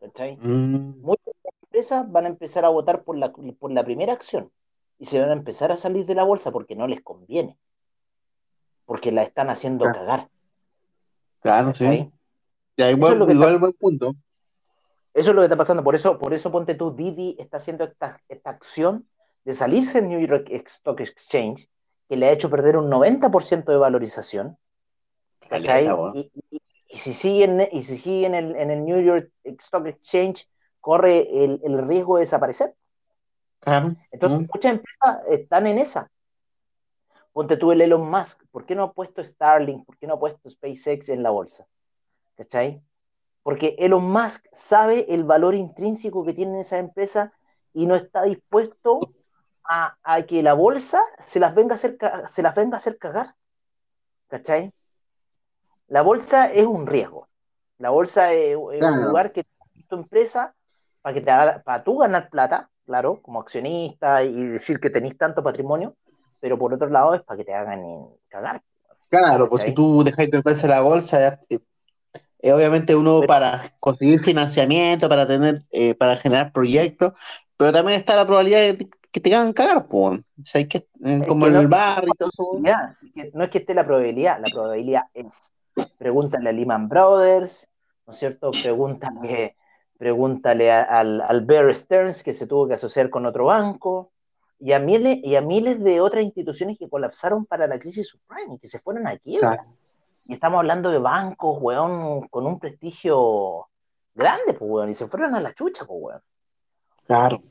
¿Cachai? 0.00 0.36
Mm. 0.36 1.00
Muchas 1.02 1.34
empresas 1.62 2.10
van 2.10 2.26
a 2.26 2.28
empezar 2.28 2.64
a 2.64 2.68
votar 2.68 3.02
por 3.02 3.16
la, 3.16 3.32
por 3.32 3.72
la 3.72 3.84
primera 3.84 4.12
acción 4.12 4.50
y 4.98 5.06
se 5.06 5.20
van 5.20 5.30
a 5.30 5.34
empezar 5.34 5.72
a 5.72 5.76
salir 5.76 6.06
de 6.06 6.14
la 6.14 6.24
bolsa 6.24 6.50
porque 6.50 6.76
no 6.76 6.86
les 6.86 7.02
conviene. 7.02 7.56
Porque 8.84 9.12
la 9.12 9.22
están 9.22 9.50
haciendo 9.50 9.84
cagar. 9.86 10.28
Claro, 11.40 11.74
sí. 11.74 12.10
Ya, 12.76 12.90
igual, 12.90 13.22
es 13.22 13.34
igual 13.34 13.58
buen 13.58 13.72
punto. 13.72 14.14
Eso 15.18 15.30
es 15.30 15.34
lo 15.34 15.40
que 15.40 15.46
está 15.46 15.56
pasando. 15.56 15.82
Por 15.82 15.96
eso, 15.96 16.16
por 16.16 16.32
eso 16.32 16.52
ponte 16.52 16.74
tú, 16.74 16.94
Didi 16.94 17.36
está 17.40 17.56
haciendo 17.56 17.84
esta, 17.84 18.20
acción 18.44 19.08
de 19.44 19.54
salirse 19.54 20.00
del 20.00 20.10
New 20.10 20.24
York 20.24 20.48
Stock 20.66 21.00
Exchange, 21.00 21.68
que 22.08 22.16
le 22.16 22.26
ha 22.26 22.32
hecho 22.32 22.48
perder 22.48 22.76
un 22.76 22.88
90% 22.88 23.64
de 23.64 23.76
valorización. 23.76 24.56
y, 26.14 26.96
si 26.96 27.12
sigue, 27.12 27.44
en, 27.44 27.68
y 27.72 27.82
si 27.82 27.98
sigue 27.98 28.26
en, 28.26 28.34
el, 28.34 28.56
en 28.56 28.70
el 28.70 28.84
New 28.84 29.00
York 29.00 29.30
Stock 29.42 29.86
Exchange, 29.86 30.48
corre 30.80 31.44
el, 31.44 31.60
el 31.64 31.86
riesgo 31.88 32.16
de 32.16 32.20
desaparecer. 32.20 32.74
Entonces, 34.12 34.38
muchas 34.38 34.72
empresas 34.72 35.18
están 35.28 35.66
en 35.66 35.78
esa. 35.78 36.10
Ponte 37.32 37.56
tú 37.56 37.72
el 37.72 37.80
Elon 37.80 38.08
Musk, 38.08 38.44
¿por 38.52 38.64
qué 38.64 38.76
no 38.76 38.84
ha 38.84 38.92
puesto 38.92 39.22
Starlink? 39.22 39.84
¿Por 39.84 39.98
qué 39.98 40.06
no 40.06 40.14
ha 40.14 40.20
puesto 40.20 40.48
SpaceX 40.48 41.08
en 41.08 41.22
la 41.22 41.30
bolsa? 41.30 41.66
¿Cachai? 42.36 42.82
Porque 43.42 43.76
Elon 43.78 44.10
Musk 44.10 44.46
sabe 44.52 45.12
el 45.12 45.24
valor 45.24 45.54
intrínseco 45.54 46.24
que 46.24 46.34
tiene 46.34 46.60
esa 46.60 46.78
empresa 46.78 47.32
y 47.72 47.86
no 47.86 47.94
está 47.94 48.22
dispuesto 48.22 49.12
a, 49.64 49.96
que 50.26 50.42
la 50.42 50.54
bolsa 50.54 51.02
se 51.18 51.40
las 51.40 51.54
venga 51.54 51.74
a 51.74 51.76
hacer, 51.76 51.98
se 52.26 52.42
las 52.42 52.54
venga 52.54 52.76
a 52.76 52.78
hacer 52.78 52.98
cagar. 52.98 53.34
¿Cachai? 54.28 54.72
La 55.88 56.02
bolsa 56.02 56.52
es 56.52 56.66
un 56.66 56.86
riesgo. 56.86 57.28
La 57.78 57.90
bolsa 57.90 58.32
es, 58.32 58.56
un 58.56 59.04
lugar 59.04 59.32
que 59.32 59.46
tu 59.88 59.96
empresa 59.96 60.54
para 61.00 61.14
que 61.14 61.20
te 61.20 61.30
haga, 61.30 61.62
para 61.62 61.84
tú 61.84 61.98
ganar 61.98 62.28
plata, 62.28 62.68
claro, 62.84 63.20
como 63.22 63.40
accionista 63.40 64.22
y 64.24 64.46
decir 64.46 64.80
que 64.80 64.90
tenéis 64.90 65.16
tanto 65.16 65.42
patrimonio, 65.42 65.94
pero 66.40 66.58
por 66.58 66.74
otro 66.74 66.88
lado 66.88 67.14
es 67.14 67.22
para 67.22 67.38
que 67.38 67.44
te 67.44 67.54
hagan 67.54 68.08
cagar. 68.28 68.62
Claro, 69.08 69.48
pues 69.48 69.62
si 69.62 69.72
tú 69.72 70.04
dejas 70.04 70.30
de 70.30 70.42
verse 70.42 70.68
la 70.68 70.80
bolsa, 70.80 71.40
eh, 72.40 72.52
obviamente 72.52 72.94
uno 72.94 73.22
para 73.22 73.72
conseguir 73.80 74.24
financiamiento, 74.24 75.08
para 75.08 75.26
tener, 75.26 75.62
eh, 75.70 75.94
para 75.94 76.16
generar 76.16 76.52
proyectos, 76.52 77.12
pero 77.56 77.72
también 77.72 77.98
está 77.98 78.16
la 78.16 78.26
probabilidad 78.26 78.60
de 78.60 78.88
que 79.10 79.20
te 79.20 79.34
hagan 79.34 79.52
cagar, 79.52 79.88
pues. 79.88 80.20
O 80.20 80.68
que, 80.68 80.86
eh, 81.04 81.22
como 81.26 81.46
en 81.46 81.56
el 81.56 81.68
barrio 81.68 82.12
y 82.14 82.18
todo 82.18 82.30
eso. 82.30 83.30
no 83.32 83.44
es 83.44 83.50
que 83.50 83.58
esté 83.58 83.74
la 83.74 83.86
probabilidad, 83.86 84.38
la 84.40 84.48
probabilidad 84.52 85.04
es. 85.14 85.52
Pregúntale 85.96 86.50
a 86.50 86.52
Lehman 86.52 86.88
Brothers, 86.88 87.68
¿no 88.06 88.12
es 88.12 88.18
cierto? 88.18 88.50
Pregúntale 88.50 89.56
Pregúntale 89.98 90.70
al, 90.70 91.20
al 91.20 91.44
Bear 91.44 91.74
Stearns, 91.74 92.22
que 92.22 92.32
se 92.32 92.46
tuvo 92.46 92.68
que 92.68 92.74
asociar 92.74 93.10
con 93.10 93.26
otro 93.26 93.46
banco, 93.46 94.12
y 94.60 94.70
a, 94.70 94.78
miles, 94.78 95.18
y 95.24 95.34
a 95.34 95.40
miles 95.40 95.82
de 95.82 96.00
otras 96.00 96.22
instituciones 96.22 96.78
que 96.78 96.88
colapsaron 96.88 97.46
para 97.46 97.66
la 97.66 97.80
crisis 97.80 98.06
subprime 98.06 98.54
y 98.54 98.58
que 98.58 98.68
se 98.68 98.78
fueron 98.78 99.08
a 99.08 99.16
quiebra. 99.18 99.66
Y 100.28 100.34
estamos 100.34 100.58
hablando 100.58 100.90
de 100.90 100.98
bancos, 100.98 101.56
weón, 101.60 102.28
con 102.28 102.46
un 102.46 102.60
prestigio 102.60 103.66
grande, 104.14 104.52
pues, 104.52 104.70
weón, 104.70 104.90
y 104.90 104.94
se 104.94 105.06
fueron 105.08 105.34
a 105.34 105.40
la 105.40 105.54
chucha, 105.54 105.86
pues, 105.86 105.98
weón. 106.00 106.22
Claro. 107.06 107.42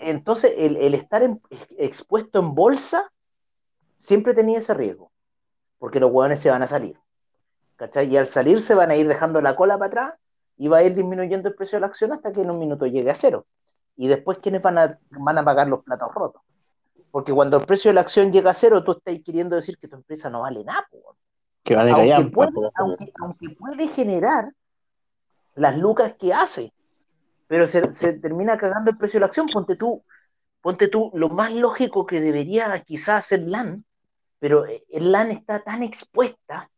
Entonces, 0.00 0.54
el, 0.56 0.94
estar 0.94 1.28
expuesto 1.76 2.38
en 2.38 2.54
bolsa 2.54 3.12
siempre 3.96 4.32
tenía 4.34 4.58
ese 4.58 4.72
riesgo, 4.72 5.10
porque 5.78 5.98
los 5.98 6.12
weones 6.12 6.38
se 6.38 6.50
van 6.50 6.62
a 6.62 6.68
salir. 6.68 6.96
¿Cachai? 7.74 8.08
Y 8.08 8.16
al 8.16 8.28
salir 8.28 8.60
se 8.60 8.76
van 8.76 8.92
a 8.92 8.96
ir 8.96 9.08
dejando 9.08 9.40
la 9.40 9.56
cola 9.56 9.76
para 9.76 9.88
atrás 9.88 10.14
y 10.56 10.68
va 10.68 10.78
a 10.78 10.82
ir 10.84 10.94
disminuyendo 10.94 11.48
el 11.48 11.56
precio 11.56 11.76
de 11.76 11.80
la 11.80 11.88
acción 11.88 12.12
hasta 12.12 12.32
que 12.32 12.42
en 12.42 12.50
un 12.52 12.60
minuto 12.60 12.86
llegue 12.86 13.10
a 13.10 13.16
cero. 13.16 13.46
Y 13.96 14.06
después, 14.06 14.38
¿quiénes 14.38 14.62
van 14.62 14.78
a, 14.78 14.96
van 15.10 15.38
a 15.38 15.44
pagar 15.44 15.66
los 15.66 15.82
platos 15.82 16.14
rotos? 16.14 16.42
Porque 17.10 17.32
cuando 17.32 17.56
el 17.56 17.66
precio 17.66 17.90
de 17.90 17.96
la 17.96 18.02
acción 18.02 18.30
llega 18.30 18.52
a 18.52 18.54
cero, 18.54 18.84
tú 18.84 18.92
estás 18.92 19.18
queriendo 19.24 19.56
decir 19.56 19.76
que 19.76 19.88
tu 19.88 19.96
empresa 19.96 20.30
no 20.30 20.42
vale 20.42 20.62
nada. 20.62 20.86
Que 21.62 21.76
vale 21.76 21.90
aunque, 21.90 22.30
puede, 22.30 22.50
aunque, 23.20 23.50
puede 23.50 23.88
generar 23.88 24.52
las 25.54 25.78
lucas 25.78 26.14
que 26.18 26.32
hace, 26.32 26.72
pero 27.46 27.66
se, 27.66 27.92
se, 27.92 28.14
termina 28.14 28.56
cagando 28.56 28.90
el 28.90 28.98
precio 28.98 29.18
de 29.18 29.20
la 29.20 29.26
acción. 29.26 29.46
Ponte 29.52 29.76
tú, 29.76 30.02
ponte 30.60 30.88
tú, 30.88 31.10
lo 31.14 31.28
más 31.28 31.52
lógico 31.52 32.04
que 32.04 32.20
debería 32.20 32.78
quizás 32.80 33.20
hacer 33.26 33.40
LAN, 33.48 33.84
pero 34.38 34.64
el 34.66 35.12
LAN 35.12 35.30
está 35.30 35.60
tan 35.60 35.82
expuesta 35.82 36.68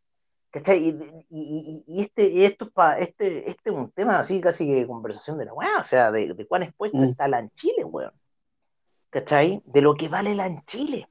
¿Cachai? 0.54 0.96
Y, 1.30 2.00
este, 2.00 2.46
esto 2.46 2.70
este, 2.96 3.50
este 3.50 3.70
es 3.70 3.76
un 3.76 3.90
tema 3.90 4.20
así 4.20 4.40
casi 4.40 4.64
que 4.64 4.86
conversación 4.86 5.36
de 5.36 5.46
la 5.46 5.52
weá, 5.52 5.80
o 5.80 5.82
sea, 5.82 6.12
de, 6.12 6.32
de 6.32 6.46
cuán 6.46 6.62
expuesto 6.62 6.96
mm. 6.96 7.04
está 7.06 7.26
la 7.26 7.40
en 7.40 7.50
Chile, 7.56 7.84
weón. 7.84 8.12
¿Cachai? 9.10 9.60
De 9.64 9.82
lo 9.82 9.96
que 9.96 10.08
vale 10.08 10.32
la 10.36 10.46
en 10.46 10.64
Chile. 10.64 11.08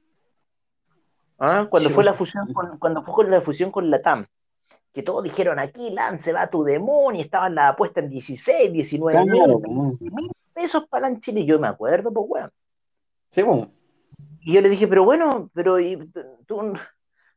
¿Ah? 1.38 1.66
Cuando 1.68 1.90
fue 1.90 2.04
la 2.04 2.14
fusión 2.14 2.52
con, 2.52 2.78
cuando 2.78 3.02
fue 3.02 3.28
la 3.28 3.40
fusión 3.40 3.70
con 3.70 3.90
la 3.90 4.00
TAM, 4.00 4.26
que 4.92 5.02
todos 5.02 5.24
dijeron 5.24 5.58
aquí 5.58 5.90
LAN 5.90 6.18
se 6.18 6.32
va 6.32 6.42
a 6.42 6.50
tu 6.50 6.62
demonio, 6.62 7.20
y 7.20 7.24
estaban 7.24 7.54
la 7.54 7.68
apuesta 7.68 8.00
en 8.00 8.08
16, 8.08 8.72
19 8.72 9.24
mil, 9.24 9.98
pesos 10.52 10.86
para 10.88 11.02
la 11.02 11.08
en 11.08 11.20
Chile, 11.20 11.44
yo 11.44 11.58
me 11.58 11.66
acuerdo, 11.66 12.12
pues 12.12 12.26
weón. 12.28 12.52
Sí, 13.28 13.42
bueno. 13.42 13.70
Y 14.40 14.52
yo 14.52 14.60
le 14.60 14.68
dije, 14.68 14.86
pero 14.86 15.04
bueno, 15.04 15.50
pero 15.52 15.76
tú 16.46 16.74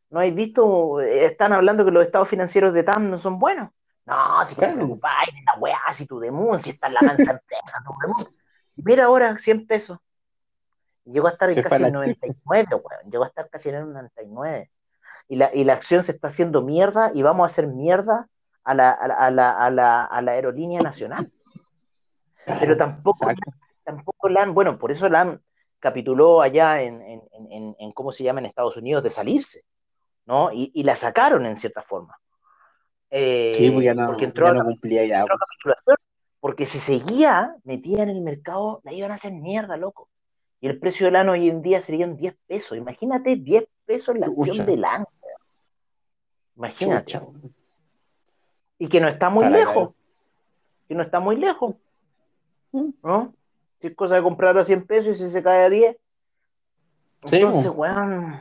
¿No 0.09 0.19
habéis 0.19 0.35
visto? 0.35 1.01
Están 1.01 1.51
hablando 1.51 1.83
que 1.83 1.91
los 1.91 2.05
estados 2.05 2.29
financieros 2.29 2.73
de 2.73 2.83
TAM 2.83 3.09
no 3.09 3.17
son 3.17 3.39
buenos. 3.39 3.71
No, 4.05 4.43
si 4.45 4.55
te 4.55 4.71
preocupáis 4.71 5.33
la 5.45 5.59
weá, 5.59 5.79
si 5.91 6.05
tu 6.05 6.19
demon, 6.19 6.59
si 6.59 6.69
está 6.69 6.87
en 6.87 6.93
la 6.93 7.01
mansa 7.01 7.31
empresa, 7.31 7.83
tu. 7.83 8.31
Mira 8.77 9.05
ahora, 9.05 9.37
100 9.37 9.67
pesos. 9.67 9.99
Llegó 11.07 11.27
a 11.27 11.31
estar 11.31 11.49
en 11.49 11.61
casi 11.61 11.83
el 11.83 11.91
99, 11.91 12.67
weón. 12.71 13.11
Llegó 13.11 13.23
a 13.23 13.27
estar 13.27 13.49
casi 13.49 13.69
en 13.69 13.75
el 13.75 13.93
99. 13.93 14.71
Y 15.29 15.35
la, 15.35 15.51
y 15.53 15.63
la 15.63 15.73
acción 15.73 16.03
se 16.03 16.11
está 16.11 16.27
haciendo 16.29 16.61
mierda 16.61 17.11
y 17.13 17.21
vamos 17.21 17.43
a 17.43 17.47
hacer 17.47 17.67
mierda 17.67 18.29
a 18.63 18.73
la, 18.73 18.91
a 18.91 19.29
la, 19.31 19.51
a 19.51 19.69
la, 19.69 20.05
a 20.05 20.21
la 20.21 20.31
aerolínea 20.31 20.81
nacional. 20.81 21.31
Pero 22.59 22.77
tampoco, 22.77 23.29
tampoco 23.83 24.29
la 24.29 24.43
han, 24.43 24.53
bueno, 24.53 24.77
por 24.77 24.91
eso 24.91 25.09
la 25.09 25.21
han 25.21 25.41
capituló 25.79 26.41
allá 26.41 26.81
en, 26.81 27.01
en, 27.01 27.21
en, 27.51 27.75
en, 27.77 27.91
¿cómo 27.91 28.11
se 28.11 28.23
llama 28.23 28.39
en 28.39 28.45
Estados 28.45 28.77
Unidos? 28.77 29.03
De 29.03 29.09
salirse. 29.09 29.63
¿no? 30.27 30.51
Y, 30.51 30.83
la 30.83 30.95
sacaron 30.95 31.45
en 31.45 31.57
cierta 31.57 31.81
forma. 31.81 32.19
Eh, 33.09 33.53
Sí, 33.55 33.71
porque 33.71 33.95
no, 33.95 34.07
porque 34.07 34.25
entró 34.25 34.45
ya 34.45 34.51
a 34.51 34.55
no 34.55 34.65
cumplía 34.65 35.07
ya. 35.07 35.19
entró 35.21 35.35
a 35.35 35.39
capitulación. 35.39 35.97
Porque 36.39 36.65
si 36.65 36.79
seguía 36.79 37.55
metida 37.63 38.03
en 38.03 38.09
el 38.09 38.21
mercado, 38.21 38.81
la 38.83 38.91
iban 38.91 39.11
a 39.11 39.15
hacer 39.15 39.31
mierda, 39.33 39.77
loco. 39.77 40.09
Y 40.59 40.67
el 40.67 40.79
precio 40.79 41.05
del 41.05 41.13
LAN 41.13 41.29
hoy 41.29 41.49
en 41.49 41.61
día 41.61 41.81
serían 41.81 42.15
10 42.17 42.35
pesos. 42.47 42.77
Imagínate 42.77 43.35
10 43.35 43.65
pesos 43.85 44.17
la 44.17 44.27
acción 44.27 44.47
Chucha. 44.57 44.65
del 44.65 44.81
LAN. 44.81 45.05
Imagínate. 46.55 47.13
Chucha. 47.13 47.25
Y 48.79 48.87
que 48.89 48.99
no 48.99 49.07
está 49.07 49.29
muy 49.29 49.43
Para 49.45 49.57
lejos. 49.57 49.89
Que 50.87 50.95
no 50.95 51.03
está 51.03 51.19
muy 51.19 51.35
lejos. 51.35 51.75
Mm. 52.71 52.89
¿No? 53.03 53.33
Si 53.79 53.87
es 53.87 53.95
cosa 53.95 54.15
de 54.15 54.23
comprar 54.23 54.57
a 54.57 54.63
100 54.63 54.85
pesos 54.87 55.19
y 55.19 55.25
si 55.25 55.31
se 55.31 55.43
cae 55.43 55.65
a 55.65 55.69
10. 55.69 55.97
Sí, 57.25 57.35
Entonces, 57.37 57.71
weón. 57.73 58.33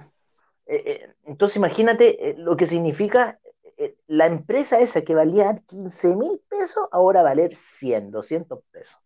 eh, 0.67 0.83
eh, 0.87 1.15
entonces, 1.25 1.57
imagínate 1.57 2.31
eh, 2.31 2.35
lo 2.39 2.57
que 2.57 2.67
significa 2.67 3.39
eh, 3.79 3.97
la 4.07 4.27
empresa 4.27 4.79
esa 4.81 5.03
que 5.03 5.15
valía 5.15 5.57
15 5.67 6.17
mil 6.17 6.41
pesos, 6.49 6.89
ahora 6.93 7.23
valer 7.23 7.55
100, 7.55 8.11
200 8.11 8.61
pesos. 8.71 8.99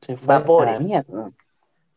Se 0.00 0.16
fue 0.16 0.34
Vapores. 0.36 0.70
a 0.70 0.72
la 0.74 0.80
mierda. 0.80 1.32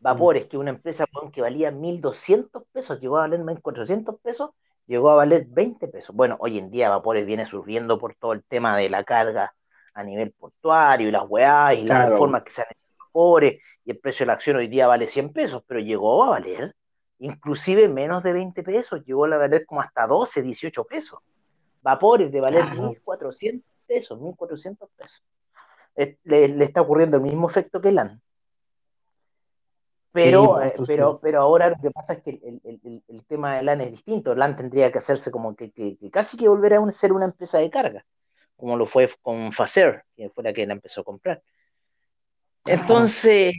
Vapores, 0.04 0.48
que 0.48 0.58
una 0.58 0.72
empresa 0.72 1.06
que 1.32 1.42
valía 1.42 1.72
1.200 1.72 2.66
pesos, 2.74 3.00
llegó 3.00 3.18
a 3.18 3.22
valer 3.22 3.40
1.400 3.40 4.20
pesos, 4.22 4.50
llegó 4.86 5.10
a 5.10 5.16
valer 5.16 5.46
20 5.48 5.88
pesos. 5.88 6.14
Bueno, 6.14 6.36
hoy 6.42 6.58
en 6.58 6.70
día 6.70 6.90
Vapores 6.90 7.26
viene 7.26 7.46
sufriendo 7.46 7.98
por 7.98 8.14
todo 8.16 8.34
el 8.34 8.44
tema 8.44 8.76
de 8.76 8.90
la 8.90 9.06
carga 9.06 9.56
a 9.94 10.04
nivel 10.04 10.34
portuario 10.34 11.08
y 11.08 11.12
las 11.12 11.24
weás 11.26 11.78
y 11.78 11.84
las 11.84 12.10
reformas 12.10 12.44
que 12.44 12.52
se 12.52 12.62
han 12.64 12.68
hecho 12.70 12.82
Vapores 13.00 13.62
y 13.86 13.92
el 13.92 13.98
precio 13.98 14.26
de 14.26 14.28
la 14.28 14.34
acción 14.34 14.58
hoy 14.58 14.68
día 14.68 14.88
vale 14.88 15.08
100 15.08 15.32
pesos, 15.32 15.64
pero 15.66 15.80
llegó 15.80 16.26
a 16.26 16.32
valer 16.32 16.76
inclusive 17.20 17.88
menos 17.88 18.24
de 18.24 18.34
20 18.34 18.62
pesos, 18.62 19.06
llegó 19.06 19.24
a 19.24 19.38
valer 19.38 19.66
como 19.66 19.80
hasta 19.80 20.06
12, 20.06 20.42
18 20.42 20.84
pesos. 20.84 21.20
Vapores 21.82 22.30
de 22.30 22.42
valer 22.42 22.66
Claro. 22.66 22.94
1.400 23.06 23.64
pesos, 23.88 24.20
1.400 24.20 24.90
pesos. 24.98 25.24
Le, 25.96 26.50
le 26.50 26.66
está 26.66 26.82
ocurriendo 26.82 27.16
el 27.16 27.24
mismo 27.24 27.48
efecto 27.48 27.80
que 27.80 27.94
LAN. 27.94 28.22
Pero, 30.14 30.60
Sí, 30.62 30.68
eh, 30.68 30.76
pero, 30.86 31.20
pero 31.20 31.42
ahora 31.42 31.70
lo 31.70 31.76
que 31.82 31.90
pasa 31.90 32.14
es 32.14 32.22
que 32.22 32.30
el, 32.32 32.62
el- 32.64 33.04
el- 33.08 33.26
tema 33.26 33.56
de 33.56 33.64
LAN 33.64 33.82
es 33.82 33.92
distinto. 33.92 34.36
LAN 34.36 34.56
tendría 34.56 34.92
que 34.92 35.00
hacerse 35.00 35.32
como 35.32 35.56
que, 35.56 35.72
que- 35.72 35.98
que 35.98 36.12
casi 36.12 36.38
que 36.38 36.48
volver 36.48 36.76
a 36.76 36.80
un- 36.80 36.92
ser 36.92 37.12
una 37.14 37.26
empresa 37.26 37.58
de 37.58 37.70
carga, 37.72 38.06
como 38.56 38.78
lo 38.78 38.86
fue 38.86 39.10
con 39.24 39.52
Facer, 39.52 40.04
que 40.16 40.30
fue 40.30 40.44
la 40.44 40.54
que 40.54 40.68
la 40.68 40.74
empezó 40.74 41.02
a 41.02 41.04
comprar. 41.04 41.42
Entonces, 42.66 43.54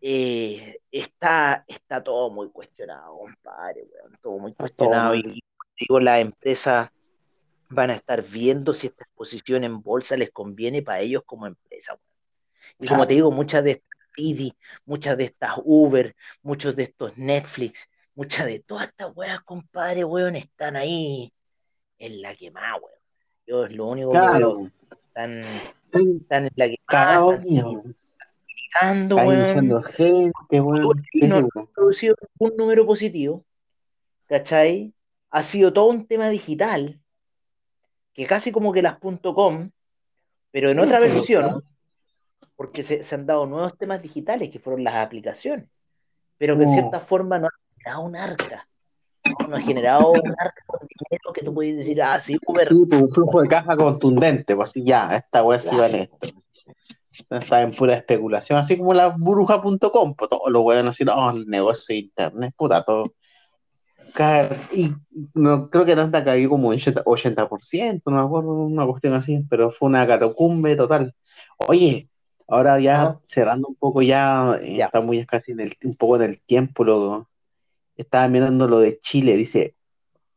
eh, 0.00 0.78
está, 0.90 1.64
está 1.68 2.02
todo 2.02 2.30
muy 2.30 2.50
cuestionado, 2.50 3.18
compadre, 3.18 3.84
weón, 3.84 4.18
todo 4.22 4.38
muy 4.38 4.54
cuestionado. 4.54 5.12
todo 5.12 5.20
Y 5.20 5.22
mal. 5.28 5.40
digo, 5.78 6.00
las 6.00 6.18
empresas 6.20 6.88
van 7.68 7.90
a 7.90 7.94
estar 7.94 8.22
viendo 8.22 8.72
si 8.72 8.88
esta 8.88 9.04
exposición 9.04 9.64
en 9.64 9.80
bolsa 9.82 10.16
les 10.16 10.30
conviene 10.30 10.82
para 10.82 11.00
ellos 11.00 11.22
como 11.24 11.46
empresa. 11.46 11.92
weón. 11.92 12.02
Y 12.78 12.88
como 12.88 13.06
te 13.06 13.14
digo, 13.14 13.30
muchas 13.30 13.62
de 13.64 13.82
muchas 14.84 15.16
de 15.16 15.24
estas 15.24 15.52
Uber, 15.64 16.14
muchos 16.42 16.76
de 16.76 16.84
estos 16.84 17.16
Netflix, 17.16 17.90
muchas 18.14 18.46
de 18.46 18.60
todas 18.60 18.88
estas 18.88 19.14
weas, 19.16 19.40
compadre, 19.42 20.04
weón, 20.04 20.36
están 20.36 20.76
ahí 20.76 21.32
en 21.98 22.22
la 22.22 22.34
quemada, 22.34 22.76
weón. 22.76 22.98
Yo 23.46 23.64
es 23.64 23.72
lo 23.72 23.86
único 23.86 24.12
que 24.12 24.18
veo, 24.18 24.28
Claro. 24.28 24.70
están, 25.06 25.42
Están 25.44 26.16
están 26.16 26.44
en 26.44 26.50
la 26.56 26.64
quemada, 26.66 26.76
cagados, 26.86 27.32
están 27.34 27.48
mío. 27.52 27.82
tirando, 28.80 29.16
Están 29.16 29.28
weón. 29.28 29.84
gente, 29.96 30.60
weón. 30.60 30.82
No 30.82 30.92
Sí, 31.12 31.20
han 31.54 31.66
producido 31.74 32.14
un 32.38 32.56
número 32.56 32.86
positivo, 32.86 33.44
¿cachai? 34.28 34.92
Ha 35.30 35.42
sido 35.42 35.72
todo 35.72 35.86
un 35.86 36.06
tema 36.06 36.28
digital, 36.28 37.00
que 38.12 38.26
casi 38.26 38.52
como 38.52 38.72
que 38.72 38.82
las 38.82 38.98
.com, 38.98 39.70
pero 40.50 40.68
en 40.70 40.78
otra 40.78 40.98
versión, 41.00 41.64
porque 42.62 42.84
se, 42.84 43.02
se 43.02 43.16
han 43.16 43.26
dado 43.26 43.44
nuevos 43.44 43.76
temas 43.76 44.00
digitales, 44.00 44.48
que 44.48 44.60
fueron 44.60 44.84
las 44.84 44.94
aplicaciones, 44.94 45.66
pero 46.38 46.56
que 46.56 46.62
en 46.62 46.68
Oh. 46.68 46.72
cierta 46.72 47.00
forma 47.00 47.36
no 47.36 47.48
ha 47.48 47.50
generado 47.76 48.04
un 48.04 48.14
arca, 48.14 48.68
no, 49.24 49.48
no 49.48 49.56
ha 49.56 49.60
generado 49.60 50.12
un 50.12 50.30
arca 50.38 50.62
con 50.64 50.78
dinero 50.86 51.32
que 51.34 51.44
tú 51.44 51.52
puedes 51.52 51.76
decir, 51.76 52.00
ah, 52.00 52.20
sí, 52.20 52.38
Uber, 52.46 52.68
Sí, 52.68 52.86
pues, 52.88 53.02
un 53.02 53.10
flujo 53.10 53.42
de 53.42 53.48
caja 53.48 53.76
contundente, 53.76 54.54
pues 54.54 54.68
así 54.68 54.84
ya, 54.84 55.08
esta 55.16 55.42
weá 55.42 55.58
sí 55.58 55.70
Claro. 55.70 55.82
vale 55.82 56.02
esto. 56.02 56.40
Está 57.30 57.62
en 57.62 57.72
pura 57.72 57.96
especulación, 57.96 58.56
así 58.60 58.78
como 58.78 58.94
la 58.94 59.08
burbuja.com, 59.08 60.14
pues 60.14 60.30
todos 60.30 60.48
los 60.52 60.62
weones 60.62 60.90
así, 60.90 61.04
no, 61.04 61.30
el 61.32 61.44
negocio 61.48 61.94
de 61.96 61.98
internet, 61.98 62.54
puta, 62.56 62.84
todo. 62.84 63.12
Y 64.72 64.92
no, 65.34 65.68
creo 65.68 65.84
que 65.84 65.96
Nasdaq 65.96 66.24
cayó 66.26 66.48
como 66.48 66.68
un 66.68 66.74
80%, 66.76 67.02
80%, 67.04 68.02
no 68.06 68.16
me 68.18 68.22
acuerdo, 68.22 68.50
una 68.52 68.86
cuestión 68.86 69.14
así, 69.14 69.44
pero 69.50 69.72
fue 69.72 69.88
una 69.88 70.06
catacumbe 70.06 70.76
total. 70.76 71.12
Oye, 71.58 72.08
ahora 72.48 72.80
ya 72.80 73.02
Ajá. 73.02 73.20
cerrando 73.24 73.68
un 73.68 73.74
poco 73.74 74.02
ya, 74.02 74.58
eh, 74.62 74.76
Ya. 74.76 74.86
estamos 74.86 75.16
ya 75.16 75.26
casi 75.26 75.52
en 75.52 75.60
el, 75.60 75.74
un 75.84 75.94
poco 75.94 76.16
en 76.16 76.22
el 76.22 76.40
tiempo, 76.40 76.84
lo, 76.84 77.28
estaba 77.96 78.28
mirando 78.28 78.68
lo 78.68 78.80
de 78.80 78.98
Chile, 79.00 79.36
dice, 79.36 79.74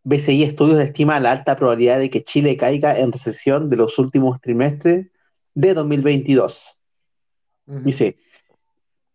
BCI 0.04 0.44
Estudios 0.44 0.80
estima 0.80 1.20
la 1.20 1.32
alta 1.32 1.56
probabilidad 1.56 2.00
de 2.00 2.10
que 2.10 2.24
Chile 2.24 2.58
caiga 2.58 2.98
en 3.00 3.12
recesión 3.12 3.70
de 3.70 3.76
los 3.76 3.98
últimos 3.98 4.40
trimestres 4.40 5.08
de 5.56 5.74
2022. 5.74 6.78
Ujú. 7.68 7.80
Dice, 7.80 8.18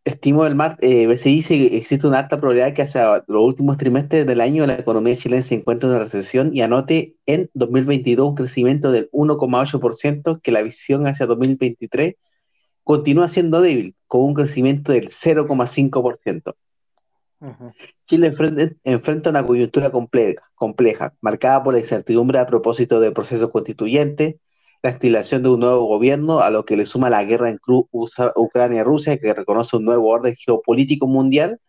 estimó 0.05 0.47
el 0.47 0.57
mar, 0.57 0.76
eh, 0.80 1.07
BCI 1.07 1.34
dice 1.36 1.59
que 1.59 1.76
existe 1.76 2.07
una 2.07 2.18
alta 2.18 2.38
probabilidad 2.38 2.74
que 2.74 2.82
hacia 2.82 3.22
los 3.28 3.43
últimos 3.45 3.76
trimestres 3.76 4.26
del 4.26 4.41
año 4.41 4.66
la 4.66 4.74
economía 4.74 5.14
chilena 5.16 5.43
se 5.43 5.55
encuentre 5.55 5.88
en 5.88 5.95
una 5.95 6.05
recesión 6.05 6.51
y 6.57 6.62
anote 6.62 7.16
en 7.26 7.51
2022 7.55 8.30
un 8.30 8.34
crecimiento 8.34 8.91
del 8.91 9.09
1,8%, 9.12 10.41
que 10.43 10.53
la 10.53 10.62
visión 10.62 11.07
hacia 11.07 11.26
2023 11.26 12.16
continúa 12.84 13.28
siendo 13.28 13.60
débil, 13.60 13.94
con 14.06 14.22
un 14.22 14.34
crecimiento 14.34 14.92
del 14.92 15.08
0,5%. 15.08 16.54
Ujú. 17.40 17.72
Chile 18.06 18.26
enfrenta, 18.26 18.74
enfrenta 18.84 19.30
una 19.30 19.46
coyuntura 19.46 19.90
compleja, 19.90 20.42
compleja, 20.54 21.14
marcada 21.20 21.62
por 21.62 21.74
la 21.74 21.80
incertidumbre 21.80 22.38
a 22.38 22.46
propósito 22.46 23.00
del 23.00 23.12
proceso 23.12 23.50
constituyente, 23.50 24.40
la 24.82 24.90
instalación 24.90 25.42
de 25.42 25.50
un 25.50 25.60
nuevo 25.60 25.84
gobierno, 25.84 26.40
a 26.40 26.50
lo 26.50 26.64
que 26.64 26.76
le 26.76 26.86
suma 26.86 27.10
la 27.10 27.24
guerra 27.24 27.50
en 27.50 27.60
Ucrania-Rusia, 27.62 29.18
que 29.18 29.34
reconoce 29.34 29.76
un 29.76 29.84
nuevo 29.84 30.08
orden 30.08 30.34
geopolítico 30.34 31.06
mundial 31.06 31.60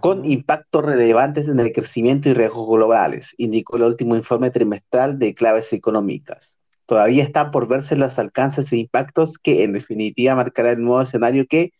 con 0.00 0.24
impactos 0.24 0.82
relevantes 0.82 1.46
en 1.48 1.60
el 1.60 1.70
crecimiento 1.70 2.30
y 2.30 2.34
riesgos 2.34 2.66
globales, 2.66 3.34
indicó 3.36 3.76
el 3.76 3.82
último 3.82 4.16
informe 4.16 4.50
trimestral 4.50 5.18
de 5.18 5.34
claves 5.34 5.74
económicas. 5.74 6.58
Todavía 6.86 7.22
están 7.22 7.50
por 7.50 7.66
verse 7.68 7.96
los 7.96 8.18
alcances 8.18 8.72
e 8.72 8.76
impactos 8.76 9.38
que 9.38 9.64
en 9.64 9.72
definitiva 9.72 10.34
marcará 10.34 10.72
el 10.72 10.82
nuevo 10.82 11.00
escenario 11.02 11.46
que 11.46 11.72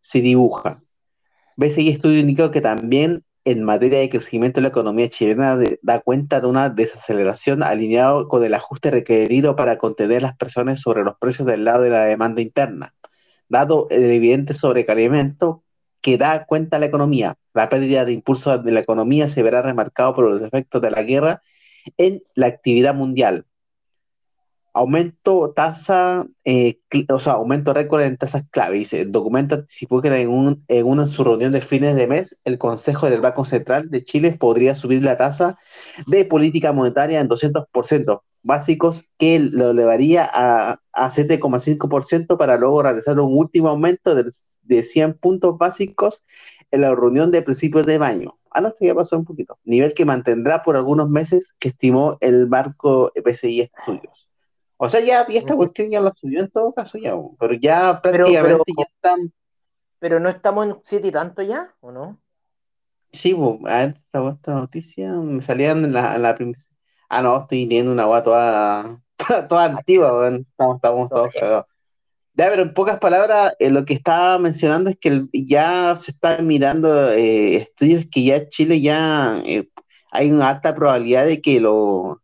se 0.00 0.20
dibuja. 0.20 0.82
BCI 1.56 1.90
Estudio 1.90 2.20
indicó 2.20 2.50
que 2.50 2.60
también 2.60 3.24
en 3.44 3.64
materia 3.64 3.98
de 3.98 4.08
crecimiento 4.08 4.60
la 4.60 4.68
economía 4.68 5.08
chilena 5.08 5.56
de- 5.56 5.78
da 5.82 6.00
cuenta 6.00 6.40
de 6.40 6.46
una 6.46 6.70
desaceleración 6.70 7.62
alineado 7.62 8.28
con 8.28 8.44
el 8.44 8.54
ajuste 8.54 8.90
requerido 8.90 9.56
para 9.56 9.78
contener 9.78 10.22
las 10.22 10.36
presiones 10.36 10.80
sobre 10.80 11.02
los 11.02 11.16
precios 11.18 11.46
del 11.48 11.64
lado 11.64 11.82
de 11.82 11.90
la 11.90 12.04
demanda 12.04 12.40
interna. 12.40 12.94
Dado 13.48 13.88
el 13.90 14.04
evidente 14.04 14.54
sobrecalentamiento 14.54 15.64
que 16.00 16.18
da 16.18 16.44
cuenta 16.46 16.78
la 16.78 16.86
economía, 16.86 17.36
la 17.54 17.68
pérdida 17.68 18.04
de 18.04 18.12
impulso 18.12 18.58
de 18.58 18.72
la 18.72 18.80
economía 18.80 19.28
se 19.28 19.42
verá 19.42 19.62
remarcado 19.62 20.14
por 20.14 20.30
los 20.30 20.42
efectos 20.42 20.80
de 20.82 20.90
la 20.90 21.02
guerra 21.02 21.42
en 21.96 22.22
la 22.34 22.46
actividad 22.46 22.94
mundial. 22.94 23.46
Aumento 24.74 25.52
tasa, 25.54 26.26
eh, 26.44 26.80
o 27.10 27.20
sea, 27.20 27.34
aumento 27.34 27.74
récord 27.74 28.02
en 28.02 28.16
tasas 28.16 28.44
clave. 28.50 28.78
Dice, 28.78 29.02
el 29.02 29.12
documento 29.12 29.56
anticipó 29.56 30.00
que 30.00 30.08
en, 30.08 30.28
un, 30.28 30.64
en 30.68 30.86
una 30.86 31.06
su 31.06 31.24
reunión 31.24 31.52
de 31.52 31.60
fines 31.60 31.94
de 31.94 32.06
mes, 32.06 32.30
el 32.44 32.58
Consejo 32.58 33.10
del 33.10 33.20
Banco 33.20 33.44
Central 33.44 33.90
de 33.90 34.04
Chile 34.04 34.32
podría 34.38 34.74
subir 34.74 35.02
la 35.02 35.16
tasa 35.16 35.58
de 36.06 36.24
política 36.24 36.72
monetaria 36.72 37.20
en 37.20 37.28
200% 37.28 38.22
básicos, 38.42 39.10
que 39.18 39.38
lo 39.38 39.70
elevaría 39.70 40.28
a, 40.32 40.80
a 40.92 41.10
7,5% 41.10 42.36
para 42.36 42.56
luego 42.56 42.82
realizar 42.82 43.18
un 43.20 43.36
último 43.36 43.68
aumento 43.68 44.14
de, 44.14 44.30
de 44.62 44.84
100 44.84 45.14
puntos 45.18 45.58
básicos 45.58 46.24
en 46.70 46.80
la 46.80 46.94
reunión 46.94 47.30
de 47.30 47.42
principios 47.42 47.86
de 47.86 47.98
mayo. 47.98 48.34
Ah, 48.50 48.60
no, 48.60 48.68
esto 48.68 48.84
ya 48.84 48.94
pasó 48.94 49.16
un 49.16 49.24
poquito. 49.24 49.58
Nivel 49.64 49.94
que 49.94 50.04
mantendrá 50.04 50.62
por 50.62 50.76
algunos 50.76 51.08
meses 51.08 51.46
que 51.58 51.68
estimó 51.68 52.18
el 52.20 52.48
marco 52.48 53.12
PCI 53.14 53.60
Estudios. 53.62 54.31
O 54.84 54.88
sea, 54.88 55.00
ya 55.00 55.24
y 55.28 55.36
esta 55.36 55.54
cuestión 55.54 55.88
ya 55.88 56.00
la 56.00 56.12
subió 56.12 56.40
en 56.40 56.50
todo 56.50 56.72
caso 56.74 56.98
ya, 56.98 57.14
pero 57.38 57.54
ya 57.54 58.00
Pero, 58.02 58.24
prácticamente 58.24 58.64
pero, 58.66 58.78
ya 58.78 58.84
están. 58.96 59.32
pero 60.00 60.18
no 60.18 60.28
estamos 60.28 60.66
en 60.66 60.76
siete 60.82 61.06
y 61.06 61.12
tanto 61.12 61.40
ya, 61.40 61.72
¿o 61.80 61.92
no? 61.92 62.20
Sí, 63.12 63.32
bo, 63.32 63.60
a 63.68 63.76
ver, 63.78 64.00
esta, 64.12 64.54
noticia 64.54 65.12
me 65.12 65.40
salían 65.40 65.84
en 65.84 65.92
la, 65.92 66.16
en 66.16 66.22
la 66.22 66.34
primera. 66.34 66.58
Ah, 67.08 67.22
no, 67.22 67.38
estoy 67.38 67.66
viendo 67.66 67.92
una 67.92 68.02
agua 68.02 68.24
toda, 68.24 69.00
toda 69.48 69.66
antigua, 69.66 70.18
weón. 70.18 70.46
Estamos, 70.50 70.76
estamos 70.76 71.08
todos 71.10 71.32
cagados. 71.32 71.66
Ya, 72.34 72.48
pero 72.50 72.62
en 72.62 72.74
pocas 72.74 72.98
palabras, 72.98 73.52
eh, 73.60 73.70
lo 73.70 73.84
que 73.84 73.94
estaba 73.94 74.36
mencionando 74.40 74.90
es 74.90 74.96
que 74.98 75.10
el- 75.10 75.30
ya 75.32 75.94
se 75.94 76.10
están 76.10 76.44
mirando 76.44 77.08
eh, 77.12 77.54
estudios 77.54 78.06
que 78.10 78.24
ya 78.24 78.48
Chile 78.48 78.80
ya 78.80 79.40
eh, 79.44 79.68
hay 80.10 80.32
una 80.32 80.48
alta 80.48 80.74
probabilidad 80.74 81.26
de 81.26 81.40
que 81.40 81.60
lo 81.60 82.21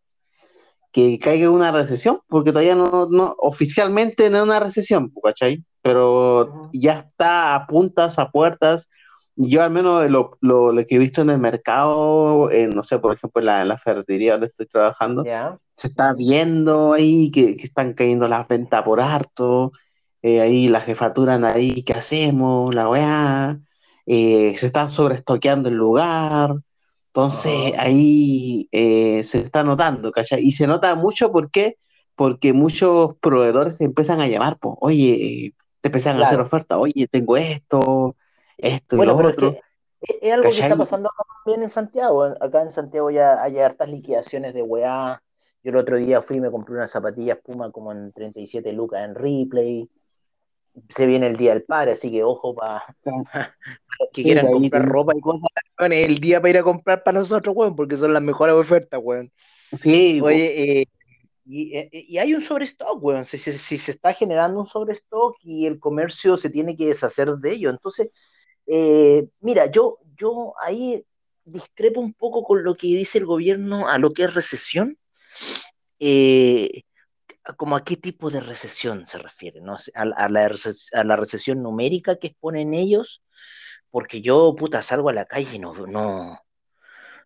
que 0.92 1.18
caiga 1.18 1.50
una 1.50 1.72
recesión, 1.72 2.20
porque 2.28 2.50
todavía 2.50 2.74
no, 2.74 3.06
no 3.10 3.34
oficialmente 3.38 4.30
no 4.30 4.38
es 4.38 4.42
una 4.44 4.60
recesión, 4.60 5.12
¿cachai? 5.22 5.64
Pero 5.82 6.70
ya 6.72 7.00
está 7.00 7.54
a 7.54 7.66
puntas, 7.66 8.18
a 8.18 8.30
puertas. 8.30 8.88
Yo 9.36 9.62
al 9.62 9.70
menos 9.70 10.10
lo, 10.10 10.36
lo, 10.40 10.74
que 10.86 10.96
he 10.96 10.98
visto 10.98 11.22
en 11.22 11.30
el 11.30 11.38
mercado, 11.38 12.50
no 12.74 12.82
sé, 12.82 12.98
por 12.98 13.14
ejemplo, 13.14 13.40
en 13.40 13.46
la, 13.46 13.62
en 13.62 13.68
la 13.68 13.78
ferretería 13.78 14.32
donde 14.32 14.48
estoy 14.48 14.66
trabajando, 14.66 15.24
se 15.76 15.88
está 15.88 16.12
viendo 16.12 16.92
ahí 16.92 17.30
que, 17.30 17.56
que, 17.56 17.64
están 17.64 17.94
cayendo 17.94 18.26
las 18.26 18.48
ventas 18.48 18.82
por 18.82 19.00
harto, 19.00 19.70
eh, 20.22 20.40
ahí 20.40 20.68
la 20.68 20.80
jefatura 20.80 21.36
ahí, 21.52 21.82
¿qué 21.84 21.92
hacemos? 21.92 22.74
La 22.74 22.88
weá, 22.88 23.60
eh, 24.06 24.56
se 24.56 24.66
está 24.66 24.88
sobreestoqueando 24.88 25.68
el 25.68 25.76
lugar, 25.76 26.56
entonces 27.08 27.72
ahí 27.78 28.68
eh, 28.70 29.22
se 29.24 29.38
está 29.38 29.64
notando, 29.64 30.12
¿cachai? 30.12 30.40
Y 30.42 30.52
se 30.52 30.66
nota 30.66 30.94
mucho 30.94 31.32
porque 31.32 31.76
porque 32.14 32.52
muchos 32.52 33.14
proveedores 33.18 33.78
te 33.78 33.84
empiezan 33.84 34.20
a 34.20 34.26
llamar, 34.26 34.58
pues, 34.58 34.74
oye, 34.80 35.54
te 35.80 35.88
empiezan 35.88 36.20
a 36.20 36.24
hacer 36.24 36.40
ofertas, 36.40 36.76
oye, 36.76 37.06
tengo 37.06 37.36
esto, 37.36 38.16
esto 38.56 38.96
y 39.00 39.06
lo 39.06 39.16
otro. 39.16 39.56
Es, 40.00 40.32
algo 40.32 40.42
que 40.42 40.48
está 40.48 40.76
pasando 40.76 41.10
también 41.44 41.62
en 41.62 41.68
Santiago. 41.68 42.24
Acá 42.24 42.62
en 42.62 42.72
Santiago 42.72 43.12
ya 43.12 43.40
hay 43.40 43.60
hartas 43.60 43.88
liquidaciones 43.88 44.52
de 44.52 44.62
weá. 44.62 45.22
Yo 45.62 45.70
el 45.70 45.76
otro 45.76 45.96
día 45.96 46.20
fui 46.20 46.38
y 46.38 46.40
me 46.40 46.50
compré 46.50 46.74
unas 46.74 46.90
zapatillas 46.90 47.38
Puma 47.38 47.70
como 47.70 47.92
en 47.92 48.12
37 48.12 48.72
lucas 48.72 49.02
en 49.04 49.14
replay 49.14 49.88
se 50.88 51.06
viene 51.06 51.26
el 51.26 51.36
día 51.36 51.52
del 51.52 51.64
padre, 51.64 51.92
así 51.92 52.10
que 52.10 52.22
ojo 52.22 52.54
para 52.54 52.84
que 54.12 54.22
quieran 54.22 54.50
comprar 54.50 54.86
ropa 54.86 55.12
y 55.16 55.20
cosas, 55.20 55.48
el 55.78 56.18
día 56.18 56.40
para 56.40 56.50
ir 56.50 56.58
a 56.58 56.62
comprar 56.62 57.02
para 57.02 57.18
nosotros, 57.18 57.54
weón, 57.56 57.76
porque 57.76 57.96
son 57.96 58.12
las 58.12 58.22
mejores 58.22 58.54
ofertas, 58.54 59.00
weón. 59.02 59.32
Sí, 59.82 60.20
Oye, 60.22 60.80
eh, 60.80 60.88
eh, 61.50 62.04
y, 62.08 62.18
hay 62.18 62.34
un 62.34 62.40
sobrestock, 62.40 63.02
weón. 63.02 63.24
Si, 63.24 63.38
se 63.38 63.90
está 63.90 64.12
generando 64.12 64.60
un 64.60 64.66
sobrestock 64.66 65.36
y 65.42 65.66
el 65.66 65.78
comercio 65.78 66.36
se 66.36 66.50
tiene 66.50 66.76
que 66.76 66.86
deshacer 66.86 67.28
de 67.36 67.52
ello. 67.52 67.70
Entonces, 67.70 68.10
eh, 68.66 69.26
mira, 69.40 69.70
yo, 69.70 69.98
yo 70.16 70.52
ahí 70.60 71.04
discrepo 71.44 72.00
un 72.00 72.12
poco 72.12 72.44
con 72.44 72.62
lo 72.62 72.76
que 72.76 72.88
dice 72.88 73.18
el 73.18 73.26
gobierno 73.26 73.88
a 73.88 73.98
lo 73.98 74.12
que 74.12 74.24
es 74.24 74.34
recesión. 74.34 74.98
Eh, 75.98 76.82
como 77.56 77.76
a 77.76 77.84
qué 77.84 77.96
tipo 77.96 78.30
de 78.30 78.40
recesión 78.40 79.06
se 79.06 79.18
refiere, 79.18 79.60
¿no? 79.60 79.76
A, 79.94 80.04
la, 80.04 80.50
a 80.92 81.04
la 81.04 81.16
recesión 81.16 81.62
numérica 81.62 82.18
que 82.18 82.28
exponen 82.28 82.74
ellos, 82.74 83.22
porque 83.90 84.20
yo, 84.20 84.54
puta, 84.56 84.82
salgo 84.82 85.08
a 85.08 85.14
la 85.14 85.24
calle 85.24 85.54
y 85.54 85.58
no, 85.58 85.74
no, 85.86 86.38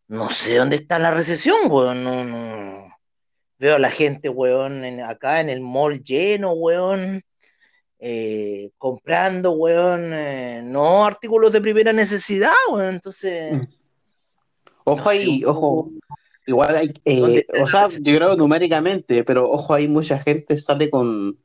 no 0.08 0.30
sé 0.30 0.56
dónde 0.56 0.76
está 0.76 0.98
la 0.98 1.10
recesión, 1.10 1.70
weón, 1.70 2.04
no, 2.04 2.24
no. 2.24 2.84
Veo 3.58 3.76
a 3.76 3.78
la 3.78 3.90
gente, 3.90 4.28
weón, 4.28 4.84
acá 5.00 5.40
en 5.40 5.48
el 5.48 5.60
mall 5.60 6.02
lleno, 6.02 6.52
weón, 6.52 7.22
eh, 7.98 8.70
comprando, 8.78 9.52
weón, 9.52 10.12
eh, 10.12 10.60
no 10.64 11.04
artículos 11.04 11.52
de 11.52 11.60
primera 11.60 11.92
necesidad, 11.92 12.52
weón, 12.70 12.94
entonces... 12.94 13.52
Mm. 13.54 13.64
Ojo 14.84 15.08
ahí, 15.08 15.44
ojo, 15.44 15.90
Igual 16.46 16.76
hay, 16.76 16.92
eh, 17.04 17.46
o 17.60 17.66
sea, 17.66 17.88
yo 17.88 18.14
creo 18.14 18.36
numéricamente, 18.36 19.22
pero 19.24 19.48
ojo, 19.50 19.74
hay 19.74 19.86
mucha 19.86 20.18
gente 20.18 20.56
sale 20.56 20.90
con, 20.90 21.38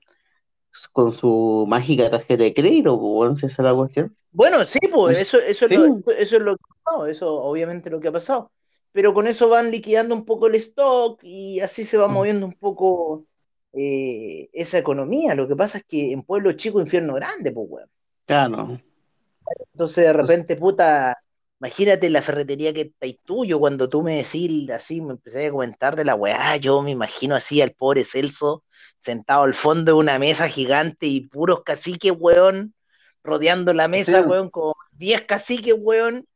con 0.92 1.12
su 1.12 1.66
mágica 1.68 2.10
tarjeta 2.10 2.44
de 2.44 2.54
crédito, 2.54 3.00
pues, 3.00 3.44
esa 3.44 3.48
es 3.48 3.60
la 3.60 3.76
cuestión. 3.76 4.16
Bueno, 4.32 4.64
sí, 4.66 4.80
pues 4.92 5.18
eso, 5.18 5.40
eso, 5.40 5.66
Es 5.66 5.72
lo, 5.72 6.04
eso 6.12 6.36
es 6.38 6.42
lo 6.42 6.58
que 6.58 6.64
ha 6.64 6.84
pasado, 6.84 7.08
eso 7.08 7.44
obviamente 7.44 7.90
lo 7.90 8.00
que 8.00 8.08
ha 8.08 8.12
pasado. 8.12 8.52
Pero 8.92 9.14
con 9.14 9.28
eso 9.28 9.50
van 9.50 9.70
liquidando 9.70 10.16
un 10.16 10.26
poco 10.26 10.48
el 10.48 10.56
stock 10.56 11.20
y 11.24 11.60
así 11.60 11.84
se 11.84 11.98
va 11.98 12.08
mm. 12.08 12.14
moviendo 12.14 12.46
un 12.48 12.54
poco 12.54 13.26
eh, 13.74 14.50
esa 14.54 14.80
economía. 14.80 15.36
Lo 15.36 15.48
que 15.48 15.56
pasa 15.56 15.78
es 15.78 15.84
que 15.86 16.12
en 16.12 16.24
pueblo 16.24 16.52
chico, 16.54 16.82
infierno 16.82 17.14
grande, 17.14 17.52
pues, 17.52 17.68
weón. 17.70 17.90
Claro. 18.26 18.80
Entonces 19.74 20.06
de 20.06 20.14
repente, 20.14 20.56
puta, 20.56 21.18
Imagínate 21.60 22.10
la 22.10 22.22
ferretería 22.22 22.72
que 22.72 22.82
está 22.82 23.06
ahí 23.06 23.20
tuyo, 23.26 23.60
cuando 23.60 23.90
tú 23.90 24.04
me 24.04 24.18
decís 24.18 24.70
así, 24.70 25.02
me 25.02 25.14
empecé 25.14 25.48
a 25.48 25.52
comentar 25.52 25.96
de 25.96 26.06
la 26.06 26.14
weá, 26.14 26.56
yo 26.58 26.82
me 26.84 26.92
imagino 26.92 27.36
así 27.36 27.62
al 27.62 27.72
pobre 27.72 28.04
Celso 28.04 28.64
sentado 29.02 29.44
al 29.44 29.56
fondo 29.56 29.94
de 29.94 29.98
una 29.98 30.20
mesa 30.20 30.48
gigante 30.50 31.08
y 31.08 31.22
puros 31.22 31.64
caciques, 31.64 32.14
weón, 32.16 32.76
rodeando 33.24 33.74
la 33.74 33.88
mesa, 33.88 34.22
weón, 34.22 34.50
con 34.50 34.74
10 34.92 35.24
caciques, 35.24 35.76
weón, 35.78 36.28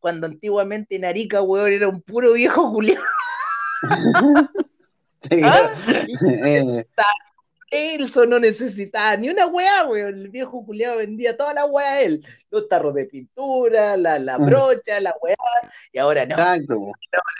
cuando 0.00 0.26
antiguamente 0.26 0.96
en 0.96 1.04
Arica, 1.04 1.40
weón, 1.40 1.72
era 1.72 1.88
un 1.88 2.02
puro 2.02 2.32
viejo 2.32 2.70
Julián. 2.70 2.98
¿Ah? 5.42 5.72
Eh, 6.44 6.86
Elso 7.74 8.24
no 8.24 8.38
necesitaba 8.38 9.16
ni 9.16 9.28
una 9.28 9.46
weá, 9.46 9.84
weón. 9.86 10.14
El 10.14 10.28
viejo 10.28 10.64
culiado 10.64 10.98
vendía 10.98 11.36
toda 11.36 11.54
la 11.54 11.64
weá 11.64 11.94
a 11.94 12.02
él. 12.02 12.24
Los 12.50 12.68
tarros 12.68 12.94
de 12.94 13.06
pintura, 13.06 13.96
la, 13.96 14.18
la 14.18 14.38
brocha, 14.38 15.00
la 15.00 15.14
weá. 15.20 15.36
Y 15.92 15.98
ahora 15.98 16.24
no. 16.24 16.36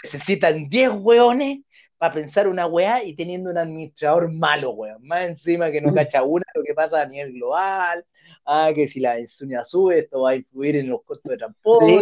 necesitan 0.03 0.67
10 0.67 0.91
weones 0.99 1.59
para 1.97 2.13
pensar 2.13 2.47
una 2.47 2.67
weá 2.67 3.03
y 3.03 3.15
teniendo 3.15 3.49
un 3.49 3.57
administrador 3.57 4.29
malo, 4.31 4.71
weón. 4.71 5.01
Más 5.07 5.23
encima 5.23 5.71
que 5.71 5.79
no 5.79 5.91
mm. 5.91 5.95
cacha 5.95 6.23
una 6.23 6.45
lo 6.53 6.63
que 6.63 6.73
pasa 6.73 7.01
a 7.01 7.07
nivel 7.07 7.33
global. 7.33 8.03
Ah, 8.45 8.71
que 8.75 8.87
si 8.87 8.99
la 8.99 9.17
ensuña 9.17 9.63
sube, 9.63 9.99
esto 9.99 10.21
va 10.21 10.31
a 10.31 10.35
influir 10.35 10.75
en 10.75 10.89
los 10.89 11.03
costos 11.03 11.31
de 11.31 11.37
transporte. 11.37 11.97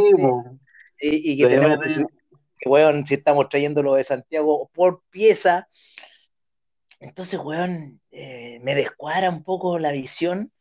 y, 1.00 1.38
que 1.38 1.48
tenemos 1.48 1.80
que, 2.60 2.70
weón, 2.70 3.06
si 3.06 3.14
estamos 3.14 3.48
trayéndolo 3.50 3.96
de 3.96 4.04
Santiago 4.04 4.70
por 4.74 5.04
pieza, 5.10 5.68
entonces, 7.04 7.40
weón, 7.40 8.02
eh, 8.12 8.60
me 8.64 8.76
descuadra 8.76 9.30
un 9.30 9.44
poco 9.44 9.80
la 9.80 9.92
visión 9.92 10.52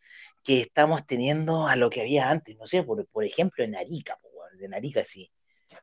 que 0.42 0.60
estamos 0.60 1.06
teniendo 1.06 1.66
a 1.66 1.76
lo 1.76 1.90
que 1.90 2.00
había 2.00 2.30
antes. 2.30 2.56
No 2.58 2.66
sé, 2.66 2.82
por, 2.82 3.06
por 3.06 3.24
ejemplo, 3.24 3.64
en 3.64 3.76
Arica, 3.76 4.18
weón, 4.34 4.64
en 4.64 4.74
Arica 4.74 5.04
sí. 5.04 5.30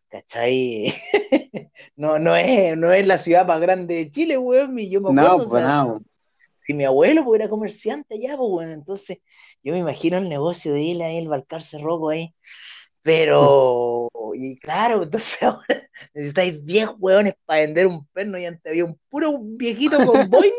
¿Cachai? 0.09 0.93
no, 1.95 2.19
no, 2.19 2.35
es, 2.35 2.75
no 2.77 2.91
es 2.91 3.07
la 3.07 3.17
ciudad 3.17 3.45
más 3.45 3.61
grande 3.61 3.95
de 3.95 4.11
Chile, 4.11 4.37
weón. 4.37 4.77
Y 4.77 4.89
yo 4.89 5.01
me 5.01 5.09
acuerdo, 5.11 5.37
no, 5.43 5.49
pues, 5.49 5.63
no. 5.63 6.01
Si 6.65 6.73
mi 6.73 6.83
abuelo 6.83 7.23
pues, 7.23 7.39
era 7.39 7.49
comerciante 7.49 8.15
allá, 8.15 8.35
pues, 8.37 8.49
weón. 8.51 8.71
Entonces, 8.71 9.19
yo 9.63 9.73
me 9.73 9.79
imagino 9.79 10.17
el 10.17 10.29
negocio 10.29 10.73
de 10.73 10.91
él 10.91 11.01
ahí, 11.01 11.17
el 11.17 11.27
Balcarce 11.27 11.77
Rojo 11.77 12.09
ahí. 12.09 12.33
Pero, 13.01 14.09
y 14.35 14.57
claro, 14.57 15.03
entonces 15.03 15.41
ahora 15.43 15.89
necesitáis 16.13 16.65
10 16.65 16.89
hueones 16.97 17.35
para 17.45 17.61
vender 17.61 17.87
un 17.87 18.05
perno 18.07 18.37
y 18.37 18.45
antes 18.45 18.65
había 18.65 18.85
un 18.85 18.99
puro 19.09 19.39
viejito 19.41 19.97
con 20.05 20.29
boina, 20.29 20.55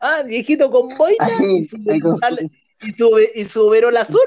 ah, 0.00 0.22
viejito 0.22 0.70
con 0.70 0.96
boina, 0.96 1.28
y 1.42 1.64
su, 1.64 3.18
y 3.34 3.44
su, 3.44 3.72
azul, 3.96 4.20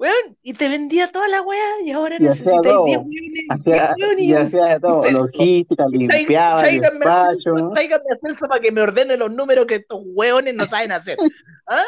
ah, 0.00 0.10
y 0.42 0.54
te 0.54 0.68
vendía 0.70 1.12
toda 1.12 1.28
la 1.28 1.42
weá, 1.42 1.82
y 1.84 1.90
ahora 1.90 2.18
necesitáis 2.18 2.62
10 2.62 2.98
hueones. 2.98 4.18
Y 4.18 4.32
hacía 4.32 4.78
todo, 4.80 5.10
logística, 5.10 5.86
limpiaba. 5.88 6.60
Tráigame 6.60 7.04
a 7.06 7.26
Celso 8.22 8.48
para 8.48 8.60
que 8.60 8.72
me 8.72 8.80
ordene 8.80 9.16
los 9.18 9.30
números 9.30 9.66
que 9.66 9.76
estos 9.76 10.00
hueones 10.04 10.54
no 10.54 10.66
saben 10.66 10.92
hacer. 10.92 11.18
¿Ah? 11.66 11.84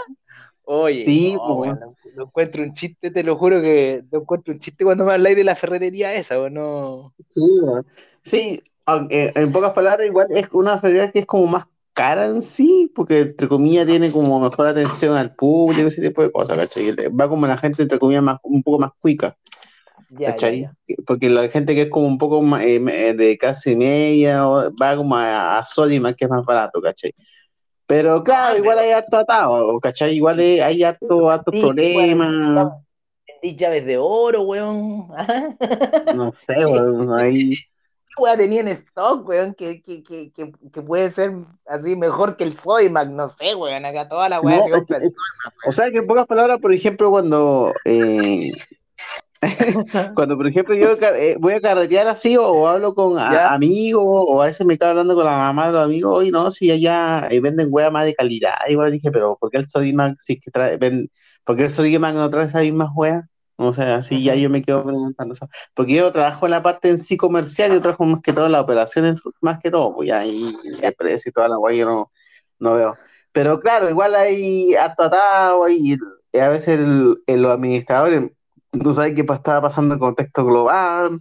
Oye, 0.65 1.05
sí, 1.05 1.37
pues, 1.47 1.73
no, 2.17 2.25
encuentro 2.25 2.63
un 2.63 2.73
chiste, 2.73 3.11
te 3.11 3.23
lo 3.23 3.37
juro 3.37 3.61
que 3.61 4.03
no 4.11 4.21
encuentro 4.21 4.53
un 4.55 4.61
chiste 4.61 4.85
cuando 4.85 5.05
me 5.05 5.13
habláis 5.13 5.37
de 5.37 5.45
la 5.45 5.57
ferretería 5.57 6.15
esa, 6.15 6.41
¿o 6.41 6.49
no? 6.49 7.13
Sí, 8.23 8.63
aunque 8.87 9.33
en 9.35 9.53
pocas 9.53 9.73
palabras, 9.73 10.07
igual 10.07 10.29
es 10.31 10.49
una 10.53 10.79
ferretería 10.79 11.11
que 11.11 11.19
es 11.21 11.27
como 11.27 11.47
más 11.47 11.67
cara 11.93 12.27
en 12.27 12.43
sí, 12.43 12.91
porque 12.95 13.21
entre 13.21 13.49
comillas 13.49 13.87
tiene 13.87 14.11
como 14.11 14.41
mejor 14.41 14.69
atención 14.69 15.17
al 15.17 15.35
público, 15.35 15.89
ese 15.89 16.01
tipo 16.01 16.23
de 16.23 16.31
cosas, 16.31 16.57
¿cachai? 16.57 16.95
Va 17.09 17.29
como 17.29 17.47
la 17.47 17.57
gente 17.57 17.83
entre 17.83 17.99
comillas 17.99 18.23
más, 18.23 18.39
un 18.43 18.63
poco 18.63 18.79
más 18.79 18.91
cuica. 19.01 19.37
¿cachai? 20.25 20.69
Porque 21.07 21.29
la 21.29 21.49
gente 21.49 21.75
que 21.75 21.83
es 21.83 21.91
como 21.91 22.07
un 22.07 22.19
poco 22.19 22.43
más, 22.43 22.63
eh, 22.65 22.81
de 23.17 23.39
casi 23.39 23.77
media 23.77 24.45
va 24.45 24.97
como 24.97 25.17
a, 25.17 25.59
a 25.59 25.65
Soliman, 25.65 26.15
que 26.15 26.25
es 26.25 26.31
más 26.31 26.45
barato, 26.45 26.81
¿cachai? 26.81 27.15
Pero 27.93 28.25
claro, 28.25 28.57
igual 28.57 28.79
hay 28.79 28.91
harto 28.91 29.19
atado, 29.19 29.79
¿cachai? 29.79 30.17
Igual 30.17 30.39
hay 30.39 30.83
harto, 30.83 31.29
harto 31.29 31.51
problemas. 31.51 32.73
Vendí 33.29 33.55
llaves 33.55 33.85
de 33.85 33.99
oro, 33.99 34.45
weón. 34.45 35.09
no 36.17 36.33
sé, 36.47 36.65
weón, 36.65 37.13
ahí. 37.21 37.51
¿Qué 37.51 38.23
weón 38.23 38.39
tenía 38.39 38.63
en 38.63 38.69
stock, 38.69 39.29
weón? 39.29 39.53
Que, 39.53 39.83
que, 39.83 40.03
que, 40.03 40.33
que, 40.33 40.81
puede 40.81 41.11
ser 41.11 41.33
así 41.67 41.95
mejor 41.95 42.39
que 42.39 42.45
el 42.45 42.55
Soymac, 42.55 43.11
no 43.11 43.29
sé, 43.29 43.55
weón. 43.55 43.85
Acá 43.85 44.09
toda 44.09 44.31
la 44.31 44.41
weá 44.41 44.63
se 44.65 44.71
compra 44.71 44.97
el 44.97 45.03
Soymac. 45.03 45.69
O 45.69 45.75
sea, 45.75 45.91
que 45.91 45.99
en 45.99 46.07
pocas 46.07 46.27
palabras, 46.27 46.63
por 46.63 46.73
ejemplo, 46.73 47.11
cuando 47.11 47.75
eh, 47.85 48.53
Cuando, 50.15 50.37
por 50.37 50.47
ejemplo, 50.47 50.75
yo 50.75 50.97
eh, 51.17 51.37
voy 51.39 51.55
a 51.55 51.61
carretear 51.61 52.07
así 52.07 52.37
o, 52.37 52.69
hablo 52.69 52.95
con 52.95 53.19
amigos 53.19 54.05
o 54.07 54.41
a 54.41 54.47
veces 54.47 54.65
me 54.67 54.79
quedo 54.79 54.91
hablando 54.91 55.15
con 55.15 55.25
la 55.25 55.37
mamá 55.37 55.67
de 55.67 55.73
los 55.73 55.85
amigos, 55.85 56.25
y 56.25 56.31
no, 56.31 56.51
si 56.51 56.71
allá 56.71 57.27
eh, 57.29 57.41
venden 57.41 57.69
hueá 57.71 57.91
más 57.91 58.05
de 58.05 58.15
calidad. 58.15 58.55
Igual 58.69 58.93
dije, 58.93 59.11
pero 59.11 59.37
¿por 59.41 59.51
qué 59.51 59.59
el 59.59 59.69
Sodimac, 59.69 60.17
si 60.19 60.35
es 60.35 60.41
que 60.41 60.51
trae, 60.51 60.77
ven, 60.77 61.11
¿por 61.45 61.57
qué 61.57 61.65
el 61.65 61.71
Sodimac 61.71 62.15
no 62.15 62.29
trae 62.31 62.47
esa 62.47 62.61
misma 62.61 62.93
hueá? 62.95 63.29
O 63.57 63.73
sea, 63.73 63.97
así 63.97 64.23
ya 64.23 64.35
yo 64.35 64.49
me 64.49 64.63
quedo 64.63 64.85
preguntando 64.85 65.33
eso. 65.35 65.49
Porque 65.75 65.95
yo 65.95 66.13
trabajo 66.13 66.47
en 66.47 66.53
la 66.53 66.63
parte 66.63 66.89
en 66.91 66.99
sí 66.99 67.17
comercial, 67.17 67.73
yo 67.73 67.81
trabajo 67.81 68.05
más 68.05 68.23
que 68.23 68.33
todo 68.33 68.47
en 68.47 68.53
las 68.53 68.63
operaciones, 68.63 69.21
más 69.41 69.59
que 69.61 69.71
todo, 69.71 69.95
pues 69.95 70.09
ya 70.09 70.21
ahí 70.21 70.53
el 70.83 70.95
precio 70.95 71.31
y 71.31 71.33
toda 71.33 71.49
la 71.49 71.57
guay 71.57 71.79
yo 71.79 71.87
no, 71.87 72.13
no 72.59 72.75
veo. 72.75 72.95
Pero 73.33 73.61
claro, 73.61 73.89
igual 73.91 74.15
hay 74.15 74.75
harto 74.75 75.05
atado 75.05 75.69
y 75.69 75.97
a 76.41 76.49
veces 76.49 76.81
el, 76.81 77.17
los 77.27 77.53
administradores 77.53 78.33
no 78.73 78.93
saben 78.93 79.15
qué 79.15 79.21
está 79.23 79.61
pasando 79.61 79.95
en 79.95 80.01
contexto 80.01 80.45
global. 80.45 81.21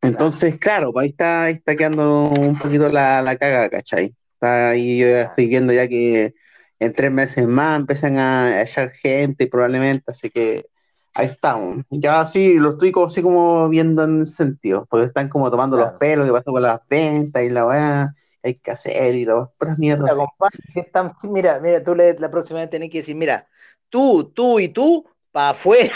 Entonces, 0.00 0.58
claro, 0.58 0.92
pues 0.92 1.04
ahí 1.04 1.10
está, 1.10 1.42
ahí 1.44 1.54
está 1.54 1.76
quedando 1.76 2.28
un 2.28 2.58
poquito 2.58 2.88
la, 2.88 3.22
la 3.22 3.36
caga, 3.36 3.70
¿cachai? 3.70 4.14
Está 4.34 4.70
ahí, 4.70 4.98
yo 4.98 5.06
ya 5.06 5.22
estoy 5.22 5.46
viendo 5.46 5.72
ya 5.72 5.86
que 5.86 6.34
en 6.80 6.92
tres 6.92 7.12
meses 7.12 7.46
más 7.46 7.78
empiezan 7.78 8.16
a 8.18 8.62
echar 8.62 8.90
gente 8.90 9.46
probablemente, 9.46 10.10
así 10.10 10.30
que 10.30 10.66
ahí 11.14 11.26
estamos. 11.26 11.84
Ya 11.90 12.26
sí, 12.26 12.54
lo 12.54 12.70
estoy 12.70 12.90
como, 12.90 13.06
así 13.06 13.22
como 13.22 13.68
viendo 13.68 14.02
en 14.02 14.22
ese 14.22 14.32
sentido, 14.32 14.86
porque 14.90 15.06
están 15.06 15.28
como 15.28 15.50
tomando 15.50 15.76
los 15.76 15.92
pelos, 15.92 16.26
que 16.26 16.32
pasa 16.32 16.50
con 16.50 16.62
las 16.62 16.80
ventas 16.88 17.42
y 17.44 17.50
la 17.50 17.66
weá, 17.66 18.14
hay 18.42 18.54
que 18.56 18.70
hacer 18.72 19.14
y 19.14 19.24
las 19.24 19.78
mierdas. 19.78 20.18
Mira, 21.30 21.60
mira, 21.60 21.84
tú 21.84 21.94
le, 21.94 22.18
la 22.18 22.30
próxima 22.30 22.58
vez 22.58 22.70
tenés 22.70 22.90
que 22.90 22.98
decir, 22.98 23.14
mira, 23.14 23.46
tú, 23.88 24.32
tú 24.34 24.58
y 24.58 24.68
tú, 24.68 25.06
para 25.30 25.50
afuera. 25.50 25.94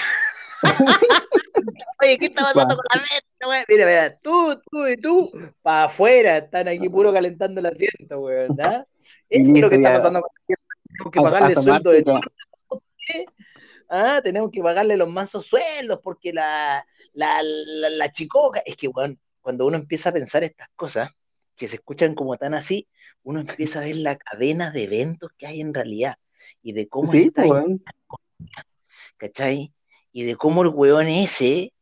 Oye, 2.03 2.19
¿qué 2.19 2.27
está 2.27 2.43
pasando 2.43 2.77
con 2.77 2.85
la 2.95 3.01
venta, 3.01 3.65
Mira, 3.69 3.87
mira, 3.87 4.19
tú, 4.19 4.61
tú 4.71 4.87
y 4.87 4.97
tú, 4.97 5.31
para 5.63 5.85
afuera, 5.85 6.39
están 6.39 6.69
aquí 6.69 6.89
puro 6.89 7.13
calentando 7.13 7.61
el 7.61 7.67
asiento, 7.67 8.21
weón, 8.21 8.57
¿verdad? 8.57 8.87
Eso 9.29 9.55
es 9.55 9.61
lo 9.61 9.71
que 9.71 9.77
está 9.77 9.95
pasando 9.95 10.21
con 10.21 10.31
la 10.49 10.57
Tenemos 10.87 11.13
que 11.13 11.21
pagarle 11.21 11.55
sueldo 11.55 11.91
de 11.91 12.03
todo. 12.03 12.21
Ah, 13.89 14.21
tenemos 14.23 14.51
que 14.51 14.63
pagarle 14.63 14.97
los 14.97 15.09
mazos 15.09 15.47
sueldos 15.47 16.01
porque 16.03 16.33
la, 16.33 16.85
la, 17.13 17.41
la, 17.43 18.11
chicoca. 18.11 18.61
Es 18.67 18.77
que, 18.77 18.89
weón, 18.89 19.21
cuando 19.41 19.65
uno 19.65 19.77
empieza 19.77 20.11
a 20.11 20.13
pensar 20.13 20.43
estas 20.43 20.69
cosas, 20.75 21.11
que 21.55 21.69
se 21.69 21.77
escuchan 21.77 22.15
como 22.15 22.37
tan 22.37 22.55
así, 22.55 22.89
uno 23.23 23.41
empieza 23.41 23.81
a 23.81 23.85
ver 23.85 23.97
la 23.97 24.17
cadena 24.17 24.71
de 24.71 24.85
eventos 24.85 25.31
que 25.37 25.47
hay 25.47 25.61
en 25.61 25.75
realidad 25.75 26.17
y 26.63 26.73
de 26.73 26.89
cómo 26.89 27.13
está 27.13 27.45
¿cachai? 29.17 29.73
Y 30.17 30.25
de 30.25 30.35
cómo 30.35 30.63
el 30.63 30.69
weón 30.69 31.09
ese 31.09 31.75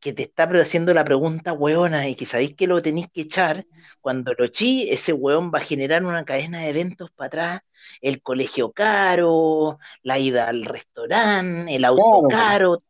que 0.00 0.12
te 0.12 0.24
está 0.24 0.42
haciendo 0.60 0.92
la 0.92 1.04
pregunta 1.04 1.52
weona 1.52 2.08
y 2.08 2.16
que 2.16 2.24
sabéis 2.24 2.56
que 2.56 2.66
lo 2.66 2.82
tenéis 2.82 3.06
que 3.12 3.20
echar, 3.20 3.64
cuando 4.00 4.34
lo 4.36 4.46
eché, 4.46 4.92
ese 4.92 5.12
weón 5.12 5.52
va 5.54 5.60
a 5.60 5.62
generar 5.62 6.04
una 6.04 6.24
cadena 6.24 6.62
de 6.62 6.70
eventos 6.70 7.12
para 7.12 7.26
atrás, 7.28 7.60
el 8.00 8.22
colegio 8.22 8.72
caro, 8.72 9.78
la 10.02 10.18
ida 10.18 10.48
al 10.48 10.64
restaurante, 10.64 11.76
el 11.76 11.84
auto 11.84 12.26
caro, 12.28 12.82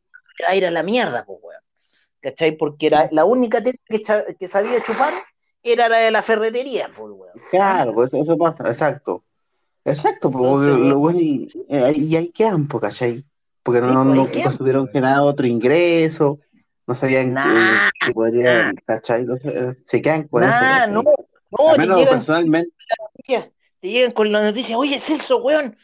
va 0.42 0.52
a 0.52 0.56
ir 0.56 0.64
a 0.64 0.70
la 0.70 0.82
mierda, 0.82 1.26
pues 1.26 1.40
weón. 1.42 1.60
¿Cachai? 2.22 2.56
Porque 2.56 2.86
era 2.86 3.06
la 3.12 3.26
única 3.26 3.62
que, 3.62 3.74
que 4.38 4.48
sabía 4.48 4.82
chupar 4.82 5.12
era 5.62 5.90
la 5.90 5.98
de 5.98 6.10
la 6.10 6.22
ferretería, 6.22 6.88
pues 6.96 7.12
weón. 7.12 7.38
Claro, 7.50 7.92
pues 7.92 8.14
eso 8.14 8.34
pasa, 8.38 8.66
exacto. 8.66 9.24
Exacto, 9.84 10.30
pues, 10.30 10.68
lo 10.68 10.98
bueno, 10.98 11.20
y, 11.20 11.48
eh, 11.68 11.92
y, 11.96 12.16
ahí 12.16 12.28
quedan, 12.28 12.66
pues, 12.66 12.80
¿cachai? 12.80 13.26
Porque 13.66 13.80
no, 13.80 14.04
no, 14.04 14.28
pues, 14.28 14.44
no, 14.44 14.54
tuvieron 14.54 14.88
que 14.92 15.00
nada 15.00 15.24
otro 15.24 15.44
ingreso, 15.44 16.38
no 16.86 16.94
sabían 16.94 17.32
nah, 17.32 17.90
que, 17.98 18.12
podrían, 18.12 18.76
¿cachai? 18.86 19.22
Entonces, 19.22 19.78
se 19.82 20.00
quedan 20.00 20.28
con 20.28 20.44
eso. 20.44 20.52
No, 20.88 21.02
no, 21.02 21.74
te 21.74 21.82
llegan, 21.82 22.08
personalmente. 22.10 22.72
Te 23.26 23.88
llegan 23.88 24.12
con 24.12 24.30
la 24.30 24.40
noticia, 24.40 24.78
oye, 24.78 25.00
Celso, 25.00 25.42
weón, 25.42 25.76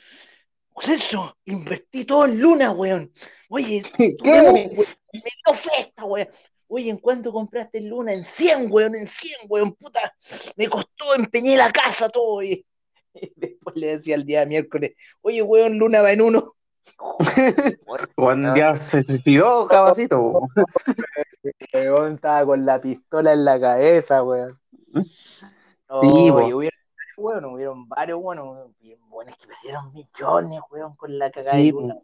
Celso, 0.81 1.37
invertí 1.45 2.05
todo 2.05 2.27
en 2.27 2.39
Luna, 2.39 2.71
weón. 2.71 3.11
Oye, 3.49 3.83
¿qué? 3.99 4.15
Me 4.23 5.21
dio 5.45 5.55
fiesta, 5.55 6.05
weón. 6.05 6.29
Oye, 6.69 6.89
¿en 6.89 6.99
cuánto 6.99 7.33
compraste 7.33 7.79
en 7.79 7.89
Luna? 7.89 8.13
En 8.13 8.23
100, 8.23 8.69
weón, 8.71 8.95
en 8.95 9.09
100, 9.09 9.35
weón, 9.49 9.73
puta. 9.73 10.15
Me 10.55 10.69
costó, 10.69 11.17
empeñé 11.19 11.57
la 11.57 11.73
casa, 11.73 12.09
todo. 12.09 12.43
Y 13.15 13.31
después 13.37 13.77
le 13.77 13.99
decía 13.99 14.15
el 14.15 14.25
día 14.25 14.47
miércoles, 14.47 14.93
oye, 15.21 15.43
weón, 15.43 15.79
Luna 15.79 16.01
va 16.01 16.13
en 16.13 16.23
uno. 16.23 16.55
Juan 18.17 18.55
día 18.55 18.75
se 18.75 19.03
suicidó, 19.05 19.67
cabacito. 19.67 20.49
weón 21.73 22.15
estaba 22.15 22.47
con 22.47 22.65
la 22.65 22.81
pistola 22.81 23.33
en 23.33 23.45
la 23.45 23.61
cabeza, 23.61 24.23
weón. 24.23 24.59
sí, 24.95 26.31
hubieron, 26.31 26.71
bueno, 27.17 27.53
hubieron 27.53 27.89
varios, 27.89 28.21
bueno, 28.21 28.73
bien 28.81 28.99
buenos 29.09 29.37
que 29.37 29.47
perdieron 29.47 29.93
millones, 29.93 30.61
weón, 30.71 30.97
con 30.97 31.19
la 31.19 31.31
cagada 31.31 31.59
de 31.59 31.65
Luna. 31.65 31.97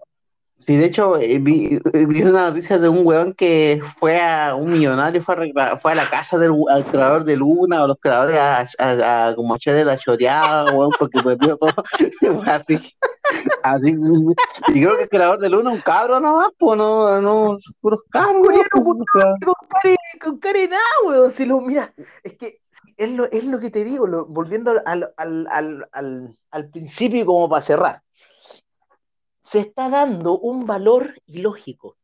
Sí, 0.67 0.77
de 0.77 0.85
hecho, 0.85 1.17
eh, 1.19 1.39
vi, 1.39 1.81
eh, 1.95 2.07
vi, 2.07 2.23
una 2.23 2.51
noticia 2.51 2.79
de 2.79 2.91
un 2.91 3.07
weón 3.07 3.33
que 3.33 3.81
fue 3.99 4.21
a 4.21 4.55
un 4.55 4.73
millonario, 4.73 5.23
fue 5.23 5.53
a, 5.57 5.79
fue 5.79 5.93
a 5.93 5.95
la 5.95 6.11
casa 6.11 6.37
del 6.37 6.53
al 6.69 6.85
creador 6.85 7.25
de 7.25 7.37
Luna 7.37 7.83
o 7.83 7.87
los 7.87 7.97
creadores 7.99 8.39
a, 8.39 8.67
a, 8.79 9.29
a 9.29 9.35
como 9.35 9.55
hacerle 9.55 9.87
la 9.87 9.97
choreada, 9.97 10.71
weón, 10.75 10.91
porque 10.99 11.23
perdió 11.23 11.57
todo. 11.57 11.73
así, 12.47 12.75
así. 13.63 13.95
Y 14.69 14.83
creo 14.83 14.97
que 14.97 15.05
el 15.05 15.09
creador 15.09 15.41
de 15.41 15.49
Luna 15.49 15.71
es 15.71 15.77
un 15.77 15.83
cabro 15.83 16.21
nomás, 16.21 16.53
pues 16.59 16.77
no, 16.77 17.19
no, 17.21 17.59
puros 17.81 18.01
cabros. 18.11 18.47
Con 18.71 19.05
cara, 19.05 19.97
con 20.21 20.39
cara 20.39 20.59
nada, 20.69 20.83
weón. 21.07 21.31
Si 21.31 21.47
lo, 21.47 21.63
mira, 21.63 21.95
es 22.23 22.37
que 22.37 22.61
es 22.99 23.11
lo, 23.11 23.25
es 23.31 23.45
lo 23.45 23.59
que 23.59 23.71
te 23.71 23.85
digo, 23.85 24.07
lo, 24.07 24.27
volviendo 24.27 24.73
al, 24.73 24.83
al, 25.17 25.47
al, 25.51 25.89
al, 25.93 26.37
al 26.51 26.69
principio 26.69 27.25
como 27.25 27.49
para 27.49 27.63
cerrar 27.63 28.03
se 29.49 29.61
está 29.61 29.89
dando 29.89 30.39
un 30.39 30.67
valor 30.67 31.15
ilógico. 31.27 31.97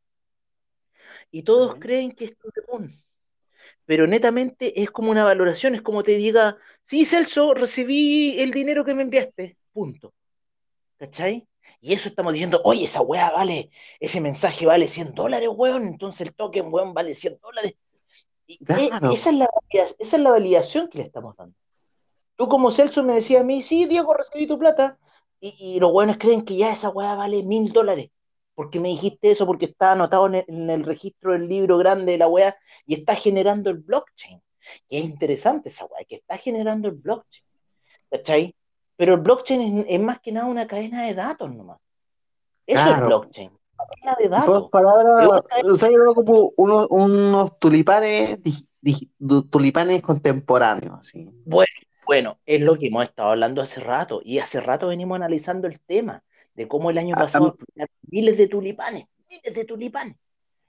Y 1.30 1.42
todos 1.42 1.74
creen 1.74 2.12
que 2.12 2.24
es 2.24 2.34
común. 2.66 3.02
Pero 3.84 4.06
netamente 4.06 4.80
es 4.80 4.90
como 4.90 5.10
una 5.10 5.24
valoración, 5.24 5.74
es 5.74 5.82
como 5.82 6.02
te 6.02 6.16
diga, 6.16 6.56
sí, 6.82 7.04
Celso, 7.04 7.52
recibí 7.52 8.40
el 8.40 8.50
dinero 8.50 8.82
que 8.82 8.94
me 8.94 9.02
enviaste, 9.02 9.58
punto. 9.74 10.14
¿Cachai? 10.96 11.46
Y 11.82 11.92
eso 11.92 12.08
estamos 12.08 12.32
diciendo, 12.32 12.62
oye, 12.64 12.84
esa 12.84 13.02
weá 13.02 13.30
vale, 13.30 13.70
ese 14.00 14.22
mensaje 14.22 14.64
vale 14.64 14.86
100 14.86 15.14
dólares, 15.14 15.50
weón, 15.52 15.86
entonces 15.86 16.26
el 16.26 16.34
token, 16.34 16.72
weón, 16.72 16.94
vale 16.94 17.14
100 17.14 17.38
dólares. 17.42 17.74
E, 18.48 18.56
esa, 19.12 19.30
es 19.30 19.36
la, 19.36 19.48
esa 19.70 20.16
es 20.16 20.22
la 20.22 20.30
validación 20.30 20.88
que 20.88 20.98
le 20.98 21.04
estamos 21.04 21.36
dando. 21.36 21.54
Tú 22.36 22.48
como 22.48 22.70
Celso 22.70 23.02
me 23.02 23.14
decías 23.14 23.42
a 23.42 23.44
mí, 23.44 23.60
sí, 23.60 23.84
Diego, 23.84 24.14
recibí 24.14 24.46
tu 24.46 24.58
plata. 24.58 24.98
Y, 25.46 25.78
los 25.78 25.92
buenos 25.92 26.16
creen 26.18 26.42
que 26.42 26.56
ya 26.56 26.72
esa 26.72 26.88
weá 26.88 27.14
vale 27.14 27.42
mil 27.42 27.70
dólares. 27.72 28.10
Porque 28.54 28.80
me 28.80 28.88
dijiste 28.88 29.30
eso, 29.30 29.46
porque 29.46 29.66
está 29.66 29.92
anotado 29.92 30.26
en 30.26 30.70
el, 30.70 30.84
registro 30.84 31.32
del 31.32 31.48
libro 31.48 31.76
grande 31.76 32.12
de 32.12 32.18
la 32.18 32.28
weá 32.28 32.56
y 32.86 32.94
está 32.94 33.14
generando 33.14 33.68
el 33.68 33.78
blockchain. 33.78 34.40
Y 34.88 34.98
es 34.98 35.04
interesante 35.04 35.68
esa 35.68 35.84
weá, 35.86 36.04
que 36.04 36.16
está 36.16 36.38
generando 36.38 36.88
el 36.88 36.94
blockchain. 36.94 37.44
¿Cachai? 38.10 38.54
Pero 38.96 39.14
el 39.14 39.20
blockchain 39.20 39.84
es, 39.86 40.00
más 40.00 40.20
que 40.20 40.32
nada 40.32 40.46
una 40.46 40.66
cadena 40.66 41.02
de 41.02 41.14
datos 41.14 41.54
nomás. 41.54 41.78
Eso 42.66 42.90
es 42.90 43.00
blockchain. 43.00 43.50
Cadena 43.76 44.16
de 44.18 44.28
datos. 44.28 44.70
palabras, 44.70 45.42
o 45.64 45.76
sea, 45.76 45.88
como 46.14 46.52
unos, 46.56 46.86
unos 46.88 47.58
tulipanes, 47.58 48.38
tulipanes 49.50 50.00
contemporáneos. 50.00 51.00
Así. 51.00 51.28
Bueno, 51.44 51.72
bueno, 52.06 52.38
es 52.46 52.60
lo 52.60 52.76
que 52.76 52.88
hemos 52.88 53.04
estado 53.04 53.30
hablando 53.30 53.62
hace 53.62 53.80
rato, 53.80 54.20
y 54.24 54.38
hace 54.38 54.60
rato 54.60 54.88
venimos 54.88 55.16
analizando 55.16 55.66
el 55.66 55.80
tema 55.80 56.22
de 56.54 56.68
cómo 56.68 56.90
el 56.90 56.98
año 56.98 57.14
ah, 57.16 57.20
pasado 57.20 57.56
miles 58.08 58.36
de 58.36 58.48
tulipanes, 58.48 59.06
miles 59.28 59.54
de 59.54 59.64
tulipanes. 59.64 60.16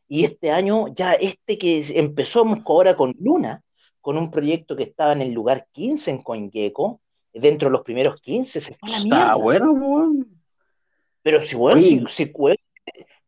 Y 0.07 0.23
este 0.23 0.51
año, 0.51 0.87
ya 0.93 1.13
este 1.13 1.57
que 1.57 1.83
empezó 1.95 2.45
ahora 2.65 2.95
con 2.95 3.15
Luna, 3.19 3.63
con 4.01 4.17
un 4.17 4.29
proyecto 4.29 4.75
que 4.75 4.83
estaba 4.83 5.13
en 5.13 5.21
el 5.21 5.31
lugar 5.31 5.67
15 5.71 6.11
en 6.11 6.21
CoinGecko, 6.21 7.01
dentro 7.33 7.69
de 7.69 7.71
los 7.73 7.81
primeros 7.81 8.21
15, 8.21 8.61
se 8.61 8.73
fue 8.75 8.89
a 8.89 8.97
la 8.97 9.03
mierda. 9.03 9.21
Está 9.21 9.35
bueno, 9.35 10.25
Pero 11.23 11.41
si, 11.41 11.55
weón, 11.55 11.81
si, 11.81 12.05
si, 12.07 12.33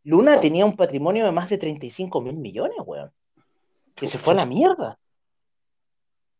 Luna 0.03 0.39
tenía 0.39 0.66
un 0.66 0.76
patrimonio 0.76 1.26
de 1.26 1.32
más 1.32 1.49
de 1.49 1.58
35 1.58 2.22
mil 2.22 2.38
millones, 2.38 2.78
weón. 2.86 3.12
Que 3.95 4.08
se 4.08 4.18
fue 4.18 4.34
a 4.34 4.38
la 4.38 4.45
mierda. 4.45 4.99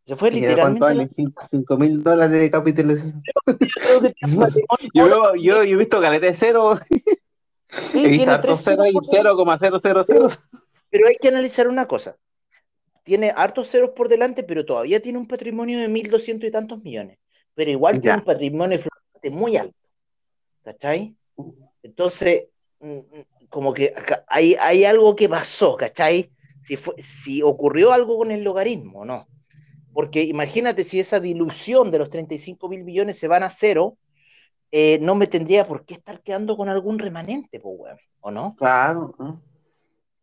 Se 0.08 0.16
fue 0.16 0.32
literalmente. 0.32 1.06
5 1.52 1.78
mil 1.78 2.02
dólares 2.02 2.40
de 2.40 2.50
capitalización. 2.50 3.22
yo, 4.94 5.36
yo, 5.36 5.62
he 5.62 5.76
visto 5.76 6.00
caleta 6.00 6.28
de 6.28 6.34
cero. 6.34 6.80
he 7.94 8.08
visto 8.08 8.32
hartos 8.32 8.62
cero 8.64 8.86
y 8.86 8.94
0,000. 8.94 10.30
Pero 10.90 11.08
hay 11.08 11.16
que 11.16 11.28
analizar 11.28 11.68
una 11.68 11.90
cosa. 11.90 12.16
Tiene 13.04 13.34
hartos 13.36 13.70
ceros 13.70 13.90
por 13.90 14.08
delante, 14.08 14.44
pero 14.44 14.66
todavía 14.66 15.02
tiene 15.02 15.18
un 15.18 15.28
patrimonio 15.28 15.78
de 15.78 15.90
1.200 15.90 16.48
y 16.48 16.52
tantos 16.52 16.82
millones. 16.82 17.20
Pero 17.54 17.72
igual 17.72 18.00
tiene 18.00 18.20
un 18.20 18.24
patrimonio 18.24 18.80
muy 19.30 19.58
alto. 19.58 19.76
¿Cachai? 20.64 21.16
Entonces, 21.84 22.46
mm, 22.80 22.98
mm, 22.98 23.26
como 23.50 23.74
que 23.74 23.94
hay, 24.28 24.56
hay 24.58 24.86
algo 24.86 25.18
que 25.18 25.28
pasó, 25.28 25.76
¿cachai? 25.76 26.32
Si, 26.62 26.78
fue, 26.78 26.96
si 27.02 27.42
ocurrió 27.42 27.92
algo 27.92 28.18
con 28.18 28.32
el 28.32 28.44
logaritmo, 28.44 29.04
¿no? 29.04 29.28
Porque 29.98 30.22
imagínate 30.22 30.84
si 30.84 31.00
esa 31.00 31.20
dilución 31.20 31.90
de 31.90 31.98
los 31.98 32.12
35 32.12 32.70
mil 32.70 32.84
millones 32.84 33.18
se 33.18 33.28
van 33.28 33.42
a 33.42 33.50
cero, 33.50 33.98
eh, 34.72 35.00
no 35.02 35.16
me 35.16 35.26
tendría 35.26 35.66
por 35.68 35.88
qué 35.88 35.96
estar 35.96 36.22
quedando 36.22 36.56
con 36.56 36.70
algún 36.70 37.00
remanente, 37.00 37.60
¿o 37.64 38.30
no? 38.30 38.56
Claro. 38.60 39.42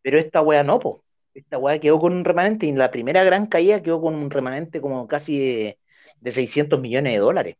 Pero 0.00 0.18
esta 0.20 0.42
weá 0.42 0.62
no, 0.62 0.78
po. 0.78 1.02
Esta 1.34 1.58
weá 1.58 1.80
quedó 1.80 1.98
con 1.98 2.12
un 2.12 2.24
remanente 2.24 2.66
y 2.66 2.68
en 2.68 2.78
la 2.78 2.92
primera 2.92 3.24
gran 3.24 3.46
caída 3.48 3.82
quedó 3.82 4.00
con 4.00 4.14
un 4.14 4.30
remanente 4.30 4.80
como 4.80 5.08
casi 5.08 5.40
de, 5.40 5.78
de 6.20 6.30
600 6.30 6.80
millones 6.80 7.14
de 7.14 7.18
dólares. 7.18 7.56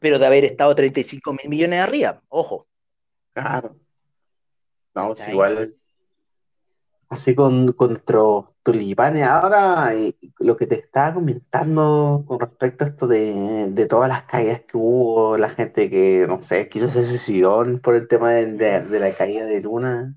Pero 0.00 0.20
de 0.20 0.26
haber 0.26 0.44
estado 0.44 0.72
35 0.72 1.32
mil 1.32 1.48
millones 1.48 1.80
arriba, 1.80 2.22
ojo. 2.28 2.68
Claro. 3.32 3.74
No, 4.94 5.14
es 5.14 5.26
igual. 5.26 5.74
Así 7.12 7.34
con, 7.34 7.72
con 7.72 7.90
nuestros 7.90 8.46
tulipanes. 8.62 9.24
Ahora, 9.28 9.94
eh, 9.94 10.16
lo 10.38 10.56
que 10.56 10.66
te 10.66 10.76
estaba 10.76 11.12
comentando 11.14 12.24
con 12.26 12.40
respecto 12.40 12.84
a 12.84 12.86
esto 12.88 13.06
de, 13.06 13.68
de 13.70 13.86
todas 13.86 14.08
las 14.08 14.22
caídas 14.22 14.62
que 14.62 14.78
hubo, 14.78 15.36
la 15.36 15.50
gente 15.50 15.90
que, 15.90 16.24
no 16.26 16.40
sé, 16.40 16.68
quiso 16.70 16.88
se 16.88 17.06
suicidó 17.06 17.64
por 17.82 17.94
el 17.96 18.08
tema 18.08 18.30
de, 18.32 18.52
de- 18.54 18.80
de 18.86 18.98
la 19.00 19.12
caída 19.14 19.44
de 19.44 19.60
Luna. 19.60 20.14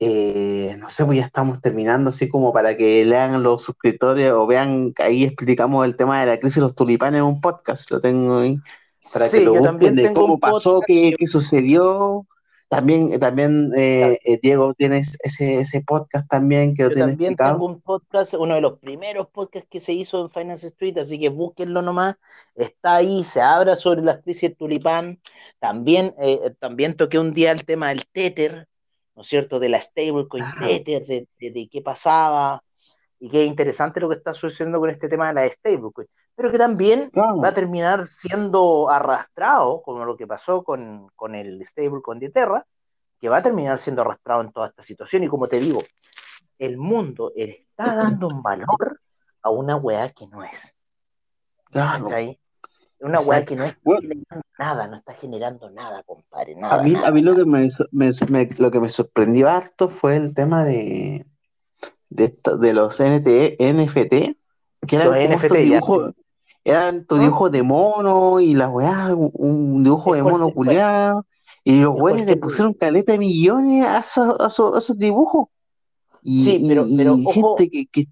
Eh, 0.00 0.76
no 0.78 0.88
sé, 0.90 1.04
pues 1.04 1.18
ya 1.18 1.24
estamos 1.26 1.60
terminando, 1.60 2.10
así 2.10 2.28
como 2.28 2.52
para 2.52 2.76
que 2.76 3.04
lean 3.04 3.42
los 3.42 3.62
suscriptores 3.64 4.30
o 4.32 4.46
vean 4.46 4.92
que 4.92 5.02
ahí 5.02 5.24
explicamos 5.24 5.84
el 5.86 5.96
tema 5.96 6.20
de 6.20 6.26
la 6.26 6.38
crisis 6.38 6.56
de 6.56 6.62
los 6.62 6.74
tulipanes 6.74 7.18
en 7.20 7.24
un 7.26 7.40
podcast. 7.40 7.90
Lo 7.90 8.00
tengo 8.00 8.38
ahí 8.38 8.58
para 9.12 9.26
que 9.26 9.30
Sí, 9.32 9.44
lo 9.44 9.54
yo 9.54 9.60
busquen 9.60 9.72
también 9.72 9.96
de 9.96 10.02
tengo 10.08 10.20
cómo 10.20 10.38
pasó, 10.38 10.80
qué, 10.86 10.94
que- 11.10 11.16
qué 11.18 11.26
sucedió. 11.28 12.26
También, 12.74 13.20
también 13.20 13.70
eh, 13.76 14.18
eh, 14.24 14.40
Diego, 14.42 14.74
tienes 14.74 15.16
ese, 15.22 15.60
ese 15.60 15.82
podcast 15.82 16.28
también 16.28 16.74
que 16.74 16.82
lo 16.82 16.90
tienes 16.90 17.12
también 17.12 17.34
explicado. 17.34 17.52
tengo 17.52 17.66
un 17.66 17.80
podcast, 17.80 18.34
uno 18.34 18.56
de 18.56 18.60
los 18.62 18.80
primeros 18.80 19.28
podcasts 19.28 19.68
que 19.70 19.78
se 19.78 19.92
hizo 19.92 20.20
en 20.20 20.28
Finance 20.28 20.66
Street, 20.66 20.98
así 20.98 21.20
que 21.20 21.28
búsquenlo 21.28 21.82
nomás. 21.82 22.16
Está 22.56 22.96
ahí, 22.96 23.22
se 23.22 23.40
habla 23.40 23.76
sobre 23.76 24.02
las 24.02 24.22
crisis 24.22 24.42
del 24.42 24.56
tulipán. 24.56 25.20
También, 25.60 26.16
eh, 26.18 26.52
también 26.58 26.96
toqué 26.96 27.20
un 27.20 27.32
día 27.32 27.52
el 27.52 27.64
tema 27.64 27.90
del 27.90 28.06
Tether, 28.10 28.66
¿no 29.14 29.22
es 29.22 29.28
cierto? 29.28 29.60
De 29.60 29.68
la 29.68 29.80
stablecoin 29.80 30.44
Claro. 30.44 30.66
Tether, 30.66 31.06
de, 31.06 31.28
de, 31.38 31.50
de 31.52 31.68
qué 31.68 31.80
pasaba. 31.80 32.60
Y 33.20 33.30
qué 33.30 33.44
interesante 33.44 34.00
lo 34.00 34.08
que 34.08 34.16
está 34.16 34.34
sucediendo 34.34 34.80
con 34.80 34.90
este 34.90 35.08
tema 35.08 35.28
de 35.28 35.34
la 35.34 35.48
stablecoin. 35.48 36.08
Pero 36.36 36.50
que 36.50 36.58
también 36.58 37.10
Claro. 37.10 37.38
va 37.40 37.48
a 37.48 37.54
terminar 37.54 38.06
siendo 38.06 38.90
arrastrado, 38.90 39.82
como 39.82 40.04
lo 40.04 40.16
que 40.16 40.26
pasó 40.26 40.64
con, 40.64 41.08
con 41.14 41.34
el 41.34 41.64
stablecoin 41.64 42.18
de 42.18 42.30
Terra, 42.30 42.66
que 43.20 43.28
va 43.28 43.38
a 43.38 43.42
terminar 43.42 43.78
siendo 43.78 44.02
arrastrado 44.02 44.40
en 44.42 44.50
toda 44.52 44.68
esta 44.68 44.82
situación. 44.82 45.22
Y 45.22 45.28
como 45.28 45.46
te 45.46 45.60
digo, 45.60 45.80
el 46.58 46.76
mundo 46.76 47.32
está 47.36 47.94
dando 47.94 48.28
un 48.28 48.42
valor 48.42 49.00
a 49.42 49.50
una 49.50 49.76
weá 49.76 50.08
que 50.10 50.26
no 50.26 50.42
es. 50.42 50.74
Claro. 51.70 52.04
¿Cachai? 52.04 52.38
Una 53.00 53.20
weá 53.20 53.44
que 53.44 53.54
no 53.56 53.64
está 53.64 53.80
generando 54.00 54.42
nada, 54.58 54.86
no 54.86 54.96
está 54.96 55.14
generando 55.14 55.70
nada, 55.70 56.02
compadre, 56.04 56.54
nada. 56.56 56.74
A 56.80 56.82
mí, 56.82 56.92
nada, 56.92 57.08
a 57.08 57.10
mí 57.10 57.20
lo, 57.22 57.34
que 57.36 57.44
me, 57.44 57.70
me- 57.90 58.14
me- 58.28 58.48
lo 58.58 58.70
que 58.70 58.80
me 58.80 58.88
sorprendió 58.88 59.48
harto 59.50 59.88
fue 59.88 60.16
el 60.16 60.32
tema 60.34 60.64
de, 60.64 61.26
de, 62.08 62.24
esto- 62.24 62.56
de 62.56 62.72
los 62.72 62.98
NT, 63.00 63.56
NFT, 63.60 64.36
que 64.86 64.96
eran 64.96 65.08
Los 65.08 65.16
NFT, 65.18 65.52
dibujos, 65.54 66.14
eran 66.64 67.04
tus 67.06 67.18
¿No? 67.18 67.24
dibujos 67.24 67.50
de 67.52 67.62
mono 67.62 68.40
y 68.40 68.54
la 68.54 68.68
weá, 68.68 69.14
un, 69.14 69.82
dibujo 69.84 70.14
de 70.14 70.22
mono 70.22 70.50
culeado, 70.50 71.26
y 71.62 71.80
los 71.82 71.94
es 71.94 72.00
güeyes 72.00 72.20
le 72.20 72.26
cualquier- 72.32 72.40
pusieron 72.40 72.74
caleta 72.74 73.12
de 73.12 73.18
millones 73.18 73.86
a 73.86 73.98
esos, 73.98 74.40
a 74.40 74.46
esos, 74.46 74.74
a 74.74 74.78
esos 74.78 74.98
dibujos. 74.98 75.48
Y, 76.22 76.44
Sí, 76.44 76.64
pero- 76.68 76.84
pero 76.96 77.16
y 77.18 77.24
ojo. 77.26 77.32
gente 77.56 77.70
que, 77.70 77.86
que- 77.86 78.06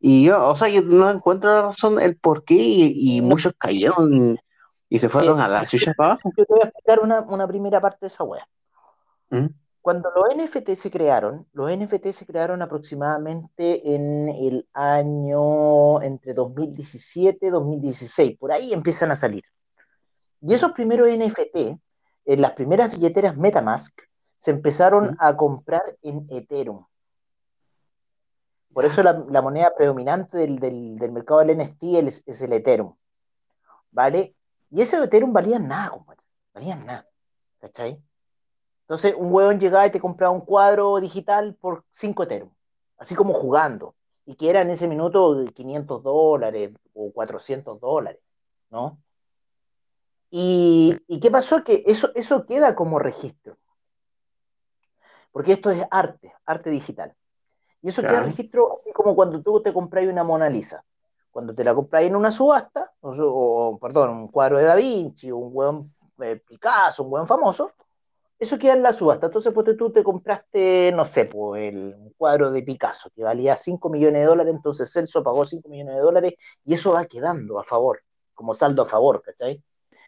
y 0.00 0.24
yo, 0.24 0.48
o 0.48 0.56
sea, 0.56 0.68
yo 0.68 0.80
no 0.82 1.10
encuentro 1.10 1.52
la 1.52 1.62
razón, 1.62 2.00
el 2.00 2.16
por 2.16 2.44
qué, 2.44 2.54
y, 2.54 3.16
y 3.16 3.20
No. 3.20 3.28
muchos 3.28 3.52
cayeron 3.58 4.12
y, 4.90 4.98
se 4.98 5.08
fueron 5.10 5.38
Eh, 5.38 5.42
a 5.42 5.48
la 5.48 5.64
yo- 5.64 5.70
chucha 5.70 5.92
para 5.96 6.12
abajo. 6.14 6.30
Yo 6.36 6.44
te 6.46 6.52
voy 6.54 6.60
a 6.62 6.64
explicar 6.66 7.00
una, 7.00 7.20
una 7.22 7.46
primera 7.46 7.80
parte 7.80 7.98
de 8.02 8.06
esa 8.06 8.24
weá. 8.24 8.46
¿Mm? 9.30 9.46
Cuando 9.80 10.10
los 10.10 10.24
NFT 10.36 10.70
se 10.74 10.90
crearon, 10.90 11.46
los 11.52 11.70
NFT 11.70 12.08
se 12.12 12.26
crearon 12.26 12.60
aproximadamente 12.62 13.94
en 13.94 14.28
el 14.28 14.68
año 14.74 16.02
entre 16.02 16.32
2017 16.34 17.46
y 17.46 17.50
2016, 17.50 18.38
por 18.38 18.52
ahí 18.52 18.72
empiezan 18.72 19.12
a 19.12 19.16
salir. 19.16 19.44
Y 20.40 20.52
esos 20.52 20.72
primeros 20.72 21.08
NFT, 21.08 21.78
en 22.26 22.40
las 22.42 22.52
primeras 22.52 22.90
billeteras 22.92 23.36
Metamask, 23.36 23.98
se 24.36 24.50
empezaron 24.50 25.12
¿Mm? 25.12 25.16
a 25.20 25.36
comprar 25.36 25.96
en 26.02 26.26
Ethereum. 26.30 26.84
Por 28.72 28.84
eso 28.84 29.02
la, 29.02 29.24
la 29.30 29.42
moneda 29.42 29.74
predominante 29.76 30.36
del, 30.38 30.58
del- 30.58 30.98
del 30.98 31.12
mercado 31.12 31.40
del 31.40 31.56
NFT 31.58 31.82
es, 32.06 32.22
es 32.26 32.42
el 32.42 32.52
Ethereum. 32.52 32.94
¿Vale? 33.90 34.34
Y 34.70 34.82
ese 34.82 35.02
Ethereum 35.02 35.32
valía 35.32 35.58
nada, 35.58 35.90
compadre. 35.90 36.20
Valía 36.54 36.76
nada. 36.76 37.08
¿Cachai? 37.58 38.00
Entonces, 38.88 39.14
un 39.18 39.30
huevón 39.30 39.60
llegaba 39.60 39.86
y 39.86 39.90
te 39.90 40.00
compraba 40.00 40.32
un 40.32 40.40
cuadro 40.40 40.98
digital 40.98 41.54
por 41.60 41.84
5 41.90 42.22
Ethereum, 42.22 42.50
así 42.96 43.14
como 43.14 43.34
jugando, 43.34 43.94
y 44.24 44.34
que 44.34 44.48
era 44.48 44.62
en 44.62 44.70
ese 44.70 44.88
minuto 44.88 45.44
500 45.52 46.02
dólares 46.02 46.72
o 46.94 47.12
400 47.12 47.78
dólares, 47.78 48.22
¿no? 48.70 48.98
Y, 50.30 50.96
y 51.06 51.20
qué 51.20 51.30
pasó? 51.30 51.62
Que 51.62 51.84
eso, 51.86 52.10
eso 52.14 52.46
queda 52.46 52.74
como 52.74 52.98
registro, 52.98 53.58
porque 55.32 55.52
esto 55.52 55.70
es 55.70 55.84
arte, 55.90 56.32
arte 56.46 56.70
digital. 56.70 57.14
Y 57.82 57.88
eso 57.88 58.00
queda 58.00 58.22
registro 58.22 58.80
como 58.94 59.14
cuando 59.14 59.42
tú 59.42 59.60
te 59.60 59.74
compras 59.74 60.06
una 60.06 60.24
Mona 60.24 60.48
Lisa. 60.48 60.82
Cuando 61.30 61.54
te 61.54 61.62
la 61.62 61.74
compras 61.74 62.04
en 62.04 62.16
una 62.16 62.30
subasta, 62.30 62.90
o, 63.02 63.10
o, 63.12 63.78
perdón, 63.78 64.10
un 64.12 64.28
cuadro 64.28 64.56
de 64.56 64.64
Da 64.64 64.76
Vinci, 64.76 65.30
un 65.30 65.50
hueón 65.52 65.94
eh, 66.20 66.36
Picasso, 66.36 67.02
un 67.04 67.12
hueón 67.12 67.26
famoso, 67.26 67.72
eso 68.38 68.58
queda 68.58 68.74
en 68.74 68.82
la 68.82 68.92
subasta. 68.92 69.26
Entonces, 69.26 69.52
pues 69.52 69.76
tú 69.76 69.90
te 69.92 70.02
compraste, 70.04 70.92
no 70.94 71.04
sé, 71.04 71.24
pues, 71.26 71.72
el 71.74 71.96
cuadro 72.16 72.50
de 72.50 72.62
Picasso 72.62 73.10
que 73.14 73.22
valía 73.24 73.56
5 73.56 73.88
millones 73.90 74.22
de 74.22 74.26
dólares, 74.26 74.54
entonces 74.54 74.92
Celso 74.92 75.22
pagó 75.22 75.44
5 75.44 75.68
millones 75.68 75.94
de 75.96 76.00
dólares 76.00 76.34
y 76.64 76.74
eso 76.74 76.92
va 76.92 77.04
quedando 77.06 77.58
a 77.58 77.64
favor, 77.64 78.00
como 78.34 78.54
saldo 78.54 78.82
a 78.82 78.86
favor, 78.86 79.22
¿cachai? 79.22 79.62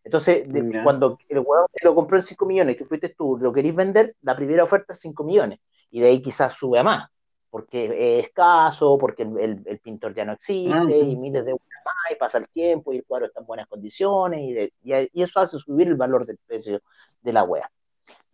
Entonces, 0.05 0.49
de- 0.49 0.81
cuando 0.83 1.18
el 1.28 1.39
huevón 1.41 1.66
te 1.72 1.85
lo 1.85 1.95
compró 1.95 2.16
en 2.18 2.22
5 2.22 2.47
millones, 2.47 2.76
que 2.76 2.85
fuiste 2.85 3.11
tú, 3.11 3.37
lo 3.39 3.53
querís 3.53 3.74
vender, 3.74 4.14
la 4.22 4.37
primera 4.37 4.64
oferta 4.64 4.93
es 4.93 5.01
5 5.01 5.24
millones 5.24 5.59
y 5.91 6.01
de 6.01 6.09
ahí 6.09 6.22
quizás 6.22 6.55
sube 6.55 6.78
a 6.78 6.85
más, 6.85 7.09
porque 7.51 8.18
es 8.20 8.26
escaso, 8.26 8.97
porque 8.99 9.24
el, 9.24 9.39
el- 9.39 9.62
el 9.66 9.78
pintor 9.81 10.14
ya 10.14 10.24
no 10.24 10.33
existe 10.33 10.72
Ah, 10.72 10.85
y 10.91 11.16
miles 11.16 11.45
de 11.45 11.51
euros 11.51 11.66
más 11.85 12.12
y 12.12 12.14
pasa 12.16 12.39
el 12.39 12.49
tiempo 12.49 12.93
y 12.93 12.99
el 12.99 13.05
cuadro 13.05 13.26
está 13.26 13.41
en 13.41 13.47
buenas 13.47 13.66
condiciones 13.66 14.41
y, 14.41 14.53
de- 14.55 14.72
y- 14.83 15.20
y 15.20 15.22
eso 15.22 15.41
hace 15.41 15.59
subir 15.59 15.89
el 15.89 15.97
valor 15.97 16.26
del 16.26 16.39
precio 16.47 16.81
de 17.22 17.33
la 17.33 17.45
wea. 17.45 17.70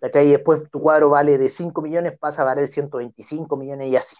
¿Cachai? 0.00 0.28
Y 0.28 0.32
después 0.32 0.70
tu 0.70 0.80
cuadro 0.80 1.10
vale 1.10 1.38
de 1.38 1.48
5 1.48 1.80
millones, 1.82 2.18
pasa 2.18 2.42
a 2.42 2.44
valer 2.44 2.68
125 2.68 3.56
millones 3.56 3.88
y 3.88 3.96
así. 3.96 4.16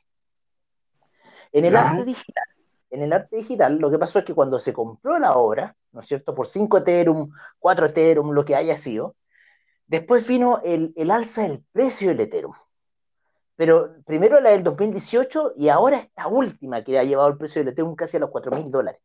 En 1.53 1.65
el 1.65 1.73
Ya. 1.75 1.91
arte 1.91 2.05
digital, 2.05 2.45
en 2.91 3.03
el 3.03 3.13
arte 3.13 3.37
digital, 3.37 3.79
lo 3.79 3.91
que 3.91 3.99
pasó 3.99 4.19
es 4.19 4.25
que 4.25 4.35
cuando 4.35 4.59
se 4.59 4.73
compró 4.73 5.19
la 5.19 5.37
obra, 5.37 5.77
¿no 5.93 6.01
es 6.01 6.07
cierto? 6.07 6.35
Por 6.35 6.49
5 6.49 6.79
Ethereum, 6.79 7.31
4 7.59 7.87
Ethereum, 7.87 8.31
lo 8.33 8.45
que 8.45 8.57
haya 8.57 8.77
sido, 8.77 9.15
después 9.87 10.27
vino 10.27 10.61
el, 10.65 10.93
el 10.97 11.11
alza 11.11 11.43
del 11.43 11.63
precio 11.73 12.09
del 12.09 12.21
Ethereum. 12.21 12.55
Pero 13.57 13.95
primero 14.05 14.41
la 14.41 14.51
del 14.51 14.63
2018 14.63 15.55
y 15.57 15.69
ahora 15.69 15.99
esta 15.99 16.27
última 16.27 16.83
que 16.83 16.99
ha 16.99 17.05
llevado 17.05 17.29
el 17.29 17.39
precio 17.39 17.61
del 17.61 17.69
Ethereum 17.69 17.95
casi 17.95 18.19
a 18.19 18.21
los 18.21 18.31
4 18.31 18.53
mil 18.53 18.71
dólares. 18.71 19.01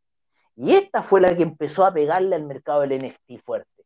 Y 0.56 0.74
esta 0.74 1.02
fue 1.02 1.20
la 1.22 1.34
que 1.34 1.42
empezó 1.42 1.86
a 1.86 1.94
pegarle 1.94 2.36
al 2.36 2.44
mercado 2.44 2.82
del 2.82 2.98
NFT 3.02 3.42
fuerte. 3.42 3.81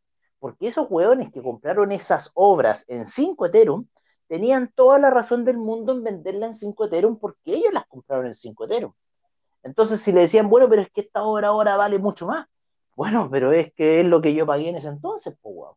Porque 0.46 0.68
esos 0.68 0.86
hueones 0.88 1.32
que 1.32 1.42
compraron 1.42 1.90
esas 1.90 2.30
obras 2.34 2.84
en 2.86 3.08
5 3.08 3.46
Ethereum 3.46 3.84
tenían 4.28 4.70
toda 4.76 4.96
la 5.00 5.10
razón 5.10 5.44
del 5.44 5.58
mundo 5.58 5.90
en 5.90 6.04
venderla 6.04 6.46
en 6.46 6.54
5 6.54 6.84
Ethereum 6.84 7.18
porque 7.18 7.56
ellos 7.56 7.72
las 7.72 7.84
compraron 7.88 8.26
en 8.26 8.34
5 8.36 8.64
Ethereum. 8.66 8.92
Entonces, 9.64 10.00
si 10.00 10.12
le 10.12 10.20
decían, 10.20 10.48
bueno, 10.48 10.68
pero 10.68 10.82
es 10.82 10.90
que 10.92 11.00
esta 11.00 11.24
obra 11.24 11.48
ahora 11.48 11.76
vale 11.76 11.98
mucho 11.98 12.28
más. 12.28 12.46
Bueno, 12.94 13.28
pero 13.28 13.50
es 13.50 13.72
que 13.72 14.02
es 14.02 14.06
lo 14.06 14.22
que 14.22 14.34
yo 14.34 14.46
pagué 14.46 14.68
en 14.68 14.76
ese 14.76 14.86
entonces, 14.86 15.36
pues, 15.42 15.52
weón. 15.56 15.74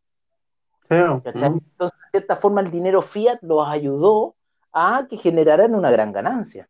Claro. 0.86 1.20
¿Cachai? 1.24 1.48
Entonces, 1.48 1.98
de 1.98 2.10
cierta 2.20 2.36
forma, 2.36 2.60
el 2.60 2.70
dinero 2.70 3.02
fiat 3.02 3.40
los 3.42 3.66
ayudó 3.66 4.36
a 4.72 5.08
que 5.10 5.16
generaran 5.16 5.74
una 5.74 5.90
gran 5.90 6.12
ganancia. 6.12 6.68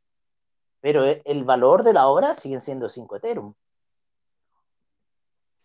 Pero 0.80 1.05
e- 1.05 1.20
el 1.26 1.44
valor 1.44 1.82
de 1.82 1.92
la 1.92 2.09
obra 2.09 2.34
siguen 2.34 2.62
siendo 2.62 2.88
5 2.88 3.16
Ethereum. 3.16 3.53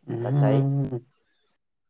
¿Cachai? 0.06 0.62
Mm. 0.62 1.15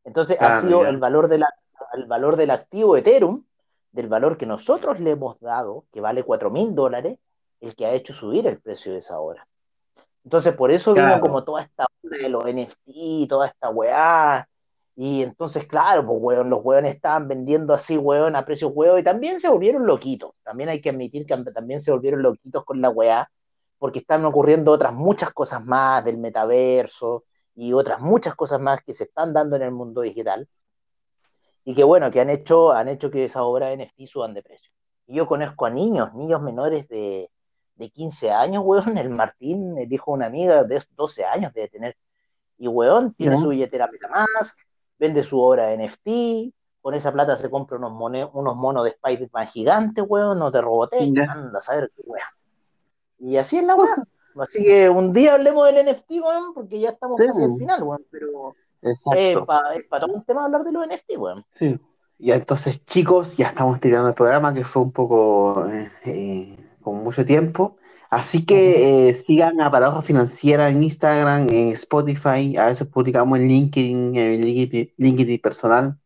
Entonces, 0.06 0.38
ha 0.40 0.48
Claro, 0.48 0.62
sido 0.62 0.86
el 0.86 0.98
valor, 0.98 1.28
de 1.28 1.40
la, 1.40 1.50
el 1.94 2.06
valor 2.06 2.38
del 2.38 2.52
activo 2.52 2.96
Ethereum, 2.96 3.44
del 3.92 4.08
valor 4.08 4.38
que 4.38 4.46
nosotros 4.46 5.00
le 5.00 5.12
hemos 5.12 5.40
dado, 5.40 5.86
que 5.92 6.00
vale 6.02 6.24
4 6.24 6.50
mil 6.50 6.74
dólares, 6.76 7.18
el 7.60 7.76
que 7.76 7.86
ha 7.86 7.94
hecho 7.94 8.14
subir 8.14 8.46
el 8.48 8.62
precio 8.62 8.94
de 8.94 9.00
esa 9.00 9.20
obra. 9.20 9.48
Entonces, 10.24 10.54
por 10.56 10.72
eso 10.72 10.94
vino 10.94 11.06
Claro. 11.08 11.22
como 11.22 11.44
toda 11.44 11.64
esta 11.64 11.86
onda 12.04 12.18
de 12.18 12.30
los 12.30 12.44
NFT, 12.46 13.28
toda 13.28 13.48
esta 13.48 13.70
weá. 13.70 14.48
Y 14.98 15.24
entonces, 15.24 15.68
claro, 15.68 16.06
pues 16.06 16.18
weón, 16.22 16.50
los 16.50 16.64
weones 16.64 16.96
estaban 16.96 17.28
vendiendo 17.28 17.74
así, 17.74 17.98
weón, 17.98 18.36
a 18.36 18.46
precios 18.46 18.72
weón, 18.74 19.00
y 19.00 19.04
también 19.04 19.40
se 19.40 19.50
volvieron 19.50 19.86
loquitos. 19.86 20.32
También 20.44 20.70
hay 20.70 20.82
que 20.82 20.90
admitir 20.90 21.26
que 21.26 21.36
también 21.54 21.82
se 21.82 21.92
volvieron 21.92 22.22
loquitos 22.22 22.64
con 22.64 22.82
la 22.82 22.90
weá, 22.90 23.30
porque 23.78 24.00
están 24.00 24.24
ocurriendo 24.26 24.72
otras 24.72 24.94
muchas 24.94 25.32
cosas 25.32 25.64
más 25.66 26.04
del 26.06 26.18
metaverso 26.18 27.26
y 27.56 27.74
otras 27.74 28.02
muchas 28.02 28.36
cosas 28.36 28.60
más 28.60 28.84
que 28.84 28.94
se 28.94 29.06
están 29.06 29.34
dando 29.34 29.56
en 29.56 29.64
el 29.64 29.72
mundo 29.72 30.02
digital. 30.02 30.48
Y 31.64 31.74
que 31.74 31.84
bueno, 31.84 32.12
que 32.12 32.22
han 32.22 32.30
hecho, 32.30 32.72
han 32.72 32.90
hecho 32.90 33.10
que 33.10 33.26
esa 33.26 33.44
obra 33.44 33.68
de 33.68 33.78
NFT 33.78 34.06
suban 34.06 34.34
de 34.34 34.44
precio. 34.44 34.72
Y 35.08 35.16
yo 35.16 35.28
conozco 35.28 35.66
a 35.66 35.70
niños, 35.70 36.14
niños 36.14 36.42
menores 36.42 36.88
de, 36.88 37.32
de 37.76 37.90
15 37.90 38.32
años, 38.32 38.64
weón. 38.66 38.98
El 38.98 39.10
Martín 39.10 39.74
me 39.74 39.86
dijo 39.88 40.12
una 40.12 40.28
amiga 40.28 40.64
de 40.64 40.84
12 40.96 41.26
años 41.26 41.54
de 41.54 41.68
tener. 41.70 41.98
Y 42.58 42.68
weón, 42.68 43.14
tiene 43.14 43.38
su 43.38 43.50
billetera 43.50 43.90
MetaMask, 43.92 44.60
vende 44.98 45.24
su 45.24 45.40
obra 45.40 45.68
de 45.68 45.88
NFT, 45.88 46.54
con 46.82 46.94
esa 46.94 47.12
plata 47.12 47.36
se 47.36 47.50
compra 47.50 47.78
unos, 47.78 47.92
unos 48.34 48.56
monos 48.56 48.84
de 48.84 48.92
Spider-Man 48.92 49.48
gigantes, 49.48 50.06
weón, 50.08 50.40
no 50.40 50.52
te 50.52 50.62
roboté, 50.62 51.00
anda 51.00 51.58
a 51.58 51.62
saber 51.62 51.92
qué 51.96 52.04
weón. 52.06 52.28
Y 53.20 53.38
así 53.38 53.58
es 53.58 53.64
la 53.64 53.76
weón. 53.76 54.08
Así 54.38 54.64
que 54.64 54.90
un 54.90 55.14
día 55.14 55.34
hablemos 55.34 55.66
del 55.68 55.86
NFT, 55.86 56.12
weón, 56.12 56.54
porque 56.54 56.80
ya 56.80 56.90
estamos 56.90 57.18
casi 57.18 57.44
al 57.44 57.56
final, 57.58 57.84
weón, 57.84 58.06
pero 58.12 58.56
es 58.82 58.98
para 59.90 60.06
todo 60.06 60.14
un 60.14 60.24
tema 60.24 60.46
hablar 60.46 60.64
de 60.64 60.72
los 60.72 60.86
NFT, 60.88 61.18
weón. 61.18 61.46
Sí. 61.58 61.80
Y 62.18 62.32
entonces, 62.32 62.86
chicos, 62.86 63.36
ya 63.36 63.48
estamos 63.48 63.80
tirando 63.80 64.08
el 64.08 64.16
programa 64.16 64.54
que 64.54 64.64
fue 64.64 64.82
un 64.82 64.92
poco 64.92 65.68
eh, 65.70 65.90
eh, 66.06 66.58
con 66.82 67.04
mucho 67.04 67.26
tiempo. 67.26 67.78
Así 68.10 68.46
que 68.46 69.10
eh, 69.10 69.14
sigan 69.14 69.60
a 69.62 69.70
Paradoja 69.70 70.02
Financiera 70.02 70.70
en 70.70 70.84
Instagram, 70.84 71.50
en 71.50 71.70
Spotify. 71.70 72.56
A 72.58 72.68
veces 72.68 72.88
publicamos 72.88 73.40
en 73.40 73.48
LinkedIn, 73.48 74.16
en 74.16 74.46
LinkedIn, 74.46 74.94
LinkedIn 74.98 75.42
personal. 75.42 75.98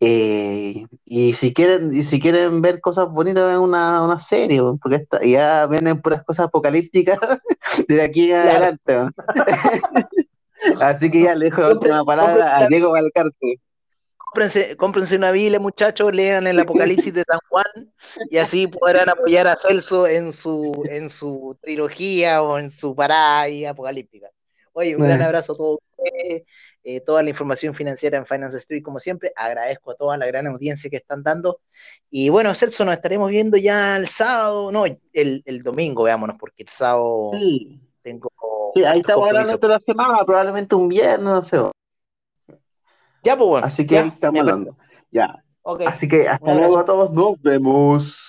Eh, 0.00 0.86
y 1.04 1.32
si 1.32 1.52
quieren, 1.52 1.92
y 1.92 2.02
si 2.02 2.20
quieren 2.20 2.62
ver 2.62 2.80
cosas 2.80 3.08
bonitas, 3.10 3.44
ven 3.46 3.58
una, 3.58 4.04
una 4.04 4.20
serie, 4.20 4.60
porque 4.80 5.06
ya 5.28 5.66
vienen 5.66 6.00
puras 6.00 6.22
cosas 6.22 6.46
apocalípticas 6.46 7.18
de 7.88 8.02
aquí 8.02 8.30
en 8.30 8.38
adelante. 8.38 8.96
Así 10.80 11.10
que 11.10 11.22
ya 11.22 11.34
le 11.34 11.46
dejo 11.46 11.62
la 11.62 11.70
última 11.70 12.04
palabra 12.04 12.58
a 12.58 12.66
Diego 12.68 12.90
Valcarte. 12.90 13.60
Cómprense, 14.16 14.76
cómprense 14.76 15.16
una 15.16 15.30
Biblia, 15.30 15.58
muchachos, 15.58 16.12
lean 16.14 16.46
el 16.46 16.60
Apocalipsis 16.60 17.14
de 17.14 17.24
San 17.26 17.38
Juan 17.48 17.92
y 18.30 18.36
así 18.36 18.66
podrán 18.66 19.08
apoyar 19.08 19.46
a 19.46 19.56
Celso 19.56 20.06
en 20.06 20.32
su, 20.32 20.84
en 20.90 21.08
su 21.08 21.56
trilogía 21.62 22.42
o 22.42 22.58
en 22.58 22.70
su 22.70 22.94
parada 22.94 23.46
apocalíptica. 23.70 24.28
Oye, 24.72 24.94
un 24.94 25.02
gran 25.02 25.22
abrazo 25.22 25.54
a 25.54 25.56
todos 25.56 25.78
Eh, 26.84 27.00
toda 27.00 27.22
la 27.22 27.30
información 27.30 27.74
financiera 27.74 28.16
en 28.18 28.26
Finance 28.26 28.56
Street, 28.56 28.82
como 28.82 28.98
siempre. 28.98 29.32
Agradezco 29.36 29.90
a 29.90 29.94
toda 29.94 30.16
la 30.16 30.26
gran 30.26 30.46
audiencia 30.46 30.88
que 30.88 30.96
están 30.96 31.22
dando. 31.22 31.60
Y 32.10 32.28
bueno, 32.28 32.54
Celso, 32.54 32.84
nos 32.84 32.94
estaremos 32.94 33.30
viendo 33.30 33.56
ya 33.56 33.96
el 33.96 34.08
sábado, 34.08 34.72
no, 34.72 34.84
el, 34.86 35.42
el 35.44 35.62
domingo, 35.62 36.04
veámonos, 36.04 36.36
porque 36.38 36.62
el 36.62 36.68
sábado 36.68 37.32
tengo. 38.02 38.30
Sí, 38.74 38.84
ahí 38.84 39.00
estamos 39.00 39.26
hablando 39.26 39.58
toda 39.58 39.74
la 39.74 39.80
semana, 39.80 40.24
probablemente 40.24 40.74
un 40.74 40.88
viernes, 40.88 41.24
no 41.24 41.42
sé. 41.42 41.58
Ya, 43.22 43.36
pues 43.36 43.48
bueno. 43.48 43.66
Así 43.66 43.86
que 43.86 43.98
ahí 43.98 44.08
estamos 44.08 44.40
hablando. 44.40 44.76
Ya. 45.10 45.42
Así 45.86 46.08
que 46.08 46.28
hasta 46.28 46.54
luego 46.54 46.78
a 46.78 46.84
todos, 46.84 47.12
nos 47.12 47.40
vemos. 47.42 48.27